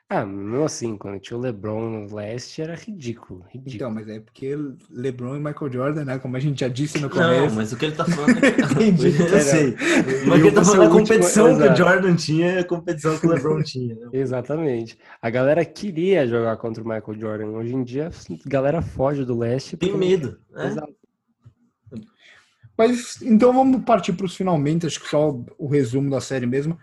Ah, 0.09 0.25
não 0.25 0.65
assim, 0.65 0.99
quando 0.99 1.19
tinha 1.19 1.37
o 1.37 1.41
LeBron 1.41 1.89
no 1.89 2.15
leste 2.15 2.61
era 2.61 2.75
ridículo, 2.75 3.43
ridículo. 3.49 3.75
Então, 3.75 3.91
mas 3.91 4.07
é 4.07 4.21
porque 4.21 4.55
LeBron 4.91 5.37
e 5.37 5.39
Michael 5.41 5.73
Jordan, 5.73 6.05
né? 6.05 6.19
Como 6.19 6.37
a 6.37 6.41
gente 6.41 6.61
já 6.61 6.69
disse 6.69 7.01
no 7.01 7.09
começo. 7.09 7.47
Não, 7.47 7.55
mas 7.55 7.73
o 7.73 7.77
que 7.77 7.87
ele 7.87 7.97
tá 7.97 8.05
falando 8.07 8.45
é... 8.45 8.49
Entendi, 8.49 9.07
eu 9.19 9.41
sei. 9.41 9.75
Mas 10.27 10.39
o 10.39 10.43
que 10.43 10.49
ele 10.49 10.53
tá 10.53 10.63
falando 10.63 10.83
é 10.83 10.87
a 10.87 10.91
competição 10.91 11.47
último... 11.51 11.67
que 11.67 11.73
o 11.73 11.77
Jordan 11.77 12.17
tinha 12.17 12.53
e 12.53 12.59
a 12.59 12.65
competição 12.65 13.19
que 13.19 13.27
o 13.27 13.31
LeBron 13.31 13.63
tinha. 13.65 13.95
Né? 13.95 14.09
Exatamente. 14.13 14.99
A 15.23 15.31
galera 15.31 15.65
queria 15.65 16.27
jogar 16.27 16.59
contra 16.59 16.85
o 16.85 16.87
Michael 16.87 17.19
Jordan. 17.19 17.47
Hoje 17.47 17.75
em 17.75 17.83
dia, 17.83 18.09
a 18.09 18.49
galera 18.49 18.83
foge 18.83 19.25
do 19.25 19.37
leste. 19.37 19.77
Tem 19.77 19.97
medo. 19.97 20.39
Né? 20.53 20.67
Exato. 20.67 20.95
Mas 22.77 23.23
então 23.23 23.53
vamos 23.53 23.83
partir 23.85 24.13
para 24.13 24.27
os 24.27 24.37
finalmente, 24.37 24.87
acho 24.87 25.01
que 25.01 25.09
só 25.09 25.35
o 25.59 25.67
resumo 25.67 26.11
da 26.11 26.21
série 26.21 26.47
mesmo 26.47 26.79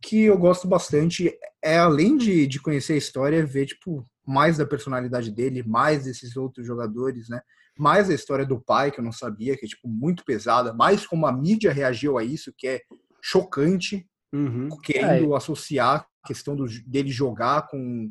que 0.00 0.22
eu 0.24 0.38
gosto 0.38 0.66
bastante 0.66 1.32
é, 1.62 1.78
além 1.78 2.16
de, 2.16 2.46
de 2.46 2.60
conhecer 2.60 2.94
a 2.94 2.98
história, 2.98 3.36
é 3.36 3.44
ver, 3.44 3.66
tipo, 3.66 4.06
mais 4.26 4.56
da 4.56 4.66
personalidade 4.66 5.30
dele, 5.30 5.62
mais 5.62 6.04
desses 6.04 6.36
outros 6.36 6.66
jogadores, 6.66 7.28
né? 7.28 7.40
Mais 7.78 8.08
a 8.10 8.14
história 8.14 8.46
do 8.46 8.60
pai, 8.60 8.90
que 8.90 9.00
eu 9.00 9.04
não 9.04 9.12
sabia, 9.12 9.56
que 9.56 9.66
é, 9.66 9.68
tipo, 9.68 9.88
muito 9.88 10.24
pesada, 10.24 10.72
mais 10.72 11.06
como 11.06 11.26
a 11.26 11.32
mídia 11.32 11.72
reagiu 11.72 12.18
a 12.18 12.24
isso, 12.24 12.52
que 12.56 12.66
é 12.66 12.80
chocante, 13.22 14.06
uhum. 14.32 14.68
querendo 14.82 15.34
é. 15.34 15.36
associar 15.36 16.06
a 16.22 16.28
questão 16.28 16.56
do, 16.56 16.66
dele 16.86 17.10
jogar 17.10 17.68
com, 17.68 18.10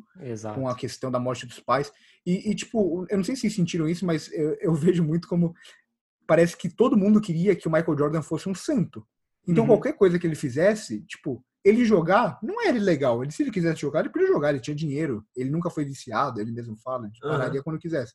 com 0.54 0.68
a 0.68 0.74
questão 0.74 1.10
da 1.10 1.18
morte 1.18 1.46
dos 1.46 1.60
pais. 1.60 1.92
E, 2.24 2.50
e, 2.50 2.54
tipo, 2.54 3.06
eu 3.08 3.16
não 3.16 3.24
sei 3.24 3.34
se 3.34 3.42
vocês 3.42 3.54
sentiram 3.54 3.88
isso, 3.88 4.04
mas 4.06 4.30
eu, 4.32 4.56
eu 4.60 4.74
vejo 4.74 5.02
muito 5.02 5.26
como 5.26 5.54
parece 6.26 6.56
que 6.56 6.68
todo 6.68 6.96
mundo 6.96 7.20
queria 7.20 7.56
que 7.56 7.66
o 7.66 7.72
Michael 7.72 7.98
Jordan 7.98 8.22
fosse 8.22 8.48
um 8.48 8.54
santo. 8.54 9.04
Então, 9.48 9.64
uhum. 9.64 9.68
qualquer 9.68 9.94
coisa 9.94 10.18
que 10.18 10.26
ele 10.26 10.36
fizesse, 10.36 11.00
tipo, 11.06 11.44
ele 11.64 11.84
jogar 11.84 12.38
não 12.42 12.60
era 12.66 12.76
ilegal. 12.76 13.22
Ele, 13.22 13.32
se 13.32 13.42
ele 13.42 13.50
quisesse 13.50 13.80
jogar, 13.80 14.00
ele 14.00 14.10
podia 14.10 14.28
jogar, 14.28 14.50
ele 14.50 14.60
tinha 14.60 14.74
dinheiro. 14.74 15.24
Ele 15.36 15.50
nunca 15.50 15.70
foi 15.70 15.84
viciado, 15.84 16.40
ele 16.40 16.52
mesmo 16.52 16.76
fala, 16.76 17.06
ele 17.06 17.12
uhum. 17.22 17.30
pararia 17.30 17.62
quando 17.62 17.78
quisesse. 17.78 18.14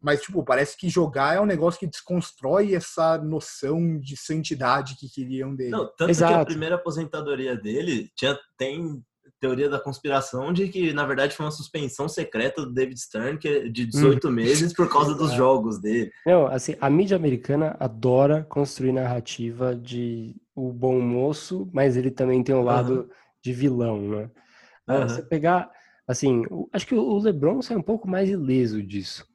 Mas, 0.00 0.20
tipo, 0.20 0.44
parece 0.44 0.76
que 0.76 0.90
jogar 0.90 1.36
é 1.36 1.40
um 1.40 1.46
negócio 1.46 1.80
que 1.80 1.86
desconstrói 1.86 2.74
essa 2.74 3.16
noção 3.16 3.98
de 3.98 4.18
santidade 4.18 4.96
que 4.96 5.08
queriam 5.08 5.54
dele. 5.54 5.70
Não, 5.70 5.86
tanto 5.96 6.10
Exato. 6.10 6.34
que 6.34 6.40
a 6.40 6.44
primeira 6.44 6.74
aposentadoria 6.74 7.56
dele 7.56 8.10
tinha, 8.14 8.38
tem 8.58 9.02
teoria 9.44 9.68
da 9.68 9.78
conspiração 9.78 10.54
de 10.54 10.68
que, 10.68 10.94
na 10.94 11.04
verdade, 11.04 11.36
foi 11.36 11.44
uma 11.44 11.52
suspensão 11.52 12.08
secreta 12.08 12.62
do 12.64 12.72
David 12.72 12.98
Stern 12.98 13.38
que 13.38 13.46
é 13.46 13.68
de 13.68 13.84
18 13.84 14.26
hum. 14.26 14.30
meses 14.30 14.72
por 14.72 14.90
causa 14.90 15.14
dos 15.14 15.32
jogos 15.36 15.78
dele. 15.78 16.10
Não, 16.24 16.46
assim, 16.46 16.74
a 16.80 16.88
mídia 16.88 17.14
americana 17.14 17.76
adora 17.78 18.42
construir 18.42 18.92
narrativa 18.92 19.76
de 19.76 20.34
o 20.54 20.72
bom 20.72 20.98
moço, 20.98 21.68
mas 21.74 21.94
ele 21.94 22.10
também 22.10 22.42
tem 22.42 22.54
um 22.54 22.62
lado 22.62 23.00
uhum. 23.00 23.08
de 23.42 23.52
vilão, 23.52 24.00
né? 24.00 24.30
Uhum. 24.88 25.08
Você 25.08 25.22
pegar, 25.22 25.70
assim, 26.08 26.42
acho 26.72 26.86
que 26.86 26.94
o 26.94 27.18
LeBron 27.18 27.60
sai 27.60 27.76
um 27.76 27.82
pouco 27.82 28.08
mais 28.08 28.30
ileso 28.30 28.82
disso, 28.82 29.26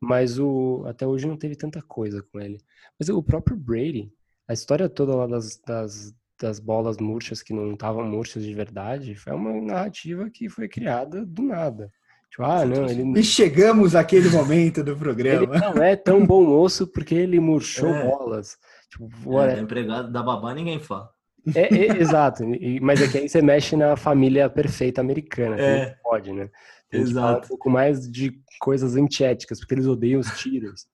mas 0.00 0.38
o 0.38 0.84
até 0.86 1.04
hoje 1.04 1.26
não 1.26 1.36
teve 1.36 1.56
tanta 1.56 1.82
coisa 1.82 2.22
com 2.30 2.38
ele. 2.38 2.58
Mas 3.00 3.08
o 3.08 3.20
próprio 3.20 3.56
Brady, 3.56 4.12
a 4.46 4.52
história 4.52 4.88
toda 4.88 5.16
lá 5.16 5.26
das, 5.26 5.60
das, 5.66 6.14
das 6.40 6.58
bolas 6.58 6.98
murchas 6.98 7.42
que 7.42 7.52
não 7.52 7.72
estavam 7.72 8.04
murchas 8.04 8.42
de 8.44 8.54
verdade, 8.54 9.14
foi 9.14 9.32
uma 9.32 9.52
narrativa 9.60 10.28
que 10.30 10.48
foi 10.48 10.68
criada 10.68 11.24
do 11.24 11.42
nada. 11.42 11.90
Tipo, 12.30 12.42
ah, 12.44 12.64
não, 12.64 12.86
ele... 12.86 13.18
E 13.18 13.22
chegamos 13.22 13.94
àquele 13.94 14.28
momento 14.28 14.82
do 14.82 14.96
programa. 14.96 15.54
Ele 15.54 15.74
não 15.74 15.82
é 15.82 15.96
tão 15.96 16.24
bom 16.26 16.44
moço 16.44 16.86
porque 16.86 17.14
ele 17.14 17.40
murchou 17.40 17.88
é. 17.88 18.06
bolas. 18.06 18.58
Tipo, 18.90 19.40
é, 19.40 19.58
empregado 19.58 20.12
da 20.12 20.22
babá 20.22 20.54
ninguém 20.54 20.78
fala. 20.78 21.10
É, 21.54 21.72
é 21.74 22.00
exato, 22.00 22.42
mas 22.82 23.00
é 23.00 23.08
que 23.08 23.18
aí 23.18 23.28
você 23.28 23.40
mexe 23.40 23.76
na 23.76 23.96
família 23.96 24.50
perfeita 24.50 25.00
americana, 25.00 25.56
é. 25.60 25.96
pode, 26.02 26.32
né? 26.32 26.50
Tem 26.90 27.00
exato. 27.00 27.46
um 27.46 27.48
pouco 27.48 27.70
mais 27.70 28.10
de 28.10 28.32
coisas 28.58 28.96
antiéticas, 28.96 29.60
porque 29.60 29.74
eles 29.74 29.86
odeiam 29.86 30.20
os 30.20 30.30
tiros. 30.38 30.86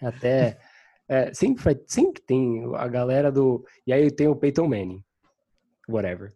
Até 0.00 0.58
é, 1.12 1.34
sempre, 1.34 1.62
vai, 1.62 1.78
sempre 1.86 2.22
tem 2.22 2.64
a 2.74 2.88
galera 2.88 3.30
do. 3.30 3.62
E 3.86 3.92
aí 3.92 4.10
tem 4.10 4.28
o 4.28 4.34
Peyton 4.34 4.66
Manning. 4.66 5.04
Whatever. 5.86 6.32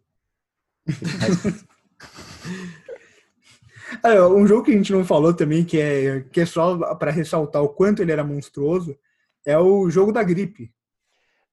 é, 4.03 4.21
um 4.21 4.45
jogo 4.45 4.65
que 4.65 4.69
a 4.69 4.75
gente 4.75 4.93
não 4.93 5.03
falou 5.03 5.33
também, 5.33 5.65
que 5.65 5.81
é, 5.81 6.19
que 6.31 6.41
é 6.41 6.45
só 6.45 6.93
para 6.93 7.09
ressaltar 7.09 7.63
o 7.63 7.69
quanto 7.69 8.03
ele 8.03 8.11
era 8.11 8.23
monstruoso, 8.23 8.95
é 9.43 9.57
o 9.57 9.89
jogo 9.89 10.11
da 10.11 10.21
gripe. 10.21 10.71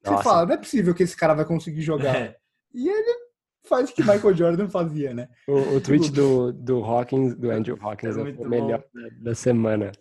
Você 0.04 0.22
fala, 0.22 0.44
não 0.44 0.52
é 0.52 0.58
possível 0.58 0.94
que 0.94 1.02
esse 1.02 1.16
cara 1.16 1.32
vai 1.32 1.46
conseguir 1.46 1.80
jogar. 1.80 2.14
É. 2.20 2.36
E 2.76 2.88
ele 2.88 3.16
faz 3.62 3.88
o 3.88 3.94
que 3.94 4.02
Michael 4.02 4.34
Jordan 4.34 4.68
fazia, 4.68 5.14
né? 5.14 5.28
O, 5.46 5.76
o 5.76 5.80
tweet 5.80 6.10
do, 6.10 6.52
do 6.52 6.84
Hawkins, 6.84 7.36
do 7.36 7.52
Andrew 7.52 7.78
Hawkins, 7.80 8.16
é, 8.16 8.20
é 8.20 8.24
o 8.24 8.48
melhor 8.48 8.82
da 9.22 9.32
semana. 9.32 9.92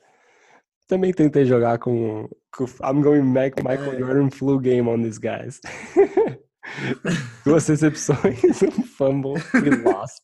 Também 0.87 1.13
tentei 1.13 1.45
jogar 1.45 1.77
com 1.77 2.27
I'm 2.81 3.01
going 3.01 3.33
back 3.33 3.61
Michael 3.63 3.93
é. 3.93 3.99
Jordan 3.99 4.29
flu 4.29 4.59
game 4.59 4.87
on 4.87 5.01
these 5.01 5.19
guys. 5.19 5.59
Duas 7.45 7.67
recepções, 7.67 8.61
um 8.61 8.83
fumble 8.83 9.35
e 9.55 9.69
lost. 9.83 10.21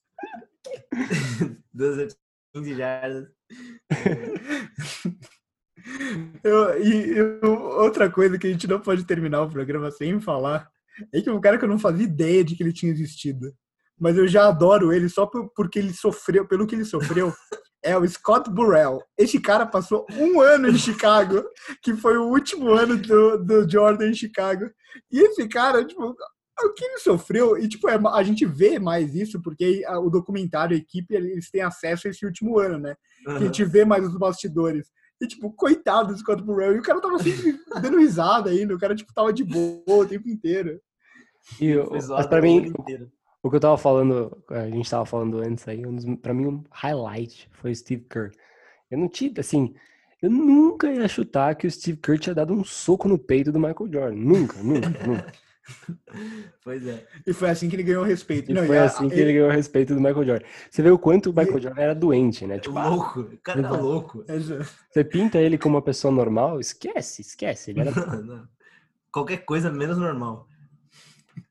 Duas 1.74 1.98
recepções 1.98 2.30
15 2.54 2.76
jardas. 2.76 3.28
Eu, 6.44 6.84
e 6.84 7.18
eu, 7.18 7.54
outra 7.54 8.10
coisa 8.10 8.38
que 8.38 8.48
a 8.48 8.52
gente 8.52 8.68
não 8.68 8.80
pode 8.80 9.06
terminar 9.06 9.44
o 9.44 9.50
programa 9.50 9.90
sem 9.92 10.20
falar 10.20 10.70
é 11.14 11.22
que 11.22 11.30
um 11.30 11.40
cara 11.40 11.58
que 11.58 11.66
eu 11.66 11.70
não 11.70 11.80
fazia 11.80 12.06
ideia 12.06 12.44
de 12.44 12.56
que 12.56 12.64
ele 12.64 12.74
tinha 12.74 12.92
existido. 12.92 13.54
Mas 13.98 14.18
eu 14.18 14.28
já 14.28 14.48
adoro 14.48 14.94
ele 14.94 15.10
só 15.10 15.26
por, 15.26 15.50
porque 15.56 15.80
ele 15.80 15.94
sofreu, 15.94 16.48
pelo 16.48 16.68
que 16.68 16.76
ele 16.76 16.86
sofreu. 16.86 17.34
É 17.84 17.98
o 17.98 18.08
Scott 18.08 18.50
Burrell. 18.50 19.02
Esse 19.18 19.40
cara 19.40 19.66
passou 19.66 20.06
um 20.12 20.42
ano 20.42 20.68
em 20.68 20.78
Chicago, 20.78 21.44
que 21.82 21.94
foi 21.96 22.18
o 22.18 22.28
último 22.28 22.72
ano 22.72 22.98
do, 22.98 23.38
do 23.44 23.70
Jordan 23.70 24.10
em 24.10 24.14
Chicago. 24.14 24.70
E 25.12 25.20
esse 25.20 25.48
cara, 25.48 25.86
tipo, 25.86 26.16
o 26.62 26.74
que 26.74 26.84
ele 26.84 26.98
sofreu, 26.98 27.58
e 27.58 27.68
tipo, 27.68 27.90
é, 27.90 28.00
a 28.14 28.24
gente 28.24 28.46
vê 28.46 28.80
mais 28.80 29.16
isso 29.16 29.42
porque 29.42 29.84
o 30.04 30.10
documentário, 30.10 30.76
a 30.76 30.80
equipe, 30.80 31.14
eles 31.14 31.50
têm 31.50 31.62
acesso 31.62 32.08
a 32.08 32.12
esse 32.12 32.26
último 32.26 32.60
ano, 32.60 32.80
né? 32.80 32.96
Uhum. 33.26 33.38
Que 33.38 33.44
a 33.44 33.46
gente 33.46 33.66
vê 33.66 33.86
mais 33.86 34.06
os 34.06 34.18
bastidores. 34.18 34.88
E, 35.22 35.28
tipo, 35.28 35.52
coitado 35.52 36.14
do 36.14 36.20
Scott 36.20 36.42
Burrell. 36.42 36.76
E 36.76 36.80
o 36.80 36.84
cara 36.84 37.02
tava 37.02 37.20
sempre 37.20 37.60
dando 37.82 38.00
risada 38.00 38.50
ainda. 38.50 38.74
O 38.74 38.80
cara, 38.80 38.96
tipo, 38.96 39.14
tava 39.14 39.34
de 39.34 39.44
boa 39.44 39.84
o 39.86 40.06
tempo 40.06 40.30
inteiro. 40.30 40.80
E, 41.60 41.76
mas 41.90 42.28
pra 42.28 42.42
mim, 42.42 42.72
o 43.42 43.50
que 43.50 43.56
eu 43.56 43.60
tava 43.60 43.78
falando, 43.78 44.38
a 44.50 44.70
gente 44.70 44.90
tava 44.90 45.06
falando 45.06 45.40
antes 45.40 45.68
aí, 45.68 45.86
um 45.86 46.16
pra 46.16 46.34
mim, 46.34 46.48
um 46.48 46.64
highlight 46.72 47.50
foi 47.54 47.72
o 47.72 47.76
Steve 47.76 48.06
Kerr. 48.10 48.32
Eu 48.92 48.98
não 48.98 49.08
tinha, 49.08 49.32
assim, 49.38 49.74
eu 50.22 50.30
nunca 50.30 50.92
ia 50.92 51.08
chutar 51.08 51.56
que 51.56 51.66
o 51.66 51.72
Steve 51.72 51.98
Kerr 51.98 52.20
tinha 52.20 52.36
dado 52.36 52.54
um 52.54 52.64
soco 52.64 53.08
no 53.08 53.18
peito 53.18 53.52
do 53.52 53.60
Michael 53.60 53.92
Jordan. 53.92 54.16
Nunca, 54.16 54.58
nunca, 54.64 55.08
nunca. 55.08 55.34
Pois 56.64 56.86
é. 56.86 57.06
E 57.26 57.32
foi 57.32 57.50
assim 57.50 57.70
que 57.70 57.76
ele 57.76 57.84
ganhou 57.84 58.04
o 58.04 58.06
respeito. 58.06 58.52
E 58.52 58.54
Não, 58.54 58.66
foi 58.66 58.76
e 58.76 58.80
a, 58.80 58.86
assim 58.86 59.08
que 59.08 59.16
ele... 59.16 59.22
ele 59.22 59.34
ganhou 59.34 59.50
o 59.50 59.54
respeito 59.54 59.94
do 59.94 60.02
Michael 60.02 60.26
Jordan. 60.26 60.46
Você 60.70 60.82
vê 60.82 60.90
o 60.90 61.00
quanto 61.00 61.30
o 61.30 61.34
Michael. 61.34 61.62
Jordan 61.62 61.82
era 61.82 61.96
doente, 61.96 62.46
né? 62.46 62.60
Tipo, 62.60 62.78
louco. 62.78 63.22
O 63.22 63.38
cara 63.38 63.60
era 63.60 63.72
louco. 63.72 64.26
É, 64.28 64.38
Você 64.40 65.04
pinta 65.04 65.38
ele 65.38 65.58
como 65.58 65.76
uma 65.76 65.82
pessoa 65.82 66.12
normal, 66.12 66.60
esquece, 66.60 67.22
esquece. 67.22 67.72
Ele 67.72 67.82
era... 67.82 67.92
Qualquer 69.12 69.38
coisa 69.46 69.72
menos 69.72 69.98
normal. 69.98 70.49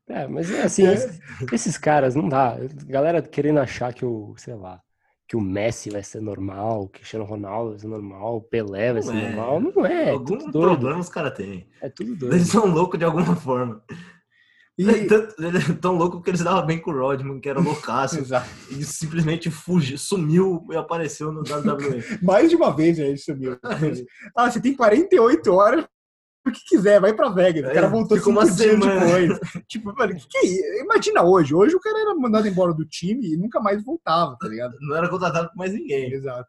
É, 0.09 0.27
mas 0.27 0.51
assim, 0.51 0.87
é. 0.87 0.95
Esses, 0.95 1.21
esses, 1.53 1.79
caras 1.79 2.15
não 2.15 2.29
dá. 2.29 2.57
Galera 2.87 3.21
querendo 3.21 3.61
achar 3.61 3.93
que 3.93 4.05
o, 4.05 4.35
sei 4.37 4.55
lá, 4.55 4.81
que 5.29 5.37
o 5.37 5.41
Messi 5.41 5.91
vai 5.91 6.03
ser 6.03 6.23
normal, 6.23 6.85
o 6.85 6.89
Cristiano 6.89 7.27
Ronaldo 7.27 7.71
vai 7.71 7.79
ser 7.79 7.89
normal, 7.89 8.37
o 8.37 8.41
Pelé 8.41 8.95
vai 8.95 9.03
não 9.03 9.13
ser 9.13 9.17
é. 9.17 9.29
normal. 9.29 9.61
Não 9.61 9.87
é. 9.87 10.11
Algum 10.11 10.37
é 10.37 10.51
problema 10.51 10.99
os 10.99 11.11
caras 11.11 11.35
têm. 11.35 11.69
É 11.83 11.91
tudo 11.91 12.17
doido. 12.17 12.35
Eles 12.35 12.49
são 12.49 12.67
loucos 12.67 12.99
de 12.99 13.05
alguma 13.05 13.37
forma. 13.37 13.83
E... 13.91 13.99
É 14.89 15.05
tão, 15.07 15.75
tão 15.81 15.97
louco 15.97 16.23
que 16.23 16.31
eles 16.31 16.41
davam 16.41 16.65
bem 16.65 16.79
com 16.79 16.93
o 16.93 16.97
Rodman, 16.97 17.41
que 17.41 17.49
era 17.49 17.61
loucaço. 17.61 18.21
e 18.71 18.85
simplesmente 18.85 19.51
fugiu, 19.51 19.99
sumiu 19.99 20.65
e 20.71 20.77
apareceu 20.77 21.33
no 21.33 21.41
WWE. 21.41 22.03
Mais 22.23 22.49
de 22.49 22.55
uma 22.57 22.75
vez 22.75 22.97
né, 22.97 23.09
ele 23.09 23.19
sumiu. 23.19 23.59
ah, 24.37 24.51
você 24.51 24.61
tem 24.61 24.75
48 24.75 25.53
horas 25.53 25.85
o 26.49 26.53
que 26.53 26.65
quiser, 26.65 27.01
vai 27.01 27.15
pra 27.15 27.29
Vegas. 27.29 27.71
O 27.71 27.75
cara 27.75 27.87
é, 27.87 27.91
voltou 27.91 28.17
cinco 28.17 28.31
uma 28.31 28.45
dias 28.45 28.57
semana. 28.57 29.01
depois. 29.01 29.41
tipo, 29.69 29.95
mano, 29.95 30.15
que, 30.17 30.27
que 30.29 30.39
é? 30.39 30.81
Imagina 30.83 31.23
hoje. 31.23 31.55
Hoje 31.55 31.75
o 31.75 31.81
cara 31.81 32.01
era 32.01 32.15
mandado 32.15 32.49
embora 32.49 32.73
do 32.73 32.85
time 32.85 33.33
e 33.33 33.37
nunca 33.37 33.61
mais 33.61 33.85
voltava, 33.85 34.37
tá 34.39 34.49
ligado? 34.49 34.77
Não 34.81 34.97
era 34.97 35.09
contratado 35.09 35.49
por 35.49 35.57
mais 35.57 35.73
ninguém. 35.73 36.13
Exato. 36.13 36.49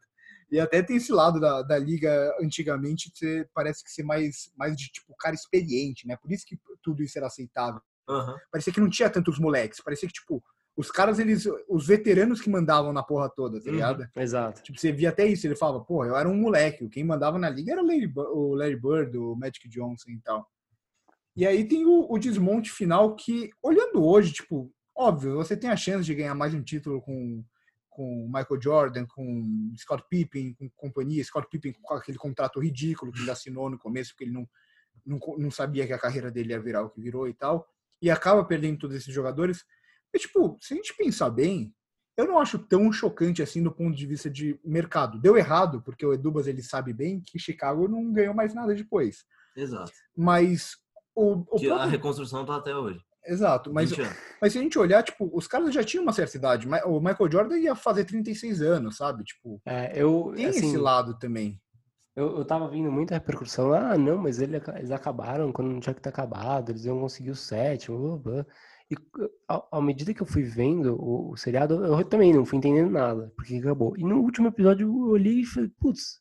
E 0.50 0.58
até 0.58 0.82
tem 0.82 0.96
esse 0.96 1.12
lado 1.12 1.38
da, 1.38 1.62
da 1.62 1.78
liga 1.78 2.34
antigamente, 2.42 3.12
que 3.14 3.46
parece 3.54 3.84
que 3.84 3.90
ser 3.90 4.02
mais, 4.02 4.50
mais 4.56 4.76
de 4.76 4.90
tipo 4.90 5.14
cara 5.16 5.34
experiente, 5.34 6.06
né? 6.06 6.16
Por 6.16 6.32
isso 6.32 6.44
que 6.44 6.58
tudo 6.82 7.02
isso 7.02 7.16
era 7.16 7.28
aceitável. 7.28 7.80
Uhum. 8.08 8.34
Parecia 8.50 8.72
que 8.72 8.80
não 8.80 8.90
tinha 8.90 9.08
tantos 9.08 9.38
moleques. 9.38 9.80
Parecia 9.80 10.08
que, 10.08 10.14
tipo, 10.14 10.42
os 10.80 10.90
caras, 10.90 11.18
eles, 11.18 11.46
os 11.68 11.86
veteranos 11.86 12.40
que 12.40 12.48
mandavam 12.48 12.92
na 12.92 13.02
porra 13.02 13.28
toda, 13.28 13.60
tá 13.60 13.68
uhum, 13.68 13.74
ligado? 13.74 14.00
Uhum, 14.00 14.22
exato. 14.22 14.62
Tipo, 14.62 14.80
você 14.80 14.90
via 14.90 15.10
até 15.10 15.26
isso, 15.26 15.46
ele 15.46 15.54
falava, 15.54 15.84
pô, 15.84 16.04
eu 16.04 16.16
era 16.16 16.28
um 16.28 16.34
moleque, 16.34 16.88
quem 16.88 17.04
mandava 17.04 17.38
na 17.38 17.50
liga 17.50 17.72
era 17.72 17.82
o 17.82 17.86
Larry, 17.86 18.12
o 18.16 18.54
Larry 18.54 18.80
Bird, 18.80 19.18
o 19.18 19.36
Magic 19.36 19.68
Johnson 19.68 20.10
e 20.10 20.20
tal. 20.20 20.48
E 21.36 21.46
aí 21.46 21.66
tem 21.68 21.84
o, 21.84 22.06
o, 22.10 22.18
desmonte 22.18 22.70
final 22.70 23.14
que, 23.14 23.50
olhando 23.62 24.04
hoje, 24.04 24.32
tipo, 24.32 24.72
óbvio, 24.96 25.36
você 25.36 25.56
tem 25.56 25.70
a 25.70 25.76
chance 25.76 26.04
de 26.04 26.14
ganhar 26.14 26.34
mais 26.34 26.54
um 26.54 26.62
título 26.62 27.00
com 27.00 27.44
com 27.90 28.26
Michael 28.26 28.62
Jordan, 28.62 29.04
com 29.06 29.74
Scott 29.76 30.04
Pippen, 30.08 30.54
com 30.54 30.70
companhia, 30.70 31.22
Scott 31.22 31.46
Pippen 31.50 31.72
com 31.82 31.94
aquele 31.94 32.16
contrato 32.16 32.58
ridículo 32.58 33.12
que 33.12 33.20
ele 33.20 33.30
assinou 33.30 33.68
no 33.68 33.78
começo, 33.78 34.12
porque 34.12 34.24
ele 34.24 34.32
não, 34.32 34.48
não, 35.04 35.18
não 35.36 35.50
sabia 35.50 35.86
que 35.86 35.92
a 35.92 35.98
carreira 35.98 36.30
dele 36.30 36.52
ia 36.52 36.60
virar 36.60 36.82
o 36.82 36.88
que 36.88 37.00
virou 37.00 37.28
e 37.28 37.34
tal, 37.34 37.68
e 38.00 38.10
acaba 38.10 38.42
perdendo 38.44 38.78
todos 38.78 38.96
esses 38.96 39.12
jogadores. 39.12 39.66
Mas, 40.12 40.22
tipo, 40.22 40.56
se 40.60 40.74
a 40.74 40.76
gente 40.76 40.94
pensar 40.96 41.30
bem, 41.30 41.74
eu 42.16 42.26
não 42.26 42.38
acho 42.38 42.58
tão 42.58 42.92
chocante 42.92 43.42
assim 43.42 43.62
do 43.62 43.72
ponto 43.72 43.96
de 43.96 44.06
vista 44.06 44.28
de 44.28 44.58
mercado. 44.64 45.18
Deu 45.18 45.36
errado, 45.36 45.80
porque 45.82 46.04
o 46.04 46.12
Edubas 46.12 46.46
ele 46.46 46.62
sabe 46.62 46.92
bem 46.92 47.20
que 47.20 47.38
Chicago 47.38 47.88
não 47.88 48.12
ganhou 48.12 48.34
mais 48.34 48.52
nada 48.54 48.74
depois. 48.74 49.24
Exato. 49.56 49.92
Mas 50.16 50.76
o, 51.14 51.44
o 51.50 51.56
Que 51.58 51.66
a 51.66 51.74
próprio- 51.74 51.90
reconstrução 51.90 52.44
tá 52.44 52.56
até 52.56 52.74
hoje. 52.76 53.00
Exato, 53.26 53.72
mas 53.72 53.90
20 53.90 54.00
anos. 54.00 54.16
mas 54.40 54.52
se 54.52 54.58
a 54.58 54.62
gente 54.62 54.78
olhar, 54.78 55.02
tipo, 55.02 55.30
os 55.34 55.46
caras 55.46 55.74
já 55.74 55.84
tinham 55.84 56.02
uma 56.02 56.12
certa 56.12 56.36
idade. 56.38 56.66
O 56.86 56.98
Michael 57.00 57.30
Jordan 57.30 57.58
ia 57.58 57.74
fazer 57.74 58.04
36 58.04 58.62
anos, 58.62 58.96
sabe? 58.96 59.22
Tipo, 59.24 59.60
É, 59.66 59.92
eu, 59.94 60.32
tem 60.34 60.46
assim, 60.46 60.66
esse 60.68 60.76
lado 60.78 61.18
também. 61.18 61.60
Eu, 62.16 62.38
eu 62.38 62.44
tava 62.44 62.68
vendo 62.68 62.90
muita 62.90 63.14
repercussão. 63.14 63.72
Ah, 63.74 63.96
não, 63.96 64.16
mas 64.18 64.40
ele 64.40 64.56
eles 64.76 64.90
acabaram 64.90 65.52
quando 65.52 65.68
não 65.70 65.80
tinha 65.80 65.94
que 65.94 66.00
ter 66.00 66.08
acabado, 66.08 66.70
eles 66.70 66.84
iam 66.86 66.98
conseguir 66.98 67.30
o 67.30 67.36
sétimo, 67.36 68.18
blá, 68.18 68.32
blá. 68.34 68.46
E 68.90 68.96
à, 69.48 69.78
à 69.78 69.80
medida 69.80 70.12
que 70.12 70.20
eu 70.22 70.26
fui 70.26 70.42
vendo 70.42 70.96
o, 71.00 71.32
o 71.32 71.36
seriado, 71.36 71.84
eu 71.84 72.04
também 72.04 72.32
não 72.34 72.44
fui 72.44 72.58
entendendo 72.58 72.90
nada, 72.90 73.32
porque 73.36 73.56
acabou. 73.56 73.96
E 73.96 74.04
no 74.04 74.18
último 74.20 74.48
episódio 74.48 74.86
eu 74.88 75.10
olhei 75.10 75.40
e 75.40 75.46
falei, 75.46 75.70
putz, 75.80 76.20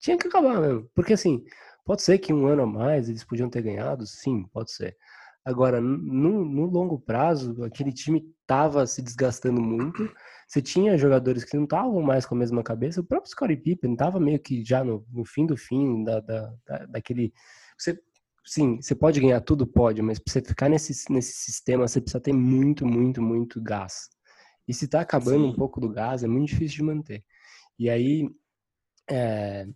tinha 0.00 0.16
que 0.18 0.28
acabar 0.28 0.60
mesmo. 0.60 0.88
Porque 0.94 1.12
assim, 1.12 1.44
pode 1.84 2.02
ser 2.02 2.18
que 2.18 2.32
um 2.32 2.46
ano 2.46 2.62
a 2.62 2.66
mais 2.66 3.08
eles 3.08 3.24
podiam 3.24 3.48
ter 3.50 3.62
ganhado, 3.62 4.06
sim, 4.06 4.44
pode 4.52 4.72
ser. 4.72 4.96
Agora, 5.44 5.80
no, 5.80 6.44
no 6.44 6.66
longo 6.66 7.00
prazo, 7.00 7.64
aquele 7.64 7.92
time 7.92 8.22
tava 8.46 8.86
se 8.86 9.02
desgastando 9.02 9.60
muito. 9.60 10.08
Você 10.46 10.62
tinha 10.62 10.96
jogadores 10.96 11.44
que 11.44 11.56
não 11.56 11.64
estavam 11.64 12.00
mais 12.02 12.24
com 12.26 12.34
a 12.34 12.38
mesma 12.38 12.62
cabeça. 12.62 13.00
O 13.00 13.04
próprio 13.04 13.30
Scottie 13.30 13.56
Pippen 13.56 13.92
estava 13.94 14.20
meio 14.20 14.38
que 14.38 14.64
já 14.64 14.84
no, 14.84 15.04
no 15.12 15.24
fim 15.24 15.46
do 15.46 15.56
fim 15.56 16.04
da, 16.04 16.20
da, 16.20 16.54
da- 16.66 16.86
daquele. 16.86 17.32
Você, 17.76 17.98
sim, 18.44 18.80
você 18.80 18.94
pode 18.94 19.20
ganhar 19.20 19.40
tudo, 19.40 19.66
pode, 19.66 20.02
mas 20.02 20.18
para 20.18 20.32
você 20.32 20.40
ficar 20.42 20.68
nesse, 20.68 21.10
nesse 21.12 21.32
sistema, 21.34 21.86
você 21.86 22.00
precisa 22.00 22.20
ter 22.20 22.32
muito, 22.32 22.86
muito, 22.86 23.22
muito 23.22 23.60
gás. 23.62 24.08
E 24.68 24.74
se 24.74 24.88
tá 24.88 25.00
acabando 25.00 25.46
um 25.46 25.52
Sim. 25.52 25.56
pouco 25.56 25.80
do 25.80 25.88
gás, 25.90 26.22
é 26.22 26.28
muito 26.28 26.48
difícil 26.50 26.78
de 26.78 26.82
manter. 26.84 27.24
E 27.78 27.90
aí, 27.90 28.28
é, 29.10 29.66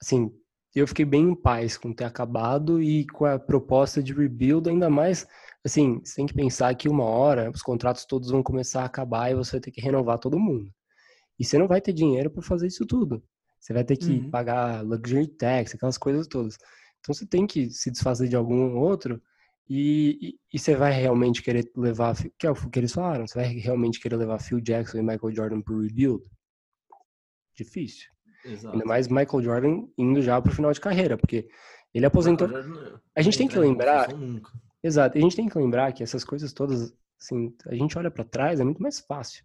assim, 0.00 0.30
eu 0.74 0.86
fiquei 0.86 1.04
bem 1.04 1.30
em 1.30 1.34
paz 1.34 1.76
com 1.76 1.92
ter 1.92 2.04
acabado 2.04 2.82
e 2.82 3.06
com 3.08 3.24
a 3.26 3.38
proposta 3.38 4.02
de 4.02 4.12
rebuild, 4.14 4.68
ainda 4.70 4.88
mais, 4.90 5.26
assim, 5.64 6.00
você 6.04 6.16
tem 6.16 6.26
que 6.26 6.34
pensar 6.34 6.74
que 6.76 6.88
uma 6.88 7.04
hora 7.04 7.50
os 7.50 7.62
contratos 7.62 8.04
todos 8.06 8.30
vão 8.30 8.42
começar 8.42 8.82
a 8.82 8.86
acabar 8.86 9.30
e 9.30 9.34
você 9.34 9.52
vai 9.52 9.60
ter 9.60 9.70
que 9.70 9.80
renovar 9.80 10.18
todo 10.18 10.38
mundo. 10.38 10.72
E 11.38 11.44
você 11.44 11.58
não 11.58 11.68
vai 11.68 11.80
ter 11.80 11.92
dinheiro 11.92 12.30
para 12.30 12.42
fazer 12.42 12.66
isso 12.68 12.86
tudo. 12.86 13.22
Você 13.60 13.72
vai 13.72 13.84
ter 13.84 13.96
que 13.96 14.20
Uhum. 14.20 14.30
pagar 14.30 14.82
luxury 14.84 15.28
tax, 15.28 15.74
aquelas 15.74 15.98
coisas 15.98 16.26
todas. 16.26 16.58
Então 17.02 17.12
você 17.12 17.26
tem 17.26 17.46
que 17.46 17.68
se 17.68 17.90
desfazer 17.90 18.28
de 18.28 18.36
algum 18.36 18.76
outro 18.78 19.20
e, 19.68 20.18
e, 20.22 20.40
e 20.54 20.58
você 20.58 20.76
vai 20.76 20.92
realmente 20.92 21.42
querer 21.42 21.68
levar, 21.76 22.14
que 22.38 22.46
é 22.46 22.50
o 22.50 22.54
que 22.54 22.78
eles 22.78 22.92
falaram, 22.92 23.26
você 23.26 23.34
vai 23.34 23.48
realmente 23.48 23.98
querer 24.00 24.16
levar 24.16 24.38
Phil 24.38 24.60
Jackson 24.60 24.98
e 24.98 25.02
Michael 25.02 25.34
Jordan 25.34 25.60
pro 25.60 25.80
rebuild? 25.80 26.22
Difícil. 27.54 28.08
Exato. 28.44 28.74
Ainda 28.74 28.84
mais 28.84 29.08
Michael 29.08 29.42
Jordan 29.42 29.86
indo 29.98 30.22
já 30.22 30.40
pro 30.40 30.52
final 30.52 30.72
de 30.72 30.80
carreira, 30.80 31.16
porque 31.18 31.48
ele 31.92 32.06
aposentou. 32.06 32.48
Jordan 32.48 33.00
A 33.14 33.22
gente 33.22 33.36
tem 33.36 33.48
que 33.48 33.58
lembrar-. 33.58 34.08
Exato. 34.82 35.18
A 35.18 35.20
gente 35.20 35.36
tem 35.36 35.48
que 35.48 35.58
lembrar 35.58 35.92
que 35.92 36.02
essas 36.02 36.24
coisas 36.24 36.52
todas, 36.52 36.94
assim, 37.20 37.54
a 37.66 37.74
gente 37.74 37.96
olha 37.98 38.10
pra 38.10 38.24
trás, 38.24 38.60
é 38.60 38.64
muito 38.64 38.82
mais 38.82 39.00
fácil. 39.00 39.44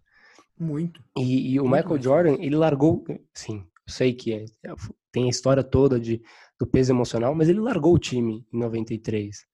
Muito. 0.59 1.03
E, 1.15 1.51
e 1.53 1.59
o 1.59 1.67
Muito 1.67 1.75
Michael 1.83 2.01
Jordan, 2.01 2.37
ele 2.39 2.55
largou, 2.55 3.03
sim, 3.33 3.59
eu 3.87 3.93
sei 3.93 4.13
que 4.13 4.33
é- 4.33 4.45
é- 4.65 4.75
tem 5.11 5.25
a 5.25 5.29
história 5.29 5.63
toda 5.63 5.99
de, 5.99 6.21
do 6.59 6.65
peso 6.67 6.91
emocional, 6.91 7.35
mas 7.35 7.49
ele 7.49 7.59
largou 7.59 7.93
o 7.93 7.99
time 7.99 8.45
em 8.53 8.57
93. 8.59 9.45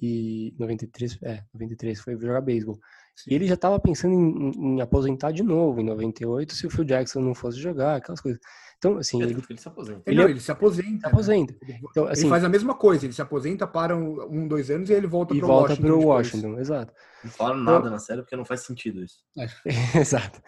E 0.00 0.54
93, 0.58 1.18
é, 1.22 1.42
93 1.54 1.98
foi 2.00 2.18
jogar 2.18 2.42
beisebol. 2.42 2.78
E 3.26 3.34
ele 3.34 3.46
já 3.46 3.54
estava 3.54 3.80
pensando 3.80 4.12
em, 4.12 4.50
em- 4.74 4.80
aposentar 4.82 5.30
de 5.32 5.42
novo 5.42 5.80
em 5.80 5.84
98 5.84 6.54
se 6.54 6.66
o 6.66 6.70
Phil 6.70 6.84
Jackson 6.84 7.20
não 7.20 7.34
fosse 7.34 7.58
jogar, 7.58 7.96
aquelas 7.96 8.20
coisas. 8.20 8.38
Então, 8.76 8.98
assim, 8.98 9.22
É, 9.22 9.24
ele 9.24 9.42
ele 9.48 9.58
se 9.58 9.68
aposenta. 9.68 10.02
Ele, 10.04 10.14
Ele 10.14 10.16
não, 10.20 10.28
é- 10.28 10.30
ele 10.32 10.40
se 10.40 10.52
aposenta. 10.52 10.86
se 10.88 10.92
né? 10.92 11.00
aposenta. 11.06 11.56
Ele, 11.62 11.78
Então, 11.90 12.02
ele 12.04 12.12
assim, 12.12 12.28
faz 12.28 12.44
a 12.44 12.48
mesma 12.50 12.74
coisa, 12.74 13.06
ele 13.06 13.14
se 13.14 13.22
aposenta, 13.22 13.66
para 13.66 13.96
um, 13.96 14.22
um, 14.42 14.46
dois 14.46 14.70
anos 14.70 14.90
e 14.90 14.92
ele 14.92 15.06
volta 15.06 15.34
para 15.34 15.46
volta 15.46 15.70
Washington. 15.72 15.88
o 15.88 15.98
depois. 15.98 16.04
Washington, 16.28 16.58
exato. 16.60 16.92
Não 17.24 17.30
falaram 17.30 17.60
nada 17.62 17.88
na 17.88 17.98
série 17.98 18.20
porque 18.20 18.36
não 18.36 18.44
faz 18.44 18.60
sentido 18.60 19.02
isso. 19.02 19.16
Exato. 19.98 20.42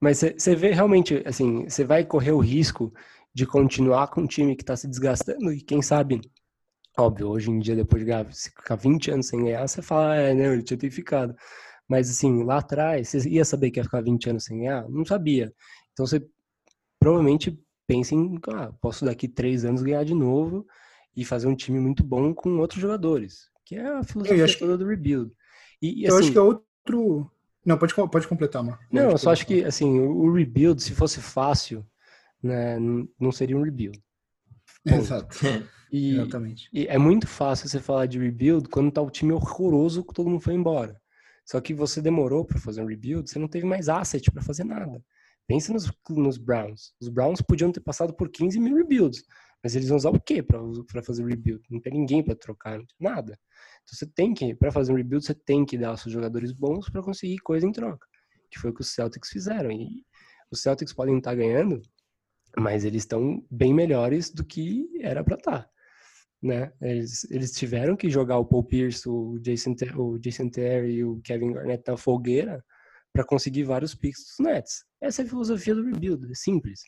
Mas 0.00 0.18
você 0.18 0.54
vê 0.56 0.72
realmente, 0.72 1.22
assim, 1.26 1.68
você 1.68 1.84
vai 1.84 2.02
correr 2.04 2.32
o 2.32 2.38
risco 2.38 2.92
de 3.36 3.44
continuar 3.44 4.08
com 4.08 4.22
um 4.22 4.26
time 4.26 4.56
que 4.56 4.62
está 4.62 4.74
se 4.74 4.88
desgastando 4.88 5.52
e 5.52 5.60
quem 5.60 5.82
sabe, 5.82 6.22
óbvio, 6.98 7.28
hoje 7.28 7.50
em 7.50 7.58
dia, 7.58 7.76
depois 7.76 8.02
de 8.02 8.10
ficar 8.48 8.76
20 8.76 9.10
anos 9.10 9.26
sem 9.28 9.44
ganhar, 9.44 9.68
você 9.68 9.82
fala, 9.82 10.12
ah, 10.12 10.16
é, 10.16 10.32
né, 10.32 10.54
ele 10.54 10.62
tinha 10.62 10.78
ter 10.78 10.90
ficado. 10.90 11.36
Mas, 11.86 12.08
assim, 12.08 12.42
lá 12.44 12.56
atrás, 12.60 13.10
você 13.10 13.28
ia 13.28 13.44
saber 13.44 13.70
que 13.70 13.78
ia 13.78 13.84
ficar 13.84 14.00
20 14.00 14.30
anos 14.30 14.44
sem 14.44 14.60
ganhar? 14.60 14.88
Não 14.88 15.04
sabia. 15.04 15.52
Então, 15.92 16.06
você 16.06 16.26
provavelmente 16.98 17.60
pensa 17.86 18.14
em, 18.14 18.40
ah, 18.54 18.72
posso 18.80 19.04
daqui 19.04 19.28
três 19.28 19.66
anos 19.66 19.82
ganhar 19.82 20.02
de 20.02 20.14
novo 20.14 20.66
e 21.14 21.22
fazer 21.22 21.46
um 21.46 21.54
time 21.54 21.78
muito 21.78 22.02
bom 22.02 22.32
com 22.32 22.56
outros 22.58 22.80
jogadores, 22.80 23.50
que 23.66 23.76
é 23.76 23.86
a 23.86 24.02
filosofia 24.02 24.44
acho 24.46 24.54
que- 24.54 24.60
toda 24.60 24.78
do 24.78 24.86
rebuild. 24.86 25.30
E, 25.82 26.00
e, 26.00 26.04
Eu 26.06 26.14
assim, 26.14 26.24
acho 26.24 26.32
que 26.32 26.38
é 26.38 26.40
outro. 26.40 27.30
Não, 27.66 27.76
pode, 27.76 27.92
pode 27.94 28.26
completar, 28.26 28.64
Mar. 28.64 28.80
não, 28.90 29.10
eu 29.10 29.18
só 29.18 29.30
acho 29.30 29.46
que 29.46 29.62
assim, 29.62 30.00
o 30.00 30.32
rebuild, 30.32 30.82
se 30.82 30.94
fosse 30.94 31.20
fácil, 31.20 31.84
né, 32.42 32.78
não 32.78 33.32
seria 33.32 33.56
um 33.56 33.62
rebuild. 33.62 34.02
ponto. 34.84 35.00
Exato. 35.00 35.38
E, 35.88 36.16
Exatamente. 36.16 36.68
e 36.72 36.84
é 36.88 36.98
muito 36.98 37.28
fácil 37.28 37.68
você 37.68 37.78
falar 37.78 38.06
de 38.06 38.18
rebuild 38.18 38.68
quando 38.68 38.90
tá 38.90 39.00
o 39.00 39.08
time 39.08 39.32
horroroso 39.32 40.04
que 40.04 40.12
todo 40.12 40.28
mundo 40.28 40.40
foi 40.40 40.52
embora. 40.52 41.00
Só 41.44 41.60
que 41.60 41.72
você 41.72 42.02
demorou 42.02 42.44
para 42.44 42.58
fazer 42.58 42.82
um 42.82 42.86
rebuild, 42.86 43.30
você 43.30 43.38
não 43.38 43.46
teve 43.46 43.64
mais 43.64 43.88
asset 43.88 44.28
para 44.32 44.42
fazer 44.42 44.64
nada. 44.64 45.00
Pensa 45.46 45.72
nos, 45.72 45.90
nos 46.10 46.38
Browns. 46.38 46.92
Os 47.00 47.08
Browns 47.08 47.40
podiam 47.40 47.70
ter 47.70 47.80
passado 47.80 48.12
por 48.12 48.28
15 48.28 48.58
mil 48.58 48.76
rebuilds, 48.76 49.22
mas 49.62 49.76
eles 49.76 49.88
vão 49.88 49.96
usar 49.96 50.10
o 50.10 50.20
quê 50.20 50.42
para 50.42 51.02
fazer 51.04 51.24
rebuild? 51.24 51.62
Não 51.70 51.80
tem 51.80 51.92
ninguém 51.92 52.22
para 52.22 52.34
trocar, 52.34 52.78
não 52.78 52.84
tem 52.84 52.96
nada. 52.98 53.38
Então 53.84 53.96
você 53.96 54.06
tem 54.06 54.34
que, 54.34 54.54
para 54.56 54.72
fazer 54.72 54.92
um 54.92 54.96
rebuild, 54.96 55.24
você 55.24 55.34
tem 55.34 55.64
que 55.64 55.78
dar 55.78 55.90
aos 55.90 56.02
seus 56.02 56.12
jogadores 56.12 56.52
bons 56.52 56.90
para 56.90 57.02
conseguir 57.02 57.38
coisa 57.38 57.64
em 57.64 57.70
troca, 57.70 58.06
que 58.50 58.58
foi 58.58 58.70
o 58.70 58.74
que 58.74 58.80
os 58.80 58.92
Celtics 58.92 59.28
fizeram. 59.28 59.70
E 59.70 60.04
os 60.50 60.60
Celtics 60.60 60.92
podem 60.92 61.16
estar 61.16 61.34
ganhando, 61.36 61.80
mas 62.58 62.84
eles 62.84 63.02
estão 63.02 63.44
bem 63.50 63.74
melhores 63.74 64.30
do 64.30 64.44
que 64.44 64.88
era 65.00 65.22
para 65.22 65.36
estar. 65.36 65.70
Né? 66.42 66.72
Eles, 66.80 67.28
eles 67.30 67.52
tiveram 67.52 67.96
que 67.96 68.10
jogar 68.10 68.38
o 68.38 68.44
Paul 68.44 68.64
Pierce, 68.64 69.08
o 69.08 69.38
Jason, 69.40 69.74
o 69.96 70.18
Jason 70.18 70.48
Terry 70.48 70.96
e 70.96 71.04
o 71.04 71.20
Kevin 71.22 71.52
Garnett 71.52 71.82
na 71.86 71.96
fogueira 71.96 72.64
para 73.12 73.24
conseguir 73.24 73.64
vários 73.64 73.94
picks 73.94 74.24
dos 74.24 74.46
Nets. 74.46 74.84
Essa 75.00 75.22
é 75.22 75.24
a 75.24 75.28
filosofia 75.28 75.74
do 75.74 75.84
rebuild, 75.84 76.30
é 76.30 76.34
simples. 76.34 76.80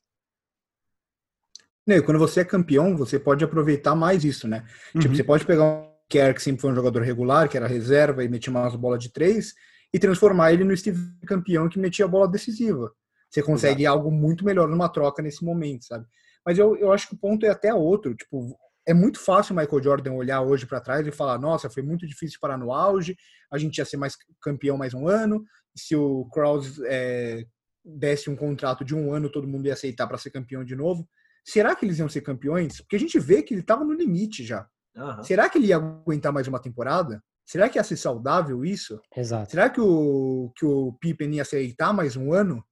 E 1.86 2.02
quando 2.02 2.18
você 2.18 2.40
é 2.40 2.44
campeão, 2.44 2.96
você 2.96 3.18
pode 3.18 3.42
aproveitar 3.42 3.94
mais 3.94 4.22
isso, 4.22 4.46
né? 4.46 4.66
Tipo, 4.92 5.08
Uhum. 5.08 5.14
você 5.16 5.24
pode 5.24 5.46
pegar 5.46 5.64
um 5.64 5.88
Kerr, 6.08 6.34
que 6.34 6.42
sempre 6.42 6.60
foi 6.60 6.70
um 6.70 6.74
jogador 6.74 7.02
regular, 7.02 7.48
que 7.48 7.56
era 7.56 7.66
reserva 7.66 8.22
e 8.22 8.28
metia 8.28 8.50
umas 8.50 8.74
bolas 8.76 9.02
de 9.02 9.10
três, 9.10 9.54
e 9.92 9.98
transformar 9.98 10.52
ele 10.52 10.64
no 10.64 10.76
Steve 10.76 11.00
campeão 11.26 11.68
que 11.68 11.78
metia 11.78 12.04
a 12.04 12.08
bola 12.08 12.28
decisiva. 12.28 12.92
Você 13.30 13.42
consegue 13.42 13.84
algo 13.86 14.10
muito 14.10 14.44
melhor 14.44 14.68
numa 14.68 14.88
troca 14.88 15.22
nesse 15.22 15.44
momento, 15.44 15.84
sabe? 15.84 16.06
Mas 16.44 16.58
eu, 16.58 16.76
eu 16.76 16.92
acho 16.92 17.08
que 17.08 17.14
o 17.14 17.18
ponto 17.18 17.44
é 17.44 17.50
até 17.50 17.74
outro. 17.74 18.14
Tipo, 18.14 18.56
é 18.86 18.94
muito 18.94 19.20
fácil 19.20 19.54
o 19.54 19.58
Michael 19.58 19.82
Jordan 19.82 20.12
olhar 20.12 20.40
hoje 20.40 20.66
para 20.66 20.80
trás 20.80 21.06
e 21.06 21.12
falar: 21.12 21.38
nossa, 21.38 21.68
foi 21.68 21.82
muito 21.82 22.06
difícil 22.06 22.38
parar 22.40 22.56
no 22.56 22.72
auge, 22.72 23.16
a 23.52 23.58
gente 23.58 23.78
ia 23.78 23.84
ser 23.84 23.98
mais 23.98 24.16
campeão 24.40 24.78
mais 24.78 24.94
um 24.94 25.06
ano, 25.06 25.44
se 25.76 25.94
o 25.94 26.24
Krause 26.32 26.82
é, 26.86 27.44
desse 27.84 28.30
um 28.30 28.36
contrato 28.36 28.84
de 28.84 28.94
um 28.94 29.12
ano, 29.12 29.30
todo 29.30 29.46
mundo 29.46 29.66
ia 29.66 29.74
aceitar 29.74 30.06
para 30.06 30.18
ser 30.18 30.30
campeão 30.30 30.64
de 30.64 30.74
novo. 30.74 31.06
Será 31.44 31.74
que 31.74 31.84
eles 31.84 31.98
iam 31.98 32.08
ser 32.08 32.20
campeões? 32.20 32.80
Porque 32.80 32.96
a 32.96 33.00
gente 33.00 33.18
vê 33.18 33.42
que 33.42 33.54
ele 33.54 33.60
estava 33.60 33.84
no 33.84 33.92
limite 33.92 34.44
já. 34.44 34.66
Aham. 34.96 35.22
Será 35.22 35.48
que 35.48 35.58
ele 35.58 35.68
ia 35.68 35.76
aguentar 35.76 36.32
mais 36.32 36.46
uma 36.48 36.60
temporada? 36.60 37.22
Será 37.46 37.68
que 37.68 37.78
ia 37.78 37.84
ser 37.84 37.96
saudável 37.96 38.64
isso? 38.64 39.00
Exato. 39.16 39.50
Será 39.50 39.70
que 39.70 39.80
o, 39.80 40.52
que 40.54 40.66
o 40.66 40.92
Pippen 41.00 41.36
ia 41.36 41.42
aceitar 41.42 41.94
mais 41.94 42.16
um 42.16 42.32
ano? 42.32 42.62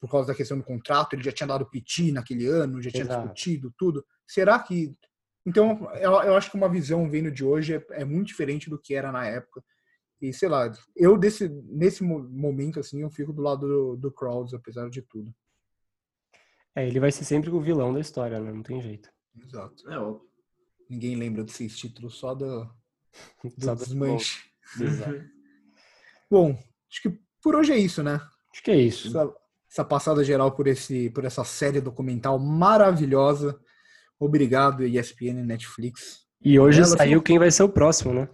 Por 0.00 0.10
causa 0.10 0.28
da 0.28 0.34
questão 0.34 0.58
do 0.58 0.64
contrato, 0.64 1.14
ele 1.14 1.22
já 1.22 1.32
tinha 1.32 1.46
dado 1.46 1.68
piti 1.68 2.12
naquele 2.12 2.46
ano, 2.46 2.82
já 2.82 2.90
tinha 2.90 3.04
Exato. 3.04 3.20
discutido 3.22 3.72
tudo. 3.76 4.04
Será 4.26 4.58
que. 4.58 4.94
Então, 5.46 5.88
eu, 5.94 6.12
eu 6.22 6.36
acho 6.36 6.50
que 6.50 6.56
uma 6.56 6.68
visão 6.68 7.08
vendo 7.10 7.30
de 7.30 7.44
hoje 7.44 7.74
é, 7.76 7.86
é 7.90 8.04
muito 8.04 8.26
diferente 8.28 8.68
do 8.68 8.78
que 8.78 8.94
era 8.94 9.10
na 9.10 9.24
época. 9.26 9.62
E 10.20 10.32
sei 10.32 10.48
lá, 10.48 10.70
eu 10.96 11.16
desse, 11.16 11.48
nesse 11.48 12.02
mo- 12.02 12.28
momento, 12.28 12.80
assim, 12.80 13.00
eu 13.02 13.10
fico 13.10 13.32
do 13.32 13.40
lado 13.40 13.66
do, 13.66 13.96
do 13.96 14.12
Krause, 14.12 14.54
apesar 14.56 14.90
de 14.90 15.00
tudo. 15.00 15.32
É, 16.74 16.86
ele 16.86 17.00
vai 17.00 17.10
ser 17.10 17.24
sempre 17.24 17.50
o 17.50 17.60
vilão 17.60 17.92
da 17.94 18.00
história, 18.00 18.38
né? 18.40 18.52
Não 18.52 18.62
tem 18.62 18.80
jeito. 18.82 19.10
Exato. 19.36 19.88
É 19.90 19.98
óbvio. 19.98 20.28
Ninguém 20.90 21.16
lembra 21.16 21.44
desses 21.44 21.76
títulos, 21.78 22.16
só 22.16 22.34
do, 22.34 22.64
do 23.44 23.50
Só 23.60 23.74
do- 23.74 23.78
desmanche. 23.84 24.50
Exato. 24.80 25.24
Bom, 26.30 26.58
acho 26.90 27.02
que 27.02 27.18
por 27.42 27.54
hoje 27.54 27.72
é 27.72 27.78
isso, 27.78 28.02
né? 28.02 28.20
Acho 28.52 28.62
que 28.62 28.70
é 28.70 28.76
isso. 28.76 29.08
Essa, 29.08 29.34
essa 29.78 29.84
passada 29.84 30.24
geral 30.24 30.50
por, 30.50 30.66
esse, 30.66 31.08
por 31.10 31.24
essa 31.24 31.44
série 31.44 31.80
documental 31.80 32.36
maravilhosa. 32.36 33.60
Obrigado, 34.18 34.84
ESPN 34.84 35.38
e 35.38 35.44
Netflix. 35.44 36.26
E 36.40 36.58
hoje 36.58 36.80
Ela 36.80 36.88
saiu 36.96 37.10
falou- 37.10 37.22
quem 37.22 37.38
vai 37.38 37.50
ser 37.50 37.62
o 37.62 37.68
próximo, 37.68 38.12
né? 38.12 38.28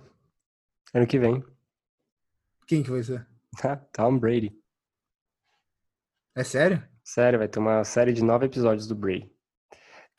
Ano 0.94 1.06
que 1.06 1.18
vem. 1.18 1.44
Quem 2.66 2.82
que 2.82 2.90
vai 2.90 3.02
ser? 3.02 3.26
Tom 3.92 4.18
Brady. 4.18 4.52
É 6.34 6.42
sério? 6.42 6.82
Sério, 7.02 7.38
vai 7.38 7.48
ter 7.48 7.58
uma 7.58 7.84
série 7.84 8.14
de 8.14 8.24
nove 8.24 8.46
episódios 8.46 8.86
do 8.86 8.94
Brady. 8.94 9.30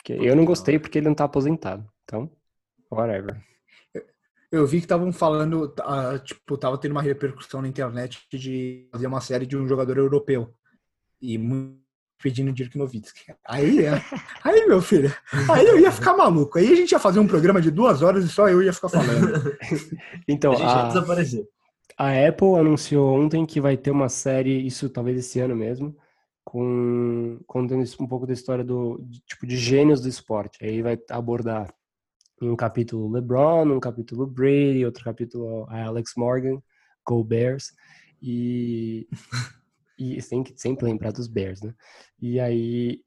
Que 0.03 0.13
eu 0.13 0.35
não 0.35 0.45
gostei 0.45 0.77
porque 0.77 0.99
ele 0.99 1.07
não 1.07 1.15
tá 1.15 1.23
aposentado. 1.23 1.89
Então, 2.03 2.31
whatever. 2.91 3.43
Eu 4.51 4.67
vi 4.67 4.77
que 4.77 4.85
estavam 4.85 5.11
falando, 5.11 5.73
ah, 5.79 6.19
tipo, 6.19 6.55
tava 6.55 6.77
tendo 6.77 6.91
uma 6.91 7.01
repercussão 7.01 7.63
na 7.63 7.67
internet 7.67 8.27
de 8.31 8.87
fazer 8.91 9.07
uma 9.07 9.19
série 9.19 9.47
de 9.47 9.57
um 9.57 9.67
jogador 9.67 9.97
europeu. 9.97 10.53
E 11.33 11.37
muito 11.37 11.83
pedindo 12.21 12.51
Dirk 12.51 12.75
Nowitzki. 12.77 13.33
Aí, 13.47 13.85
é- 13.85 14.01
aí, 14.43 14.65
meu 14.65 14.81
filho, 14.81 15.13
aí 15.51 15.65
eu 15.65 15.79
ia 15.79 15.91
ficar 15.91 16.15
maluco. 16.15 16.57
Aí 16.57 16.71
a 16.71 16.75
gente 16.75 16.91
ia 16.91 16.99
fazer 16.99 17.19
um 17.19 17.27
programa 17.27 17.61
de 17.61 17.69
duas 17.69 18.01
horas 18.01 18.25
e 18.25 18.29
só 18.29 18.47
eu 18.49 18.63
ia 18.63 18.73
ficar 18.73 18.89
falando. 18.89 19.55
Então, 20.27 20.53
a 20.53 20.55
gente 20.55 20.65
ia 20.67 20.81
a, 20.83 20.87
desaparecer. 20.87 21.45
a 21.97 22.27
Apple 22.27 22.55
anunciou 22.59 23.13
ontem 23.19 23.45
que 23.45 23.61
vai 23.61 23.77
ter 23.77 23.91
uma 23.91 24.09
série, 24.09 24.65
isso 24.65 24.89
talvez 24.89 25.17
esse 25.19 25.39
ano 25.39 25.55
mesmo, 25.55 25.95
com 26.43 27.39
contando 27.45 27.83
isso- 27.83 28.01
um 28.01 28.07
pouco 28.07 28.25
da 28.25 28.33
história 28.33 28.63
do 28.63 28.99
de, 29.07 29.19
tipo 29.25 29.45
de 29.45 29.57
gênios 29.57 30.01
do 30.01 30.07
esporte. 30.09 30.57
Aí 30.63 30.81
vai 30.81 30.97
abordar 31.11 31.71
em 32.41 32.49
um 32.49 32.55
capítulo 32.55 33.11
LeBron, 33.11 33.65
um 33.71 33.79
capítulo 33.79 34.25
Brady, 34.25 34.83
outro 34.85 35.03
capítulo 35.03 35.65
a 35.69 35.83
Alex 35.85 36.13
Morgan, 36.17 36.59
Go 37.05 37.23
Bears 37.23 37.71
e 38.21 39.07
e 39.97 40.21
tem 40.21 40.43
que 40.43 40.53
sempre 40.59 40.85
lembrar 40.85 41.11
dos 41.11 41.27
Bears, 41.27 41.61
né? 41.61 41.73
E 42.21 42.39
aí 42.39 43.01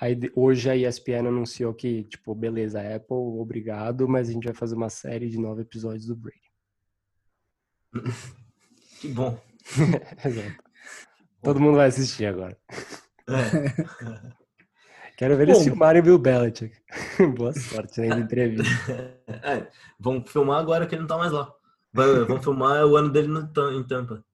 Aí 0.00 0.16
hoje 0.34 0.70
a 0.70 0.76
ESPN 0.76 1.26
anunciou 1.26 1.74
que, 1.74 2.04
tipo, 2.04 2.32
beleza, 2.32 2.80
Apple, 2.80 3.16
obrigado, 3.16 4.08
mas 4.08 4.28
a 4.28 4.32
gente 4.32 4.44
vai 4.44 4.54
fazer 4.54 4.76
uma 4.76 4.88
série 4.88 5.28
de 5.28 5.38
nove 5.38 5.62
episódios 5.62 6.06
do 6.06 6.16
Brady. 6.16 6.38
Que 9.00 9.06
bom. 9.06 9.40
Exato. 10.24 10.56
Todo 11.40 11.60
mundo 11.60 11.76
vai 11.76 11.86
assistir 11.86 12.26
agora. 12.26 12.58
É. 13.28 14.34
Quero 15.16 15.36
ver 15.36 15.48
eles 15.48 15.62
filmarem 15.62 16.00
o 16.00 16.04
Bill 16.04 16.18
Belichick. 16.18 16.76
Boa 17.36 17.52
sorte 17.52 18.00
né, 18.00 18.08
na 18.08 18.18
entrevista. 18.18 18.64
É, 19.28 19.68
vamos 20.00 20.30
filmar 20.32 20.58
agora 20.58 20.84
que 20.84 20.96
ele 20.96 21.02
não 21.02 21.08
tá 21.08 21.16
mais 21.16 21.30
lá. 21.30 21.52
Vamos 21.92 22.42
filmar 22.42 22.84
o 22.86 22.96
ano 22.96 23.10
dele 23.10 23.28
no 23.28 23.40
em 23.72 23.84
Tampa. 23.84 24.24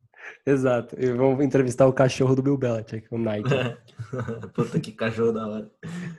Exato. 0.47 0.97
E 0.99 1.11
vamos 1.12 1.45
entrevistar 1.45 1.87
o 1.87 1.93
cachorro 1.93 2.35
do 2.35 2.43
Bill 2.43 2.57
Belichick, 2.59 3.07
o 3.11 3.18
Nike. 3.18 3.49
Puta 4.55 4.79
que 4.81 4.93
cachorro 4.93 5.33
da 5.33 5.47
hora. 5.47 5.70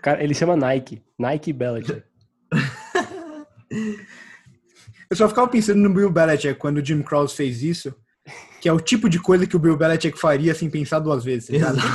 Cara, 0.02 0.24
ele 0.24 0.34
chama 0.34 0.56
Nike. 0.56 1.04
Nike 1.18 1.54
Belichick. 1.54 2.04
Eu 5.10 5.16
só 5.16 5.28
ficava 5.30 5.48
pensando 5.48 5.78
no 5.80 5.94
Bill 5.94 6.12
Belichick 6.12 6.56
quando 6.60 6.78
o 6.78 6.86
Jim 6.86 7.02
Krause 7.04 7.36
fez 7.36 7.62
isso, 7.62 7.94
que 8.60 8.68
é 8.68 8.74
o 8.74 8.80
tipo 8.80 9.08
de 9.08 9.20
coisa 9.20 9.46
que 9.46 9.56
o 9.56 9.60
Bill 9.60 9.78
Belichick 9.78 10.18
faria 10.20 10.54
sem 10.56 10.70
pensar 10.70 11.00
duas 11.00 11.24
vezes. 11.24 11.50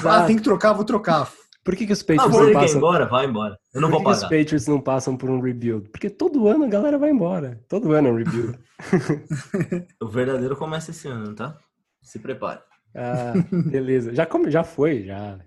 Ah, 0.05 0.25
tem 0.25 0.37
que 0.37 0.43
trocar, 0.43 0.73
vou 0.73 0.85
trocar. 0.85 1.31
Por 1.65 1.77
que, 1.77 1.87
que 1.87 1.93
os 1.93 2.01
Ah, 2.01 2.05
Patriots 2.07 2.31
vou 2.33 2.41
não 2.41 2.49
ele 2.49 2.53
quer 2.55 2.59
ir 2.59 2.63
passam... 2.63 2.79
embora? 2.79 3.07
Vai 3.07 3.27
embora. 3.27 3.59
Eu 3.75 3.81
não 3.83 3.91
Por 3.91 3.97
vou 3.97 4.01
que, 4.01 4.07
que 4.07 4.13
os 4.13 4.23
pagar. 4.23 4.39
Patriots 4.39 4.67
não 4.67 4.81
passam 4.81 5.17
por 5.17 5.29
um 5.29 5.41
rebuild? 5.41 5.91
Porque 5.91 6.09
todo 6.09 6.49
ano 6.49 6.65
a 6.65 6.69
galera 6.69 6.97
vai 6.99 7.11
embora. 7.11 7.61
Todo 7.69 7.93
ano 7.93 8.09
é 8.09 8.13
um 8.13 8.17
rebuild. 8.17 8.59
O 10.01 10.09
verdadeiro 10.09 10.57
começa 10.57 10.91
esse 10.91 11.07
ano, 11.07 11.35
tá? 11.35 11.59
Se 12.03 12.19
prepare. 12.19 12.61
Ah, 12.95 13.33
beleza. 13.71 14.15
Já, 14.15 14.27
come... 14.27 14.51
já 14.51 14.65
foi, 14.65 15.05
já. 15.05 15.39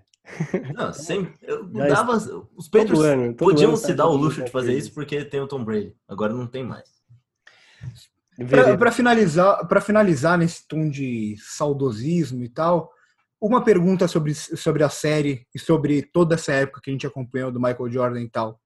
Não, 0.74 0.92
sempre. 0.92 1.34
Eu 1.42 1.70
Já 1.74 1.86
dava, 1.88 2.16
os 2.56 2.68
Patriots 2.68 3.00
ano, 3.04 3.34
todo 3.34 3.50
podiam 3.50 3.70
ano 3.70 3.76
se 3.76 3.86
sai 3.88 3.94
dar 3.94 4.06
o 4.06 4.16
luxo 4.16 4.42
de 4.42 4.50
fazer 4.50 4.74
isso 4.76 4.92
porque 4.94 5.24
tem 5.24 5.40
o 5.40 5.46
Tom 5.46 5.62
Brady. 5.62 5.94
Agora 6.08 6.32
não 6.32 6.46
tem 6.46 6.64
mais. 6.64 6.88
Para 8.78 8.90
finalizar, 8.90 9.66
para 9.68 9.80
finalizar 9.80 10.38
nesse 10.38 10.66
tom 10.66 10.88
de 10.88 11.36
saudosismo 11.38 12.42
e 12.42 12.48
tal, 12.48 12.90
uma 13.40 13.62
pergunta 13.62 14.08
sobre, 14.08 14.34
sobre 14.34 14.82
a 14.82 14.88
série 14.88 15.46
e 15.54 15.58
sobre 15.58 16.02
toda 16.02 16.34
essa 16.34 16.52
época 16.52 16.80
que 16.82 16.90
a 16.90 16.92
gente 16.92 17.06
acompanhou 17.06 17.52
do 17.52 17.60
Michael 17.60 17.90
Jordan 17.92 18.22
e 18.22 18.28
tal. 18.30 18.58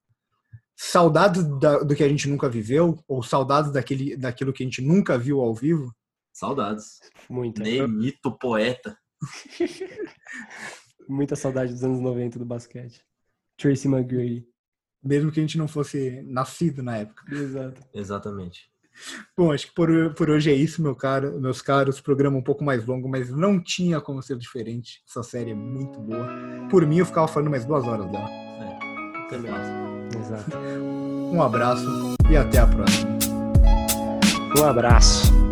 Saudades 0.77 1.43
da- 1.59 1.81
do 1.81 1.95
que 1.95 2.05
a 2.05 2.09
gente 2.09 2.29
nunca 2.29 2.49
viveu 2.49 3.03
ou 3.09 3.23
saudades 3.23 3.73
daquele, 3.73 4.17
daquilo 4.17 4.53
que 4.53 4.63
a 4.63 4.67
gente 4.67 4.81
nunca 4.81 5.19
viu 5.19 5.41
ao 5.41 5.53
vivo? 5.53 5.93
Saudades. 6.39 7.01
Muita. 7.29 7.65
Ney, 7.65 7.85
mito, 7.89 8.31
poeta. 8.39 8.97
Muita 11.09 11.35
saudade 11.35 11.73
dos 11.73 11.83
anos 11.83 12.01
90 12.01 12.39
do 12.39 12.45
basquete. 12.45 13.03
Tracy 13.57 13.89
McGrady. 13.89 14.47
Mesmo 15.03 15.33
que 15.33 15.41
a 15.41 15.43
gente 15.43 15.59
não 15.59 15.67
fosse 15.67 16.23
nascido 16.23 16.81
na 16.81 16.99
época. 16.99 17.25
Exato. 17.35 17.83
Exatamente. 17.93 18.71
Bom, 19.37 19.51
acho 19.51 19.67
que 19.67 19.75
por, 19.75 20.15
por 20.15 20.31
hoje 20.31 20.51
é 20.51 20.55
isso, 20.55 20.81
meu 20.81 20.95
caro, 20.95 21.41
meus 21.41 21.61
caros. 21.61 22.01
Programa 22.01 22.39
um 22.39 22.43
pouco 22.43 22.63
mais 22.63 22.87
longo, 22.87 23.09
mas 23.09 23.31
não 23.31 23.61
tinha 23.61 24.01
como 24.01 24.23
ser 24.23 24.37
diferente. 24.39 25.03
Essa 25.09 25.25
série 25.25 25.51
é 25.51 25.55
muito 25.55 25.99
boa. 25.99 26.29
Por 26.71 26.87
mim, 26.87 26.99
eu 26.99 27.07
ficava 27.07 27.27
falando 27.27 27.51
mais 27.51 27.65
duas 27.65 27.85
horas 27.85 28.09
dela. 28.13 28.29
Até 29.27 29.39
mais. 29.39 29.67
Exato. 30.17 30.57
Um 30.57 31.43
abraço 31.43 32.15
e 32.31 32.37
até 32.37 32.59
a 32.59 32.67
próxima. 32.67 33.19
Um 34.57 34.65
abraço. 34.65 35.48